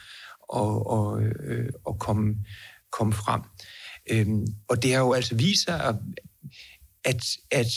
og, 0.49 0.87
og, 0.87 1.21
øh, 1.23 1.69
og 1.85 1.99
komme, 1.99 2.35
komme 2.91 3.13
frem. 3.13 3.41
Øhm, 4.11 4.45
og 4.67 4.83
det 4.83 4.93
har 4.93 4.99
jo 4.99 5.13
altså 5.13 5.35
vist 5.35 5.63
sig, 5.65 5.97
at, 7.03 7.23
at 7.51 7.73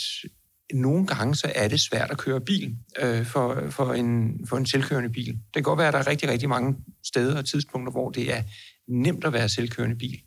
nogle 0.74 1.06
gange 1.06 1.34
så 1.34 1.52
er 1.54 1.68
det 1.68 1.80
svært 1.80 2.10
at 2.10 2.18
køre 2.18 2.40
bil 2.40 2.76
øh, 3.02 3.26
for, 3.26 3.70
for, 3.70 3.92
en, 3.92 4.40
for 4.48 4.56
en 4.56 4.66
selvkørende 4.66 5.10
bil. 5.10 5.26
Det 5.26 5.54
kan 5.54 5.62
godt 5.62 5.78
være, 5.78 5.88
at 5.88 5.94
der 5.94 6.00
er 6.00 6.06
rigtig, 6.06 6.28
rigtig 6.28 6.48
mange 6.48 6.76
steder 7.04 7.38
og 7.38 7.44
tidspunkter, 7.44 7.92
hvor 7.92 8.10
det 8.10 8.34
er 8.34 8.42
nemt 8.88 9.24
at 9.24 9.32
være 9.32 9.48
selvkørende 9.48 9.96
bil. 9.96 10.20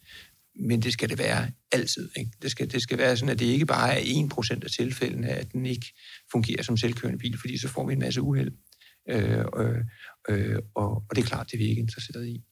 Men 0.60 0.82
det 0.82 0.94
skal 0.94 1.10
det 1.10 1.18
være 1.18 1.52
altid. 1.72 2.10
Ikke? 2.18 2.32
Det, 2.42 2.52
skal, 2.52 2.72
det 2.72 2.82
skal 2.82 2.98
være 2.98 3.18
sådan, 3.18 3.30
at 3.30 3.40
det 3.40 3.46
ikke 3.46 3.66
bare 3.66 3.94
er 3.94 4.28
1% 4.34 4.60
af 4.64 4.72
tilfældene, 4.72 5.28
at 5.28 5.52
den 5.54 5.66
ikke 5.66 5.94
fungerer 6.32 6.64
som 6.64 6.78
selvkørende 6.78 7.20
bil, 7.20 7.40
fordi 7.40 7.58
så 7.58 7.68
får 7.68 7.88
vi 7.88 7.94
en 7.94 8.00
masse 8.00 8.22
uheld. 8.22 8.52
Øh, 9.10 9.46
øh, 9.58 9.78
øh, 10.30 10.60
og, 10.76 10.92
og 10.92 11.16
det 11.16 11.22
er 11.22 11.26
klart, 11.26 11.48
det 11.48 11.54
er 11.54 11.58
vi 11.58 11.70
ikke 11.70 11.82
interesseret 11.82 12.28
i. 12.28 12.44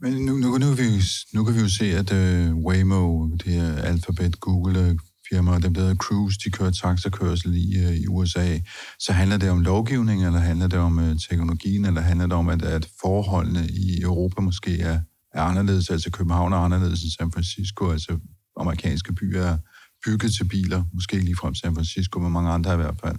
Men 0.00 0.12
nu, 0.12 0.32
nu, 0.36 0.58
nu, 0.58 0.74
kan, 0.74 0.84
vi, 0.84 1.02
nu 1.34 1.44
kan 1.44 1.54
vi 1.54 1.60
jo 1.60 1.68
se, 1.68 1.84
at 1.84 2.12
øh, 2.12 2.56
Waymo, 2.56 3.26
det 3.36 3.52
her 3.52 3.76
Alphabet, 3.76 4.40
Google, 4.40 4.98
firma, 5.32 5.58
dem 5.58 5.74
der 5.74 5.80
hedder 5.80 5.94
Cruise, 5.94 6.38
de 6.44 6.50
kører 6.50 6.70
taxakørsel 6.70 7.54
i, 7.56 7.84
øh, 7.84 7.94
i 7.96 8.06
USA. 8.06 8.58
Så 8.98 9.12
handler 9.12 9.36
det 9.36 9.50
om 9.50 9.60
lovgivning, 9.60 10.26
eller 10.26 10.38
handler 10.38 10.66
det 10.68 10.78
om 10.78 10.98
øh, 10.98 11.16
teknologien, 11.30 11.84
eller 11.84 12.00
handler 12.00 12.26
det 12.26 12.36
om, 12.36 12.48
at, 12.48 12.62
at 12.62 12.88
forholdene 13.00 13.68
i 13.68 14.02
Europa 14.02 14.40
måske 14.40 14.80
er, 14.80 15.00
er 15.34 15.42
anderledes, 15.42 15.90
altså 15.90 16.10
København 16.10 16.52
er 16.52 16.56
anderledes 16.56 17.02
end 17.02 17.10
San 17.10 17.32
Francisco, 17.32 17.90
altså 17.90 18.18
amerikanske 18.56 19.12
byer 19.14 19.42
er 19.42 19.58
bygget 20.04 20.32
til 20.34 20.44
biler, 20.44 20.84
måske 20.94 21.16
lige 21.16 21.36
frem 21.36 21.54
San 21.54 21.74
Francisco, 21.74 22.18
men 22.18 22.32
mange 22.32 22.50
andre 22.50 22.74
i 22.74 22.76
hvert 22.76 22.98
fald. 23.04 23.16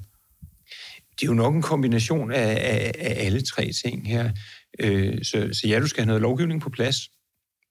Det 1.20 1.24
er 1.24 1.28
jo 1.28 1.34
nok 1.34 1.55
en 1.55 1.61
kombination 1.61 2.32
af, 2.32 2.49
af, 2.49 2.91
af 2.99 3.26
alle 3.26 3.41
tre 3.41 3.72
ting 3.84 4.07
her. 4.07 4.32
Øh, 4.80 5.24
så, 5.24 5.49
så 5.53 5.68
ja, 5.68 5.80
du 5.80 5.88
skal 5.88 6.01
have 6.01 6.07
noget 6.07 6.22
lovgivning 6.22 6.61
på 6.61 6.70
plads, 6.70 6.97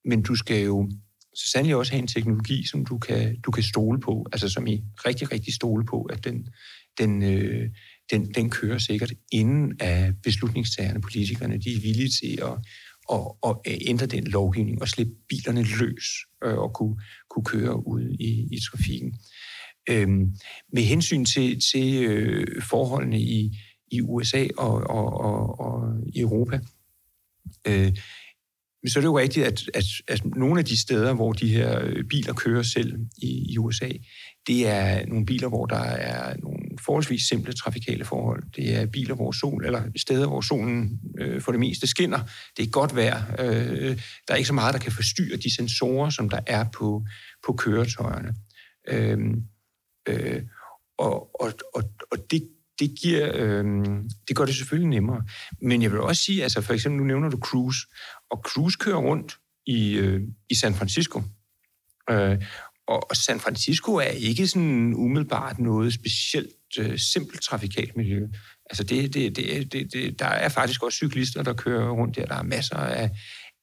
men 0.05 0.23
du 0.23 0.35
skal 0.37 0.65
jo 0.65 0.91
så 1.35 1.49
sandelig 1.49 1.77
også 1.77 1.93
have 1.93 2.03
en 2.03 2.07
teknologi, 2.07 2.67
som 2.67 2.87
du 2.87 2.99
kan, 2.99 3.41
du 3.41 3.51
kan 3.51 3.63
stole 3.63 4.01
på, 4.01 4.27
altså 4.33 4.49
som 4.49 4.67
I 4.67 4.83
rigtig, 5.07 5.33
rigtig 5.33 5.55
stole 5.55 5.85
på, 5.87 6.03
at 6.03 6.25
den, 6.25 6.49
den, 6.99 7.23
øh, 7.23 7.71
den, 8.11 8.35
den 8.35 8.51
kører 8.51 8.79
sikkert, 8.79 9.13
inden 9.33 9.77
af 9.81 10.13
beslutningstagerne, 10.23 11.01
politikerne, 11.01 11.59
de 11.59 11.75
er 11.75 11.81
villige 11.81 12.09
til 12.09 12.43
at, 12.43 12.55
at, 13.13 13.57
at 13.65 13.79
ændre 13.81 14.07
den 14.07 14.25
lovgivning 14.25 14.83
og 14.83 14.89
slippe 14.89 15.13
bilerne 15.29 15.63
løs 15.63 16.07
øh, 16.45 16.59
og 16.59 16.75
kunne, 16.75 16.97
kunne 17.31 17.45
køre 17.45 17.87
ud 17.87 18.17
i, 18.21 18.49
i 18.51 18.59
trafikken. 18.71 19.15
Øhm, 19.91 20.35
med 20.73 20.83
hensyn 20.83 21.25
til, 21.25 21.61
til 21.73 22.05
øh, 22.05 22.63
forholdene 22.63 23.21
i, 23.21 23.59
i 23.93 24.01
USA 24.01 24.47
og, 24.59 24.75
og, 24.75 25.21
og, 25.21 25.61
og 25.61 25.95
Europa, 26.17 26.61
øh, 27.67 27.93
så 28.89 28.99
er 28.99 29.01
det 29.01 29.09
jo 29.09 29.19
rigtigt, 29.19 29.47
at, 29.47 29.63
at, 29.75 29.85
at 30.09 30.25
nogle 30.25 30.59
af 30.59 30.65
de 30.65 30.81
steder, 30.81 31.15
hvor 31.15 31.33
de 31.33 31.49
her 31.49 31.81
øh, 31.85 32.05
biler 32.05 32.33
kører 32.33 32.63
selv 32.63 32.95
i, 33.17 33.53
i 33.53 33.59
USA, 33.59 33.89
det 34.47 34.69
er 34.69 35.07
nogle 35.07 35.27
biler, 35.27 35.49
hvor 35.49 35.67
der 35.67 35.77
er 35.81 36.37
nogle 36.43 36.59
forholdsvis 36.85 37.23
simple 37.23 37.53
trafikale 37.53 38.05
forhold. 38.05 38.43
Det 38.57 38.75
er 38.75 38.87
biler, 38.87 39.15
hvor 39.15 39.33
sol, 39.33 39.65
eller 39.65 39.83
steder, 39.97 40.27
hvor 40.27 40.41
solen 40.41 41.01
øh, 41.19 41.41
for 41.41 41.53
det 41.53 41.61
meste 41.61 41.87
skinner. 41.87 42.21
Det 42.57 42.67
er 42.67 42.71
godt 42.71 42.97
vejr. 42.97 43.23
Øh, 43.39 43.73
øh, 43.73 44.01
der 44.29 44.35
er 44.35 44.37
ikke 44.37 44.47
så 44.47 44.55
meget, 44.55 44.75
der 44.75 44.81
kan 44.81 44.93
forstyrre 44.93 45.37
de 45.37 45.55
sensorer, 45.57 46.11
som 46.11 46.29
der 46.29 46.41
er 46.47 46.65
på, 46.75 47.05
på 47.47 47.53
køretøjerne. 47.53 48.35
Øh, 48.89 49.19
øh, 50.09 50.43
og, 50.99 51.43
og, 51.43 51.53
og, 51.75 51.83
og 52.11 52.19
det 52.31 52.49
det, 52.79 52.95
giver, 53.03 53.31
øh, 53.35 53.65
det 54.29 54.37
gør 54.37 54.45
det 54.45 54.55
selvfølgelig 54.55 54.89
nemmere. 54.89 55.23
Men 55.63 55.83
jeg 55.83 55.93
vil 55.93 56.01
også 56.01 56.23
sige, 56.23 56.43
altså 56.43 56.61
for 56.61 56.75
eksempel, 56.75 56.99
nu 56.99 57.05
nævner 57.05 57.29
du 57.29 57.39
Cruise, 57.39 57.79
og 58.33 58.39
Cruise 58.39 58.79
kører 58.81 58.97
rundt 58.97 59.39
i, 59.67 59.93
øh, 59.93 60.21
i 60.51 60.55
San 60.55 60.75
Francisco. 60.75 61.23
Øh, 62.11 62.45
og, 62.87 63.17
San 63.17 63.41
Francisco 63.41 63.95
er 63.95 64.03
ikke 64.03 64.47
sådan 64.47 64.95
umiddelbart 64.95 65.59
noget 65.59 65.95
specielt 65.95 66.79
øh, 66.79 66.99
simpelt 66.99 67.43
trafikalt 67.43 67.97
miljø. 67.97 68.27
Altså 68.71 68.85
det, 68.85 69.15
det, 69.15 69.37
det, 69.37 69.73
det, 69.73 69.93
det, 69.93 70.19
der 70.19 70.27
er 70.27 70.49
faktisk 70.49 70.83
også 70.83 70.97
cyklister, 70.97 71.43
der 71.43 71.53
kører 71.53 71.91
rundt 71.91 72.17
der. 72.17 72.27
Der 72.27 72.35
er 72.35 72.43
masser 72.43 72.77
af, 72.77 73.11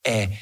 af, 0.05 0.39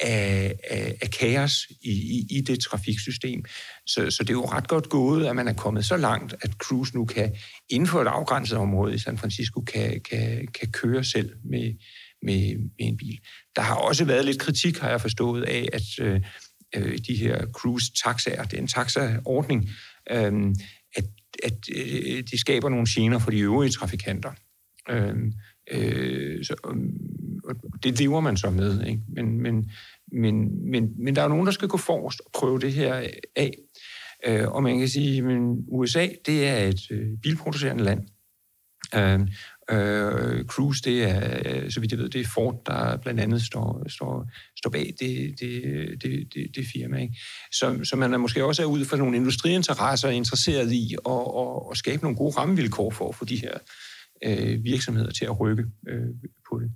af, 0.00 0.58
af, 0.70 0.96
af 1.02 1.10
kaos 1.10 1.66
i, 1.82 1.90
i, 1.90 2.36
i 2.36 2.40
det 2.40 2.60
trafiksystem. 2.60 3.44
Så, 3.86 4.10
så 4.10 4.22
det 4.22 4.30
er 4.30 4.34
jo 4.34 4.44
ret 4.44 4.68
godt 4.68 4.88
gået, 4.88 5.26
at 5.26 5.36
man 5.36 5.48
er 5.48 5.52
kommet 5.52 5.84
så 5.84 5.96
langt, 5.96 6.34
at 6.40 6.52
Cruise 6.52 6.96
nu 6.96 7.04
kan, 7.04 7.36
inden 7.68 7.88
for 7.88 8.02
et 8.02 8.08
afgrænset 8.08 8.58
område 8.58 8.94
i 8.94 8.98
San 8.98 9.18
Francisco, 9.18 9.60
kan, 9.60 10.00
kan, 10.00 10.48
kan 10.60 10.72
køre 10.72 11.04
selv 11.04 11.36
med, 11.44 11.74
med, 12.22 12.58
med 12.58 12.70
en 12.78 12.96
bil. 12.96 13.18
Der 13.56 13.62
har 13.62 13.74
også 13.74 14.04
været 14.04 14.24
lidt 14.24 14.38
kritik, 14.38 14.78
har 14.78 14.90
jeg 14.90 15.00
forstået, 15.00 15.42
af, 15.42 15.68
at 15.72 15.82
øh, 16.00 16.20
øh 16.76 16.98
de 17.08 17.16
her 17.16 17.46
cruise-taxaer, 17.46 18.44
det 18.44 18.56
er 18.56 18.62
en 18.62 18.66
taxaordning, 18.66 19.70
øh, 20.10 20.54
at, 20.96 21.04
at 21.42 21.58
øh, 21.76 22.22
de 22.30 22.38
skaber 22.38 22.68
nogle 22.68 22.86
gener 22.88 23.18
for 23.18 23.30
de 23.30 23.40
øvrige 23.40 23.70
trafikanter. 23.70 24.32
Øh, 24.90 25.16
øh, 25.70 26.44
så, 26.44 26.54
og 26.64 26.74
det 27.82 27.98
lever 27.98 28.20
man 28.20 28.36
så 28.36 28.50
med. 28.50 28.86
Ikke? 28.86 29.02
Men, 29.08 29.42
men, 29.42 29.70
men, 30.12 30.70
men, 30.70 31.04
men 31.04 31.16
der 31.16 31.22
er 31.22 31.28
nogen, 31.28 31.46
der 31.46 31.52
skal 31.52 31.68
gå 31.68 31.76
forrest 31.76 32.20
og 32.20 32.30
prøve 32.34 32.60
det 32.60 32.72
her 32.72 32.94
af. 33.36 33.52
Øh, 34.26 34.48
og 34.48 34.62
man 34.62 34.78
kan 34.78 34.88
sige, 34.88 35.18
at 35.18 35.40
USA 35.68 36.08
det 36.26 36.48
er 36.48 36.58
et 36.58 36.90
øh, 36.90 37.08
bilproducerende 37.22 37.84
land. 37.84 38.00
Øh, 38.94 39.20
øh, 39.70 40.44
Cruise, 40.44 40.82
det 40.84 41.02
er, 41.02 41.70
så 41.70 41.80
vidt 41.80 41.92
jeg 41.92 41.98
ved, 41.98 42.08
det 42.08 42.20
er 42.20 42.28
Ford, 42.34 42.62
der 42.66 42.96
blandt 42.96 43.20
andet 43.20 43.42
står, 43.42 43.88
står, 43.88 44.30
står 44.58 44.70
bag 44.70 44.94
det, 45.00 45.40
det, 45.40 45.62
det, 46.02 46.34
det, 46.34 46.56
det 46.56 46.66
firma. 46.72 46.96
Ikke? 46.96 47.16
Så, 47.52 47.80
så 47.84 47.96
man 47.96 48.14
er 48.14 48.18
måske 48.18 48.44
også 48.44 48.62
er 48.62 48.66
ud 48.66 48.84
for 48.84 48.96
nogle 48.96 49.16
industriinteresser 49.16 50.08
interesseret 50.08 50.72
i 50.72 50.94
at, 51.06 51.12
at, 51.12 51.70
at 51.70 51.76
skabe 51.76 52.02
nogle 52.02 52.16
gode 52.16 52.36
rammevilkår 52.36 52.90
for 52.90 53.08
at 53.08 53.14
få 53.14 53.24
de 53.24 53.36
her 53.36 53.58
øh, 54.24 54.64
virksomheder 54.64 55.10
til 55.10 55.24
at 55.24 55.40
rykke 55.40 55.64
øh, 55.88 56.08
på 56.50 56.60
det. 56.60 56.70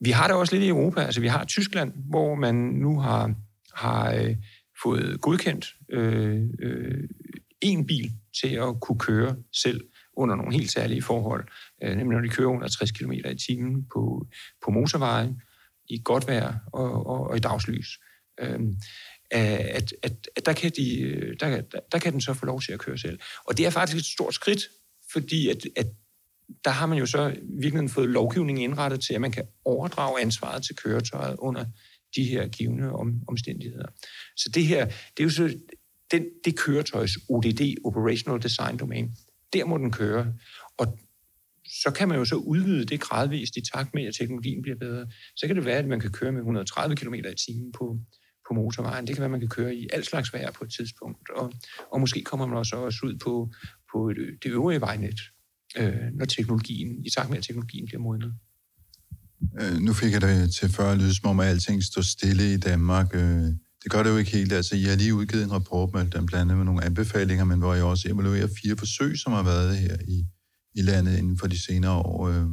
Vi 0.00 0.10
har 0.10 0.26
det 0.26 0.36
også 0.36 0.54
lidt 0.54 0.64
i 0.64 0.68
Europa. 0.68 1.00
Altså, 1.00 1.20
vi 1.20 1.28
har 1.28 1.44
Tyskland, 1.44 1.92
hvor 2.10 2.34
man 2.34 2.54
nu 2.54 3.00
har, 3.00 3.34
har 3.74 4.12
øh, 4.14 4.36
fået 4.82 5.20
godkendt 5.20 5.66
øh, 5.90 6.42
øh, 6.62 7.08
en 7.60 7.86
bil 7.86 8.12
til 8.42 8.48
at 8.48 8.80
kunne 8.80 8.98
køre 8.98 9.36
selv 9.52 9.80
under 10.16 10.34
nogle 10.34 10.54
helt 10.54 10.72
særlige 10.72 11.02
forhold. 11.02 11.48
Øh, 11.82 11.96
nemlig 11.96 12.16
når 12.16 12.20
de 12.20 12.28
kører 12.28 12.48
under 12.48 12.68
60 12.68 12.90
km 12.90 13.12
i 13.12 13.38
timen 13.46 13.86
på, 13.94 14.26
på 14.64 14.70
motorvejen, 14.70 15.40
i 15.88 16.00
godt 16.04 16.26
vejr 16.26 16.54
og, 16.72 17.06
og, 17.06 17.30
og 17.30 17.36
i 17.36 17.40
dagslys. 17.40 17.88
Øh, 18.40 18.60
at, 19.30 19.94
at, 20.02 20.28
at 20.36 20.46
der, 20.46 20.52
kan 20.52 20.72
de, 20.76 21.34
der, 21.40 21.60
der, 21.60 21.80
der 21.92 21.98
kan 21.98 22.12
den 22.12 22.20
så 22.20 22.34
få 22.34 22.46
lov 22.46 22.60
til 22.60 22.72
at 22.72 22.78
køre 22.78 22.98
selv. 22.98 23.18
Og 23.44 23.56
det 23.56 23.66
er 23.66 23.70
faktisk 23.70 23.98
et 23.98 24.04
stort 24.04 24.34
skridt, 24.34 24.60
fordi 25.12 25.48
at, 25.48 25.66
at 25.76 25.86
der 26.64 26.70
har 26.70 26.86
man 26.86 26.98
jo 26.98 27.06
så 27.06 27.36
virkelig 27.60 27.90
fået 27.90 28.08
lovgivningen 28.08 28.70
indrettet 28.70 29.00
til, 29.00 29.14
at 29.14 29.20
man 29.20 29.32
kan 29.32 29.44
overdrage 29.64 30.20
ansvaret 30.20 30.64
til 30.64 30.76
køretøjet 30.76 31.36
under 31.38 31.64
de 32.16 32.24
her 32.24 32.48
givende 32.48 32.92
om, 32.92 33.20
omstændigheder. 33.28 33.86
Så 34.36 34.50
det 34.54 34.66
her, 34.66 34.84
det 34.84 35.20
er 35.20 35.24
jo 35.24 35.30
så 35.30 35.58
den, 36.10 36.24
det 36.44 36.58
køretøjs 36.58 37.10
ODD, 37.28 37.74
Operational 37.84 38.42
Design 38.42 38.76
Domain, 38.76 39.16
der 39.54 39.64
må 39.64 39.78
den 39.78 39.90
køre. 39.90 40.34
Og 40.78 40.98
så 41.82 41.90
kan 41.90 42.08
man 42.08 42.18
jo 42.18 42.24
så 42.24 42.34
udvide 42.34 42.84
det 42.84 43.00
gradvist 43.00 43.56
i 43.56 43.62
takt 43.74 43.94
med, 43.94 44.06
at 44.06 44.14
teknologien 44.14 44.62
bliver 44.62 44.76
bedre. 44.76 45.06
Så 45.36 45.46
kan 45.46 45.56
det 45.56 45.64
være, 45.64 45.78
at 45.78 45.88
man 45.88 46.00
kan 46.00 46.12
køre 46.12 46.32
med 46.32 46.40
130 46.40 46.96
km 46.96 47.14
i 47.14 47.22
timen 47.46 47.72
på, 47.72 47.98
på 48.48 48.54
motorvejen. 48.54 49.06
Det 49.06 49.14
kan 49.14 49.20
være, 49.20 49.26
at 49.26 49.30
man 49.30 49.40
kan 49.40 49.48
køre 49.48 49.74
i 49.74 49.88
alt 49.92 50.06
slags 50.06 50.32
vejr 50.32 50.50
på 50.50 50.64
et 50.64 50.72
tidspunkt. 50.78 51.30
Og, 51.30 51.52
og 51.92 52.00
måske 52.00 52.22
kommer 52.22 52.46
man 52.46 52.58
også, 52.58 52.76
også 52.76 53.00
ud 53.04 53.18
på, 53.24 53.52
på 53.92 54.12
det 54.42 54.50
øvrige 54.50 54.80
vejnet 54.80 55.20
øh, 55.78 55.94
når 56.14 56.24
teknologien, 56.24 57.06
i 57.06 57.10
takt 57.10 57.30
med, 57.30 57.38
at 57.38 57.44
teknologien 57.44 57.86
bliver 57.86 58.00
modnet. 58.00 58.34
Øh, 59.60 59.78
nu 59.80 59.92
fik 59.92 60.12
jeg 60.12 60.20
det 60.20 60.54
til 60.54 60.68
før 60.68 60.92
at 60.92 60.98
lyde 60.98 61.14
som 61.14 61.30
om, 61.30 61.40
at 61.40 61.46
alting 61.46 61.82
står 61.82 62.02
stille 62.02 62.54
i 62.54 62.56
Danmark. 62.56 63.14
Øh, 63.14 63.46
det 63.84 63.92
gør 63.92 64.02
det 64.02 64.10
jo 64.10 64.16
ikke 64.16 64.30
helt. 64.30 64.52
Altså, 64.52 64.76
I 64.76 64.82
har 64.82 64.96
lige 64.96 65.14
udgivet 65.14 65.44
en 65.44 65.52
rapport 65.52 65.92
med 65.92 66.00
den 66.00 66.26
blandt 66.26 66.34
andet 66.34 66.56
med 66.56 66.64
nogle 66.64 66.84
anbefalinger, 66.84 67.44
men 67.44 67.58
hvor 67.58 67.74
jeg 67.74 67.84
også 67.84 68.08
evaluerer 68.08 68.48
fire 68.62 68.76
forsøg, 68.76 69.18
som 69.18 69.32
har 69.32 69.42
været 69.42 69.76
her 69.76 69.96
i, 70.08 70.24
i 70.74 70.82
landet 70.82 71.18
inden 71.18 71.38
for 71.38 71.46
de 71.46 71.64
senere 71.64 71.92
år. 71.92 72.28
Øh, 72.28 72.46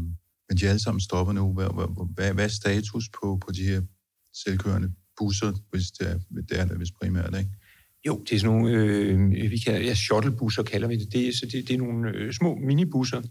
men 0.48 0.58
de 0.58 0.66
er 0.66 0.70
alle 0.70 0.84
sammen 0.84 1.02
stopper 1.02 1.34
nu. 1.34 1.54
Hvad, 1.54 1.68
hvad, 2.16 2.34
hvad 2.34 2.46
er 2.46 2.50
status 2.50 3.10
på, 3.22 3.40
på 3.46 3.52
de 3.52 3.64
her 3.64 3.82
selvkørende 4.44 4.92
busser, 5.18 5.52
hvis 5.72 5.92
det 5.92 6.10
er, 6.10 6.18
det 6.50 6.60
er 6.60 6.66
det, 6.66 6.78
hvis 6.78 6.92
primært, 6.92 7.38
ikke? 7.38 7.52
Jo, 8.08 8.24
det 8.30 8.36
er 8.36 8.40
sådan 8.40 8.56
nogle, 8.56 8.78
øh, 8.78 9.52
vi 9.52 9.58
kan, 9.58 9.84
ja, 9.84 9.94
shuttlebusser 9.94 10.64
kalder 10.64 10.88
vi 10.88 10.96
det. 10.96 11.14
det 11.14 11.28
er, 11.28 11.34
så 11.34 11.46
det, 11.46 11.68
det 11.68 11.74
er 11.74 11.78
nogle 11.78 12.10
øh, 12.10 12.34
små 12.34 12.56
minibusser, 12.56 13.22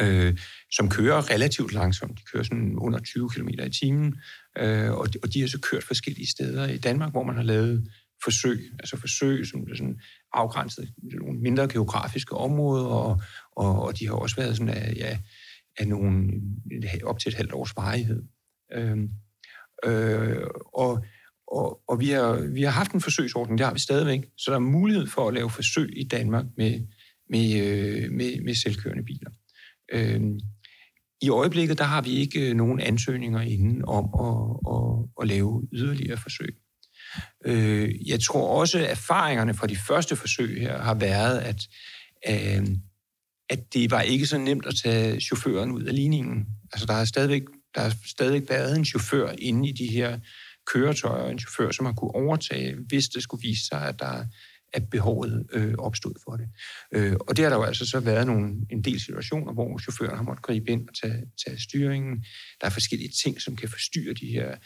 øh, 0.00 0.38
som 0.72 0.90
kører 0.90 1.30
relativt 1.30 1.72
langsomt. 1.72 2.18
De 2.18 2.22
kører 2.32 2.42
sådan 2.42 2.74
under 2.78 2.98
20 2.98 3.30
km 3.30 3.48
i 3.48 3.70
timen, 3.70 4.14
øh, 4.58 4.92
og, 4.92 5.12
de, 5.12 5.18
og 5.22 5.34
de 5.34 5.40
har 5.40 5.48
så 5.48 5.60
kørt 5.60 5.84
forskellige 5.84 6.30
steder 6.30 6.68
i 6.68 6.78
Danmark, 6.78 7.10
hvor 7.10 7.22
man 7.22 7.36
har 7.36 7.42
lavet 7.42 7.88
forsøg, 8.24 8.70
altså 8.78 8.96
forsøg, 8.96 9.46
som 9.46 9.60
er 9.60 9.76
sådan 9.76 10.00
afgrænset 10.32 10.88
nogle 11.02 11.40
mindre 11.40 11.68
geografiske 11.68 12.34
områder, 12.34 12.84
og, 12.84 13.20
og, 13.56 13.82
og 13.82 13.98
de 13.98 14.06
har 14.06 14.14
også 14.14 14.36
været 14.36 14.56
sådan 14.56 14.74
af, 14.74 14.94
ja, 14.96 15.18
af 15.78 15.88
nogle, 15.88 16.30
op 17.04 17.18
til 17.18 17.28
et 17.28 17.34
halvt 17.34 17.52
års 17.52 17.76
varighed. 17.76 18.22
Øh, 18.72 18.98
øh, 19.86 20.46
og 20.74 21.04
og, 21.48 21.80
og 21.88 22.00
vi, 22.00 22.08
har, 22.08 22.52
vi 22.52 22.62
har 22.62 22.70
haft 22.70 22.92
en 22.92 23.00
forsøgsordning, 23.00 23.58
det 23.58 23.66
har 23.66 23.72
vi 23.72 23.78
stadigvæk, 23.78 24.20
så 24.36 24.50
der 24.50 24.56
er 24.56 24.60
mulighed 24.60 25.06
for 25.06 25.28
at 25.28 25.34
lave 25.34 25.50
forsøg 25.50 25.90
i 25.96 26.04
Danmark 26.04 26.44
med, 26.56 26.86
med, 27.30 27.46
øh, 27.62 28.12
med, 28.12 28.44
med 28.44 28.54
selvkørende 28.54 29.04
biler. 29.04 29.30
Øh, 29.92 30.20
I 31.22 31.28
øjeblikket 31.28 31.78
der 31.78 31.84
har 31.84 32.02
vi 32.02 32.10
ikke 32.10 32.50
øh, 32.50 32.56
nogen 32.56 32.80
ansøgninger 32.80 33.40
inden 33.40 33.84
om 33.84 34.04
at, 34.04 34.56
at, 34.74 35.08
at 35.22 35.28
lave 35.28 35.68
yderligere 35.72 36.16
forsøg. 36.16 36.56
Øh, 37.44 38.08
jeg 38.08 38.20
tror 38.20 38.60
også, 38.60 38.78
at 38.78 38.90
erfaringerne 38.90 39.54
fra 39.54 39.66
de 39.66 39.76
første 39.76 40.16
forsøg 40.16 40.60
her 40.60 40.82
har 40.82 40.94
været, 40.94 41.38
at, 41.38 41.60
øh, 42.28 42.66
at 43.50 43.74
det 43.74 43.90
var 43.90 44.00
ikke 44.00 44.26
så 44.26 44.38
nemt 44.38 44.66
at 44.66 44.74
tage 44.84 45.20
chaufføren 45.20 45.70
ud 45.70 45.82
af 45.82 45.94
ligningen. 45.94 46.46
Altså 46.72 46.86
der 46.86 46.92
har 46.92 47.04
stadigvæk, 47.04 47.42
der 47.74 47.80
har 47.80 47.94
stadigvæk 48.06 48.48
været 48.48 48.78
en 48.78 48.84
chauffør 48.84 49.32
inde 49.38 49.68
i 49.68 49.72
de 49.72 49.86
her 49.86 50.18
køretøjer, 50.66 51.30
en 51.30 51.38
chauffør, 51.38 51.70
som 51.70 51.86
har 51.86 51.92
kunne 51.92 52.14
overtage, 52.14 52.76
hvis 52.88 53.08
det 53.08 53.22
skulle 53.22 53.42
vise 53.42 53.66
sig, 53.66 53.88
at 53.88 53.98
der 53.98 54.24
at 54.74 54.90
behovet 54.90 55.46
øh, 55.52 55.74
opstod 55.78 56.14
for 56.24 56.36
det. 56.36 56.48
Øh, 56.94 57.16
og 57.20 57.36
det 57.36 57.42
har 57.42 57.50
der 57.50 57.56
jo 57.56 57.62
altså 57.62 57.86
så 57.86 58.00
været 58.00 58.26
nogle, 58.26 58.66
en 58.70 58.84
del 58.84 59.00
situationer, 59.00 59.52
hvor 59.52 59.78
chaufføren 59.78 60.16
har 60.16 60.22
måttet 60.22 60.44
gribe 60.44 60.70
ind 60.70 60.88
og 60.88 60.94
tage, 61.02 61.22
tage 61.46 61.60
styringen. 61.60 62.24
Der 62.60 62.66
er 62.66 62.70
forskellige 62.70 63.12
ting, 63.24 63.40
som 63.40 63.56
kan 63.56 63.68
forstyrre 63.68 64.14
de 64.14 64.26
her 64.26 64.56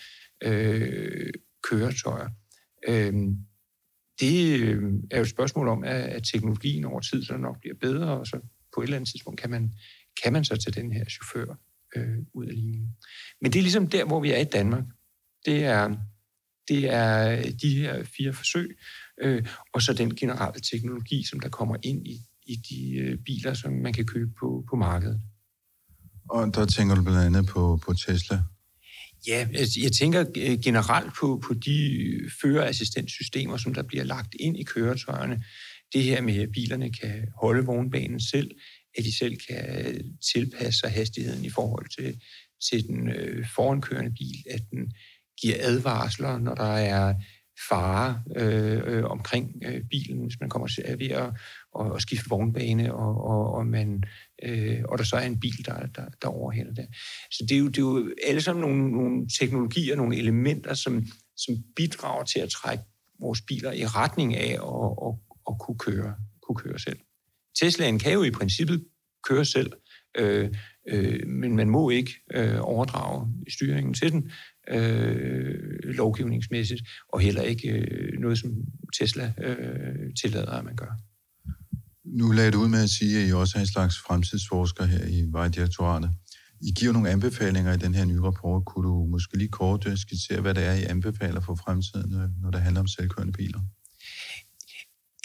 øh, 0.45 1.33
køretøjer. 1.63 2.29
Øh, 2.89 3.13
det 4.21 4.61
øh, 4.61 4.83
er 5.11 5.17
jo 5.17 5.23
et 5.23 5.29
spørgsmål 5.29 5.69
om, 5.69 5.85
at, 5.85 6.03
at 6.03 6.23
teknologien 6.33 6.85
over 6.85 7.01
tid 7.01 7.25
så 7.25 7.37
nok 7.37 7.61
bliver 7.61 7.77
bedre, 7.81 8.19
og 8.21 8.27
så 8.27 8.41
på 8.75 8.81
et 8.81 8.85
eller 8.85 8.97
andet 8.97 9.11
tidspunkt 9.11 9.41
kan 9.41 9.51
man, 9.51 9.71
kan 10.23 10.33
man 10.33 10.45
så 10.45 10.57
tage 10.57 10.83
den 10.83 10.93
her 10.93 11.05
chauffør 11.05 11.55
øh, 11.97 12.19
ud 12.35 12.47
af 12.47 12.55
linjen. 12.55 12.89
Men 13.41 13.53
det 13.53 13.59
er 13.59 13.63
ligesom 13.63 13.87
der, 13.87 14.05
hvor 14.05 14.21
vi 14.21 14.33
er 14.33 14.39
i 14.39 14.45
Danmark 14.45 14.85
det 15.49 15.65
er, 15.65 15.97
det 16.69 16.95
er 16.95 17.43
de 17.63 17.79
her 17.79 18.05
fire 18.05 18.33
forsøg, 18.33 18.79
øh, 19.21 19.47
og 19.75 19.83
så 19.83 19.93
den 19.93 20.15
generelle 20.15 20.61
teknologi, 20.73 21.25
som 21.25 21.41
der 21.41 21.49
kommer 21.49 21.77
ind 21.83 22.07
i, 22.07 22.21
i 22.47 22.55
de 22.71 22.99
øh, 22.99 23.19
biler, 23.19 23.55
som 23.55 23.73
man 23.73 23.93
kan 23.93 24.07
købe 24.07 24.31
på, 24.41 24.65
på 24.71 24.77
markedet. 24.77 25.21
Og 26.31 26.55
der 26.55 26.67
tænker 26.67 26.95
du 26.95 27.03
blandt 27.03 27.21
andet 27.21 27.47
på, 27.47 27.81
på 27.87 27.95
Tesla? 27.95 28.39
Ja, 29.27 29.49
jeg, 29.53 29.67
jeg 29.83 29.93
tænker 29.93 30.25
øh, 30.37 30.59
generelt 30.65 31.13
på, 31.21 31.43
på 31.47 31.55
de 31.55 32.01
førerassistenssystemer, 32.43 33.57
som 33.57 33.75
der 33.75 33.83
bliver 33.83 34.05
lagt 34.05 34.35
ind 34.41 34.57
i 34.57 34.63
køretøjerne. 34.63 35.45
Det 35.93 36.03
her 36.03 36.23
med, 36.23 36.37
at 36.37 36.53
bilerne 36.53 36.93
kan 36.93 37.29
holde 37.41 37.65
vognbanen 37.65 38.21
selv, 38.21 38.51
at 38.99 39.05
de 39.05 39.17
selv 39.19 39.37
kan 39.49 39.95
tilpasse 40.33 40.81
sig 40.81 40.91
hastigheden 40.91 41.45
i 41.45 41.51
forhold 41.51 41.89
til, 41.99 42.21
til 42.71 42.87
den 42.87 43.09
øh, 43.09 43.47
forankørende 43.55 44.11
bil, 44.11 44.45
at 44.51 44.61
den 44.71 44.93
giver 45.41 45.57
advarsler, 45.61 46.39
når 46.39 46.55
der 46.55 46.73
er 46.73 47.15
fare 47.69 48.23
øh, 48.37 48.81
øh, 48.87 49.05
omkring 49.05 49.63
øh, 49.67 49.85
bilen, 49.91 50.23
hvis 50.23 50.41
man 50.41 50.49
kommer 50.49 50.69
til 50.69 50.83
at 50.85 50.99
ved 50.99 51.09
at, 51.09 51.31
at, 51.81 51.95
at 51.95 52.03
skifte 52.03 52.29
vognbane, 52.29 52.95
og, 52.95 53.25
og, 53.25 53.55
og, 53.55 53.67
man, 53.67 54.05
øh, 54.43 54.83
og 54.89 54.99
der 54.99 55.05
så 55.05 55.17
er 55.17 55.27
en 55.27 55.41
bil, 55.41 55.67
der, 55.67 55.87
der, 55.87 56.05
der 56.23 56.29
overhælder 56.29 56.75
det. 56.75 56.87
Så 57.31 57.47
det 57.49 57.55
er, 57.55 57.59
jo, 57.59 57.69
det 57.69 57.79
er 57.79 57.83
jo 57.83 58.11
alle 58.27 58.41
sammen 58.41 58.61
nogle, 58.61 58.91
nogle 58.91 59.29
teknologier, 59.41 59.97
nogle 59.97 60.17
elementer, 60.17 60.75
som, 60.75 61.07
som 61.37 61.55
bidrager 61.77 62.25
til 62.25 62.41
at 62.41 62.49
trække 62.49 62.85
vores 63.21 63.41
biler 63.41 63.73
i 63.73 63.87
retning 63.87 64.37
af 64.37 64.51
at, 64.51 65.09
at, 65.09 65.15
at 65.49 65.55
kunne, 65.61 65.79
køre, 65.79 66.15
kunne 66.43 66.57
køre 66.57 66.79
selv. 66.79 66.99
Teslaen 67.61 67.99
kan 67.99 68.13
jo 68.13 68.23
i 68.23 68.31
princippet 68.31 68.85
køre 69.29 69.45
selv, 69.45 69.73
øh, 70.19 70.55
øh, 70.89 71.27
men 71.27 71.57
man 71.57 71.71
må 71.71 71.91
ikke 71.91 72.13
øh, 72.35 72.59
overdrage 72.61 73.29
styringen 73.49 73.95
til 73.95 74.13
den, 74.13 74.31
øh, 74.71 75.55
lovgivningsmæssigt, 75.83 76.83
og 77.13 77.21
heller 77.21 77.43
ikke 77.43 77.69
øh, 77.69 78.21
noget, 78.21 78.39
som 78.39 78.51
Tesla 78.99 79.33
øh, 79.45 80.15
tillader, 80.23 80.51
at 80.51 80.65
man 80.65 80.77
gør. 80.77 80.93
Nu 82.05 82.31
lagde 82.31 82.51
du 82.51 82.59
ud 82.59 82.69
med 82.69 82.83
at 82.83 82.91
sige, 82.91 83.23
at 83.23 83.29
I 83.29 83.33
også 83.33 83.59
er 83.59 83.61
en 83.61 83.67
slags 83.67 83.95
fremtidsforsker 84.07 84.85
her 84.85 85.05
i 85.07 85.25
Vejdirektoratet. 85.33 86.11
I 86.61 86.71
giver 86.79 86.93
nogle 86.93 87.11
anbefalinger 87.11 87.73
i 87.73 87.77
den 87.77 87.95
her 87.95 88.05
nye 88.05 88.21
rapport. 88.21 88.65
Kunne 88.65 88.89
du 88.89 89.07
måske 89.07 89.39
lige 89.39 89.49
kort 89.49 89.87
øh, 89.89 89.97
skitsere, 89.97 90.41
hvad 90.41 90.55
det 90.55 90.65
er, 90.65 90.73
I 90.73 90.83
anbefaler 90.83 91.41
for 91.41 91.55
fremtiden, 91.55 92.15
øh, 92.15 92.29
når 92.43 92.51
det 92.51 92.61
handler 92.61 92.81
om 92.81 92.87
selvkørende 92.87 93.33
biler? 93.33 93.61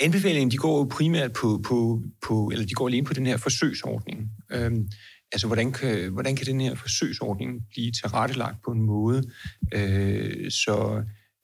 Anbefalingen 0.02 0.52
de 0.52 0.58
går 0.58 0.78
jo 0.78 0.84
primært 0.84 1.34
på, 1.34 1.62
på, 1.68 2.04
på, 2.28 2.50
eller 2.52 2.66
de 2.66 2.74
går 2.74 2.88
alene 2.88 3.06
på 3.06 3.14
den 3.14 3.26
her 3.26 3.38
forsøgsordning. 3.38 4.30
Øhm, 4.52 4.88
altså 5.34 5.47
hvordan 5.47 5.71
kan, 5.71 6.11
hvordan 6.11 6.36
kan 6.36 6.45
den 6.45 6.61
her 6.61 6.75
forsøgsordning 6.75 7.61
blive 7.69 7.91
tilrettelagt 7.91 8.63
på 8.65 8.71
en 8.71 8.81
måde, 8.81 9.23
øh, 9.73 10.51
så 10.51 11.03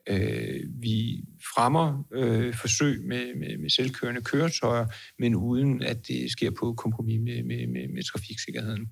øh, 0.09 0.61
vi 0.81 1.25
fremmer 1.55 2.03
øh, 2.13 2.53
forsøg 2.53 3.01
med, 3.05 3.35
med, 3.35 3.57
med 3.57 3.69
selvkørende 3.69 4.21
køretøjer, 4.21 4.85
men 5.19 5.35
uden 5.35 5.81
at 5.81 6.07
det 6.07 6.31
sker 6.31 6.51
på 6.59 6.73
kompromis 6.73 7.19
med, 7.21 7.43
med, 7.43 7.67
med, 7.67 7.87
med 7.87 8.03
trafiksikkerheden. 8.03 8.87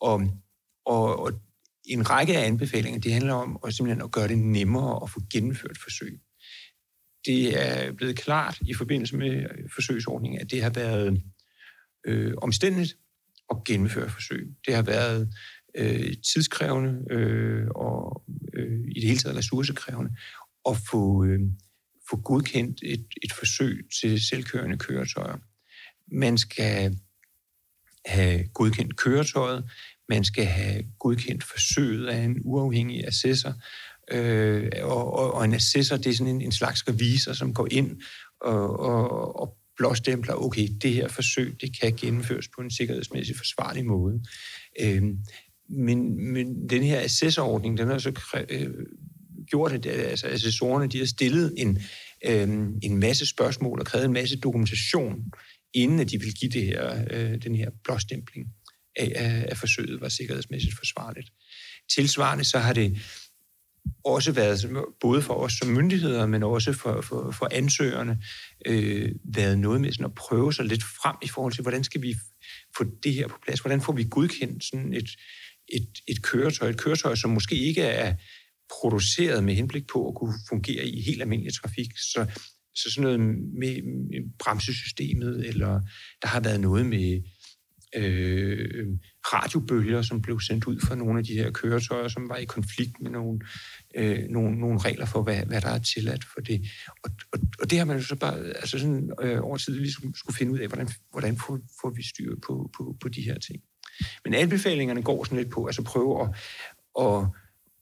Og, 0.00 0.22
og, 0.86 1.18
og 1.18 1.32
en 1.84 2.10
række 2.10 2.38
af 2.38 2.46
anbefalinger, 2.46 3.00
det 3.00 3.12
handler 3.12 3.34
om 3.34 3.58
at 3.66 3.74
simpelthen 3.74 4.04
at 4.04 4.12
gøre 4.12 4.28
det 4.28 4.38
nemmere 4.38 5.00
at 5.02 5.10
få 5.10 5.20
gennemført 5.32 5.78
forsøg. 5.82 6.20
Det 7.26 7.62
er 7.62 7.92
blevet 7.92 8.18
klart 8.18 8.58
i 8.60 8.74
forbindelse 8.74 9.16
med 9.16 9.46
forsøgsordningen, 9.74 10.40
at 10.40 10.50
det 10.50 10.62
har 10.62 10.70
været 10.70 11.22
øh, 12.06 12.34
omstændigt 12.42 12.96
at 13.50 13.56
gennemføre 13.64 14.10
forsøg. 14.10 14.48
Det 14.66 14.74
har 14.74 14.82
været 14.82 15.28
øh, 15.74 16.14
tidskrævende 16.34 17.04
øh, 17.10 17.66
og 17.74 18.22
øh, 18.54 18.80
i 18.96 19.00
det 19.00 19.08
hele 19.08 19.18
taget 19.18 19.36
ressourcekrævende 19.36 20.10
at 20.68 20.76
få, 20.90 21.24
øh, 21.24 21.40
få 22.10 22.16
godkendt 22.16 22.80
et, 22.82 23.06
et 23.22 23.32
forsøg 23.32 23.88
til 24.00 24.28
selvkørende 24.28 24.78
køretøjer. 24.78 25.36
Man 26.12 26.38
skal 26.38 26.98
have 28.06 28.48
godkendt 28.54 28.96
køretøjet, 28.96 29.70
man 30.08 30.24
skal 30.24 30.44
have 30.44 30.84
godkendt 30.98 31.44
forsøget 31.44 32.06
af 32.06 32.18
en 32.18 32.36
uafhængig 32.44 33.06
assessor, 33.06 33.54
øh, 34.10 34.70
og, 34.82 35.12
og, 35.12 35.34
og 35.34 35.44
en 35.44 35.54
assessor, 35.54 35.96
det 35.96 36.06
er 36.06 36.14
sådan 36.14 36.34
en, 36.34 36.42
en 36.42 36.52
slags 36.52 36.88
revisor, 36.88 37.32
som 37.32 37.54
går 37.54 37.68
ind 37.70 38.00
og, 38.40 38.80
og, 38.80 39.40
og 39.40 39.57
blåstempler, 39.78 40.34
okay, 40.34 40.68
det 40.82 40.94
her 40.94 41.08
forsøg, 41.08 41.56
det 41.60 41.80
kan 41.80 41.96
gennemføres 41.96 42.48
på 42.48 42.60
en 42.60 42.70
sikkerhedsmæssig 42.70 43.36
forsvarlig 43.36 43.86
måde. 43.86 44.20
Øh, 44.80 45.02
men, 45.68 46.32
men 46.32 46.68
den 46.68 46.82
her 46.82 47.00
assessorordning, 47.00 47.78
den 47.78 47.88
har 47.88 47.98
så 47.98 48.12
øh, 48.48 48.70
gjort, 49.46 49.72
at 49.72 49.86
øh, 49.86 50.10
altså, 50.10 50.26
assessorerne 50.26 50.88
de 50.88 50.98
har 50.98 51.06
stillet 51.06 51.54
en, 51.56 51.78
øh, 52.26 52.68
en 52.82 52.96
masse 52.96 53.26
spørgsmål 53.26 53.80
og 53.80 53.86
krævet 53.86 54.04
en 54.04 54.12
masse 54.12 54.36
dokumentation, 54.36 55.24
inden 55.74 56.00
at 56.00 56.10
de 56.10 56.20
vil 56.20 56.34
give 56.34 56.50
det 56.50 56.64
her, 56.64 57.04
øh, 57.10 57.42
den 57.42 57.54
her 57.54 57.70
blåstempling 57.84 58.46
af, 58.96 59.44
at 59.48 59.56
forsøget 59.56 60.00
var 60.00 60.08
sikkerhedsmæssigt 60.08 60.76
forsvarligt. 60.76 61.30
Tilsvarende 61.94 62.44
så 62.44 62.58
har 62.58 62.72
det 62.72 62.98
også 64.04 64.32
været, 64.32 64.86
både 65.00 65.22
for 65.22 65.34
os 65.34 65.52
som 65.52 65.68
myndigheder, 65.68 66.26
men 66.26 66.42
også 66.42 66.72
for, 66.72 67.00
for, 67.00 67.30
for 67.30 67.48
ansøgerne, 67.52 68.22
øh, 68.66 69.12
været 69.34 69.58
noget 69.58 69.80
med 69.80 69.92
sådan 69.92 70.04
at 70.04 70.14
prøve 70.14 70.52
sig 70.52 70.64
lidt 70.64 70.82
frem 70.82 71.16
i 71.22 71.28
forhold 71.28 71.52
til, 71.52 71.62
hvordan 71.62 71.84
skal 71.84 72.02
vi 72.02 72.14
få 72.76 72.84
det 73.02 73.14
her 73.14 73.28
på 73.28 73.38
plads? 73.44 73.60
Hvordan 73.60 73.80
får 73.80 73.92
vi 73.92 74.06
godkendt 74.10 74.64
sådan 74.64 74.94
et, 74.94 75.10
et, 75.68 75.88
et 76.08 76.22
køretøj? 76.22 76.68
Et 76.68 76.78
køretøj, 76.78 77.14
som 77.14 77.30
måske 77.30 77.54
ikke 77.54 77.82
er 77.82 78.14
produceret 78.80 79.44
med 79.44 79.54
henblik 79.54 79.86
på 79.86 80.08
at 80.08 80.14
kunne 80.14 80.34
fungere 80.48 80.86
i 80.86 81.00
helt 81.00 81.22
almindelig 81.22 81.54
trafik. 81.54 81.90
Så, 81.96 82.26
så 82.74 82.90
sådan 82.90 83.02
noget 83.02 83.20
med, 83.60 83.82
bremsesystemet, 84.38 85.46
eller 85.48 85.80
der 86.22 86.28
har 86.28 86.40
været 86.40 86.60
noget 86.60 86.86
med 86.86 87.22
øh, 87.96 88.86
radiobølger, 89.24 90.02
som 90.02 90.22
blev 90.22 90.40
sendt 90.40 90.64
ud 90.64 90.80
fra 90.80 90.94
nogle 90.94 91.18
af 91.18 91.24
de 91.24 91.34
her 91.34 91.50
køretøjer, 91.50 92.08
som 92.08 92.28
var 92.28 92.36
i 92.36 92.44
konflikt 92.44 93.00
med 93.00 93.10
nogle, 93.10 93.40
øh, 93.96 94.28
nogle, 94.28 94.60
nogle 94.60 94.78
regler 94.78 95.06
for, 95.06 95.22
hvad, 95.22 95.42
hvad 95.46 95.60
der 95.60 95.68
er 95.68 95.78
tilladt 95.78 96.24
for 96.24 96.40
det. 96.40 96.66
Og, 97.04 97.10
og, 97.32 97.38
og 97.60 97.70
det 97.70 97.78
har 97.78 97.84
man 97.84 97.96
jo 97.96 98.02
så 98.02 98.16
bare 98.16 98.38
altså 98.38 98.78
sådan, 98.78 99.10
øh, 99.22 99.40
over 99.42 99.56
tid 99.56 99.80
ligesom 99.80 100.14
skulle 100.14 100.36
finde 100.36 100.52
ud 100.52 100.58
af, 100.58 100.68
hvordan, 100.68 100.88
hvordan 101.10 101.36
får, 101.36 101.58
får 101.80 101.90
vi 101.90 102.02
styr 102.02 102.34
på, 102.46 102.70
på, 102.76 102.96
på 103.00 103.08
de 103.08 103.22
her 103.22 103.38
ting. 103.38 103.62
Men 104.24 104.34
anbefalingerne 104.34 105.02
går 105.02 105.24
sådan 105.24 105.38
lidt 105.38 105.50
på, 105.50 105.66
altså 105.66 105.82
prøve 105.82 106.22
at, 106.22 106.28
og, 106.94 107.34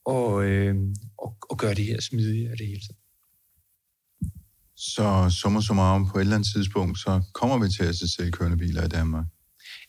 og, 0.05 0.45
øh, 0.45 0.75
og, 1.17 1.37
og 1.49 1.57
gøre 1.57 1.73
det 1.73 1.85
her 1.85 2.01
smidigere 2.01 2.51
det 2.51 2.67
hele 2.67 2.79
tiden. 2.79 2.97
Så 4.75 5.35
summer 5.41 5.61
summarum 5.61 6.09
på 6.09 6.17
et 6.17 6.21
eller 6.21 6.35
andet 6.35 6.49
tidspunkt, 6.55 6.99
så 6.99 7.23
kommer 7.33 7.57
vi 7.57 7.69
til 7.69 7.83
at 7.83 7.95
se 7.95 8.07
selvkørende 8.07 8.57
biler 8.57 8.85
i 8.85 8.87
Danmark. 8.87 9.25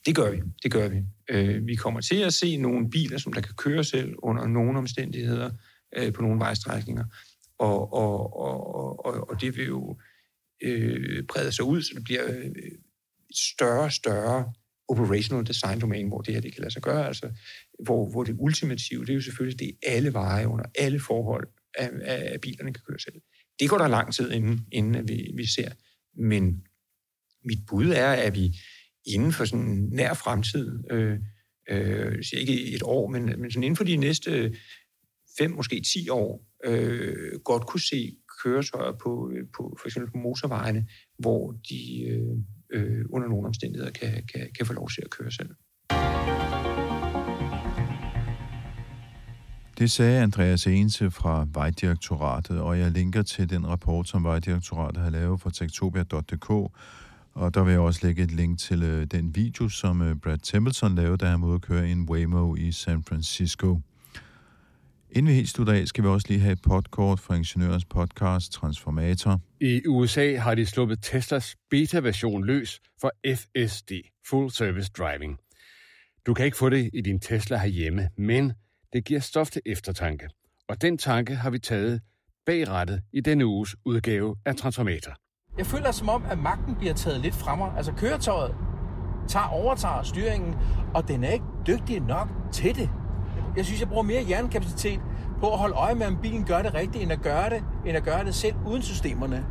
Det 0.08 0.16
gør 0.16 0.30
vi, 0.30 0.42
det 0.62 0.72
gør 0.72 0.88
vi. 0.88 1.02
Øh, 1.30 1.66
vi 1.66 1.74
kommer 1.74 2.00
til 2.00 2.16
at 2.16 2.34
se 2.34 2.56
nogle 2.56 2.90
biler, 2.90 3.18
som 3.18 3.32
der 3.32 3.40
kan 3.40 3.54
køre 3.54 3.84
selv 3.84 4.14
under 4.18 4.46
nogle 4.46 4.78
omstændigheder 4.78 5.50
øh, 5.96 6.12
på 6.12 6.22
nogle 6.22 6.38
vejstrækninger. 6.40 7.04
Og, 7.58 7.92
og, 7.92 8.36
og, 8.36 9.06
og, 9.06 9.30
og 9.30 9.40
det 9.40 9.56
vil 9.56 9.66
jo 9.66 9.98
øh, 10.62 11.22
brede 11.22 11.52
sig 11.52 11.64
ud, 11.64 11.82
så 11.82 11.94
det 11.94 12.04
bliver 12.04 12.24
øh, 12.28 12.44
et 12.44 12.78
større 13.34 13.84
og 13.84 13.92
større 13.92 14.52
operational 14.88 15.46
design 15.46 15.80
domain, 15.80 16.08
hvor 16.08 16.20
det 16.20 16.34
her 16.34 16.40
det 16.40 16.52
kan 16.52 16.60
lade 16.60 16.72
sig 16.72 16.82
gøre. 16.82 17.06
Altså, 17.06 17.30
hvor, 17.84 18.10
hvor 18.10 18.24
det 18.24 18.36
ultimative, 18.38 19.00
det 19.00 19.10
er 19.10 19.14
jo 19.14 19.20
selvfølgelig, 19.20 19.60
det 19.60 19.68
er 19.68 19.92
alle 19.96 20.12
veje 20.12 20.48
under 20.48 20.64
alle 20.78 21.00
forhold, 21.00 21.48
at, 21.74 21.90
at 22.00 22.40
bilerne 22.40 22.72
kan 22.72 22.82
køre 22.88 22.98
selv. 22.98 23.20
Det 23.60 23.70
går 23.70 23.78
der 23.78 23.88
lang 23.88 24.14
tid, 24.14 24.30
inden, 24.30 24.66
inden 24.72 25.08
vi, 25.08 25.32
vi 25.36 25.46
ser. 25.46 25.70
Men 26.16 26.62
mit 27.44 27.58
bud 27.68 27.86
er, 27.86 28.12
at 28.12 28.34
vi 28.34 28.58
inden 29.08 29.32
for 29.32 29.44
sådan 29.44 29.66
en 29.66 29.88
nær 29.92 30.14
fremtid, 30.14 30.84
øh, 30.90 31.18
øh, 31.70 32.22
så 32.22 32.36
ikke 32.36 32.74
et 32.74 32.82
år, 32.82 33.08
men, 33.08 33.24
men 33.24 33.50
sådan 33.50 33.62
inden 33.62 33.76
for 33.76 33.84
de 33.84 33.96
næste 33.96 34.56
fem, 35.38 35.50
måske 35.50 35.82
ti 35.94 36.08
år, 36.08 36.44
øh, 36.64 37.40
godt 37.44 37.66
kunne 37.66 37.80
se 37.80 38.16
køretøjer 38.42 38.92
på, 38.92 39.30
øh, 39.32 39.46
på 39.56 39.76
for 39.80 39.88
eksempel 39.88 40.12
på 40.12 40.18
motorvejene, 40.18 40.86
hvor 41.18 41.52
de 41.52 42.04
øh, 42.08 42.36
øh, 42.72 43.04
under 43.10 43.28
nogle 43.28 43.46
omstændigheder 43.46 43.90
kan, 43.90 44.22
kan, 44.34 44.48
kan 44.56 44.66
få 44.66 44.72
lov 44.72 44.88
til 44.90 45.02
at 45.02 45.10
køre 45.10 45.30
selv. 45.30 45.50
Det 49.78 49.90
sagde 49.90 50.22
Andreas 50.22 50.66
Ense 50.66 51.10
fra 51.10 51.46
Vejdirektoratet, 51.52 52.60
og 52.60 52.78
jeg 52.78 52.90
linker 52.90 53.22
til 53.22 53.50
den 53.50 53.66
rapport, 53.66 54.08
som 54.08 54.24
Vejdirektoratet 54.24 55.02
har 55.02 55.10
lavet 55.10 55.40
for 55.40 55.50
tektopia.dk, 55.50 56.72
og 57.38 57.54
der 57.54 57.64
vil 57.64 57.70
jeg 57.70 57.80
også 57.80 58.00
lægge 58.06 58.22
et 58.22 58.30
link 58.30 58.58
til 58.58 58.82
øh, 58.82 59.04
den 59.04 59.34
video, 59.34 59.68
som 59.68 60.02
øh, 60.02 60.16
Brad 60.16 60.38
Templeton 60.38 60.94
lavede, 60.94 61.16
da 61.16 61.26
han 61.26 61.40
måtte 61.40 61.58
køre 61.58 61.88
en 61.88 62.08
Waymo 62.10 62.54
i 62.54 62.72
San 62.72 63.02
Francisco. 63.04 63.80
Inden 65.10 65.26
vi 65.28 65.32
helt 65.34 65.48
slutter 65.48 65.72
af, 65.72 65.86
skal 65.86 66.04
vi 66.04 66.08
også 66.08 66.26
lige 66.28 66.40
have 66.40 66.52
et 66.52 66.62
podkort 66.62 67.20
fra 67.20 67.34
Ingeniørens 67.34 67.84
podcast 67.84 68.52
Transformator. 68.52 69.40
I 69.60 69.86
USA 69.86 70.36
har 70.36 70.54
de 70.54 70.66
sluppet 70.66 70.98
Teslas 71.02 71.56
beta-version 71.70 72.44
løs 72.44 72.80
for 73.00 73.12
FSD, 73.26 73.92
Full 74.26 74.50
Service 74.50 74.90
Driving. 74.98 75.38
Du 76.26 76.34
kan 76.34 76.44
ikke 76.44 76.56
få 76.56 76.68
det 76.68 76.90
i 76.92 77.00
din 77.00 77.20
Tesla 77.20 77.56
herhjemme, 77.58 78.08
men 78.16 78.52
det 78.92 79.04
giver 79.04 79.20
stof 79.20 79.50
til 79.50 79.62
eftertanke. 79.66 80.28
Og 80.68 80.82
den 80.82 80.98
tanke 80.98 81.34
har 81.34 81.50
vi 81.50 81.58
taget 81.58 82.00
bagrettet 82.46 83.02
i 83.12 83.20
denne 83.20 83.46
uges 83.46 83.76
udgave 83.84 84.36
af 84.44 84.56
Transformator. 84.56 85.27
Jeg 85.58 85.66
føler 85.66 85.90
som 85.90 86.08
om, 86.08 86.24
at 86.30 86.38
magten 86.38 86.74
bliver 86.74 86.94
taget 86.94 87.20
lidt 87.20 87.34
fra 87.34 87.56
mig. 87.56 87.72
Altså 87.76 87.92
køretøjet 87.92 88.54
tager, 89.28 89.46
overtager 89.46 90.02
styringen, 90.02 90.56
og 90.94 91.08
den 91.08 91.24
er 91.24 91.30
ikke 91.30 91.44
dygtig 91.66 92.00
nok 92.00 92.28
til 92.52 92.76
det. 92.76 92.90
Jeg 93.56 93.64
synes, 93.64 93.80
jeg 93.80 93.88
bruger 93.88 94.02
mere 94.02 94.22
hjernekapacitet 94.22 95.00
på 95.40 95.52
at 95.52 95.58
holde 95.58 95.74
øje 95.74 95.94
med, 95.94 96.06
om 96.06 96.16
bilen 96.22 96.44
gør 96.44 96.62
det 96.62 96.74
rigtigt, 96.74 97.02
end 97.02 97.12
at 97.12 97.22
gøre 97.22 97.50
det, 97.50 97.64
end 97.86 97.96
at 97.96 98.04
gøre 98.04 98.24
det 98.24 98.34
selv 98.34 98.54
uden 98.66 98.82
systemerne. 98.82 99.46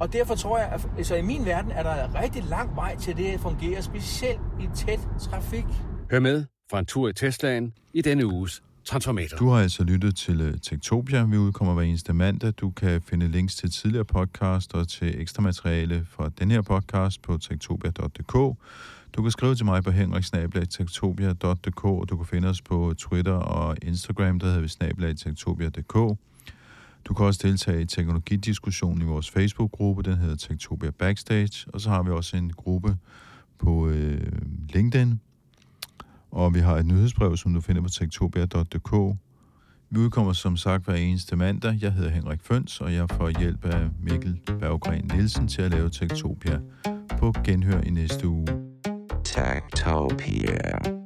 Og 0.00 0.12
derfor 0.12 0.34
tror 0.34 0.58
jeg, 0.58 0.68
at 0.68 0.88
altså 0.98 1.14
i 1.14 1.22
min 1.22 1.46
verden 1.46 1.70
er 1.70 1.82
der 1.82 2.22
rigtig 2.22 2.44
lang 2.44 2.76
vej 2.76 2.96
til 2.96 3.16
det 3.16 3.26
at 3.26 3.40
fungere, 3.40 3.82
specielt 3.82 4.40
i 4.60 4.68
tæt 4.74 5.00
trafik. 5.20 5.66
Hør 6.10 6.20
med 6.20 6.44
fra 6.70 6.78
en 6.78 6.86
tur 6.86 7.08
i 7.08 7.12
Teslaen 7.12 7.72
i 7.94 8.02
denne 8.02 8.26
uges 8.26 8.62
Transformator. 8.86 9.36
Du 9.36 9.48
har 9.48 9.60
altså 9.60 9.84
lyttet 9.84 10.16
til 10.16 10.48
uh, 10.48 10.54
Tektopia. 10.62 11.24
Vi 11.24 11.36
udkommer 11.36 11.74
hver 11.74 11.82
eneste 11.82 12.12
mandag. 12.12 12.52
Du 12.52 12.70
kan 12.70 13.02
finde 13.02 13.28
links 13.28 13.56
til 13.56 13.70
tidligere 13.70 14.04
podcast 14.04 14.74
og 14.74 14.88
til 14.88 15.20
ekstra 15.20 15.42
materiale 15.42 16.06
fra 16.10 16.30
den 16.38 16.50
her 16.50 16.62
podcast 16.62 17.22
på 17.22 17.38
tektopia.dk. 17.38 18.32
Du 19.12 19.22
kan 19.22 19.30
skrive 19.30 19.54
til 19.54 19.64
mig 19.64 19.84
på 19.84 19.90
henriksnabelagtektopia.dk, 19.90 21.84
og 21.84 22.08
du 22.08 22.16
kan 22.16 22.26
finde 22.26 22.48
os 22.48 22.62
på 22.62 22.94
Twitter 22.98 23.32
og 23.32 23.76
Instagram, 23.82 24.38
der 24.38 24.46
hedder 24.46 24.60
vi 24.60 24.68
snabelagtektopia.dk. 24.68 26.18
Du 27.04 27.14
kan 27.14 27.26
også 27.26 27.40
deltage 27.42 27.82
i 27.82 27.84
teknologidiskussionen 27.84 29.02
i 29.02 29.04
vores 29.04 29.30
Facebook-gruppe, 29.30 30.02
den 30.02 30.16
hedder 30.16 30.36
Tektopia 30.36 30.90
Backstage, 30.90 31.66
og 31.72 31.80
så 31.80 31.90
har 31.90 32.02
vi 32.02 32.10
også 32.10 32.36
en 32.36 32.52
gruppe 32.52 32.96
på 33.58 33.88
øh, 33.88 34.32
LinkedIn, 34.68 35.20
og 36.30 36.54
vi 36.54 36.60
har 36.60 36.76
et 36.76 36.86
nyhedsbrev, 36.86 37.36
som 37.36 37.54
du 37.54 37.60
finder 37.60 37.82
på 37.82 37.88
tektopia.dk. 37.88 39.16
Vi 39.90 39.98
udkommer 39.98 40.32
som 40.32 40.56
sagt 40.56 40.84
hver 40.84 40.94
eneste 40.94 41.36
mandag. 41.36 41.78
Jeg 41.80 41.92
hedder 41.92 42.10
Henrik 42.10 42.42
Føns, 42.42 42.80
og 42.80 42.94
jeg 42.94 43.10
får 43.10 43.38
hjælp 43.40 43.64
af 43.64 43.88
Mikkel 44.00 44.40
Berggren 44.60 45.10
Nielsen 45.14 45.48
til 45.48 45.62
at 45.62 45.70
lave 45.70 45.90
Tektopia 45.90 46.60
på 47.18 47.32
genhør 47.44 47.80
i 47.80 47.90
næste 47.90 48.28
uge. 48.28 48.46
Tektopia. 49.24 51.05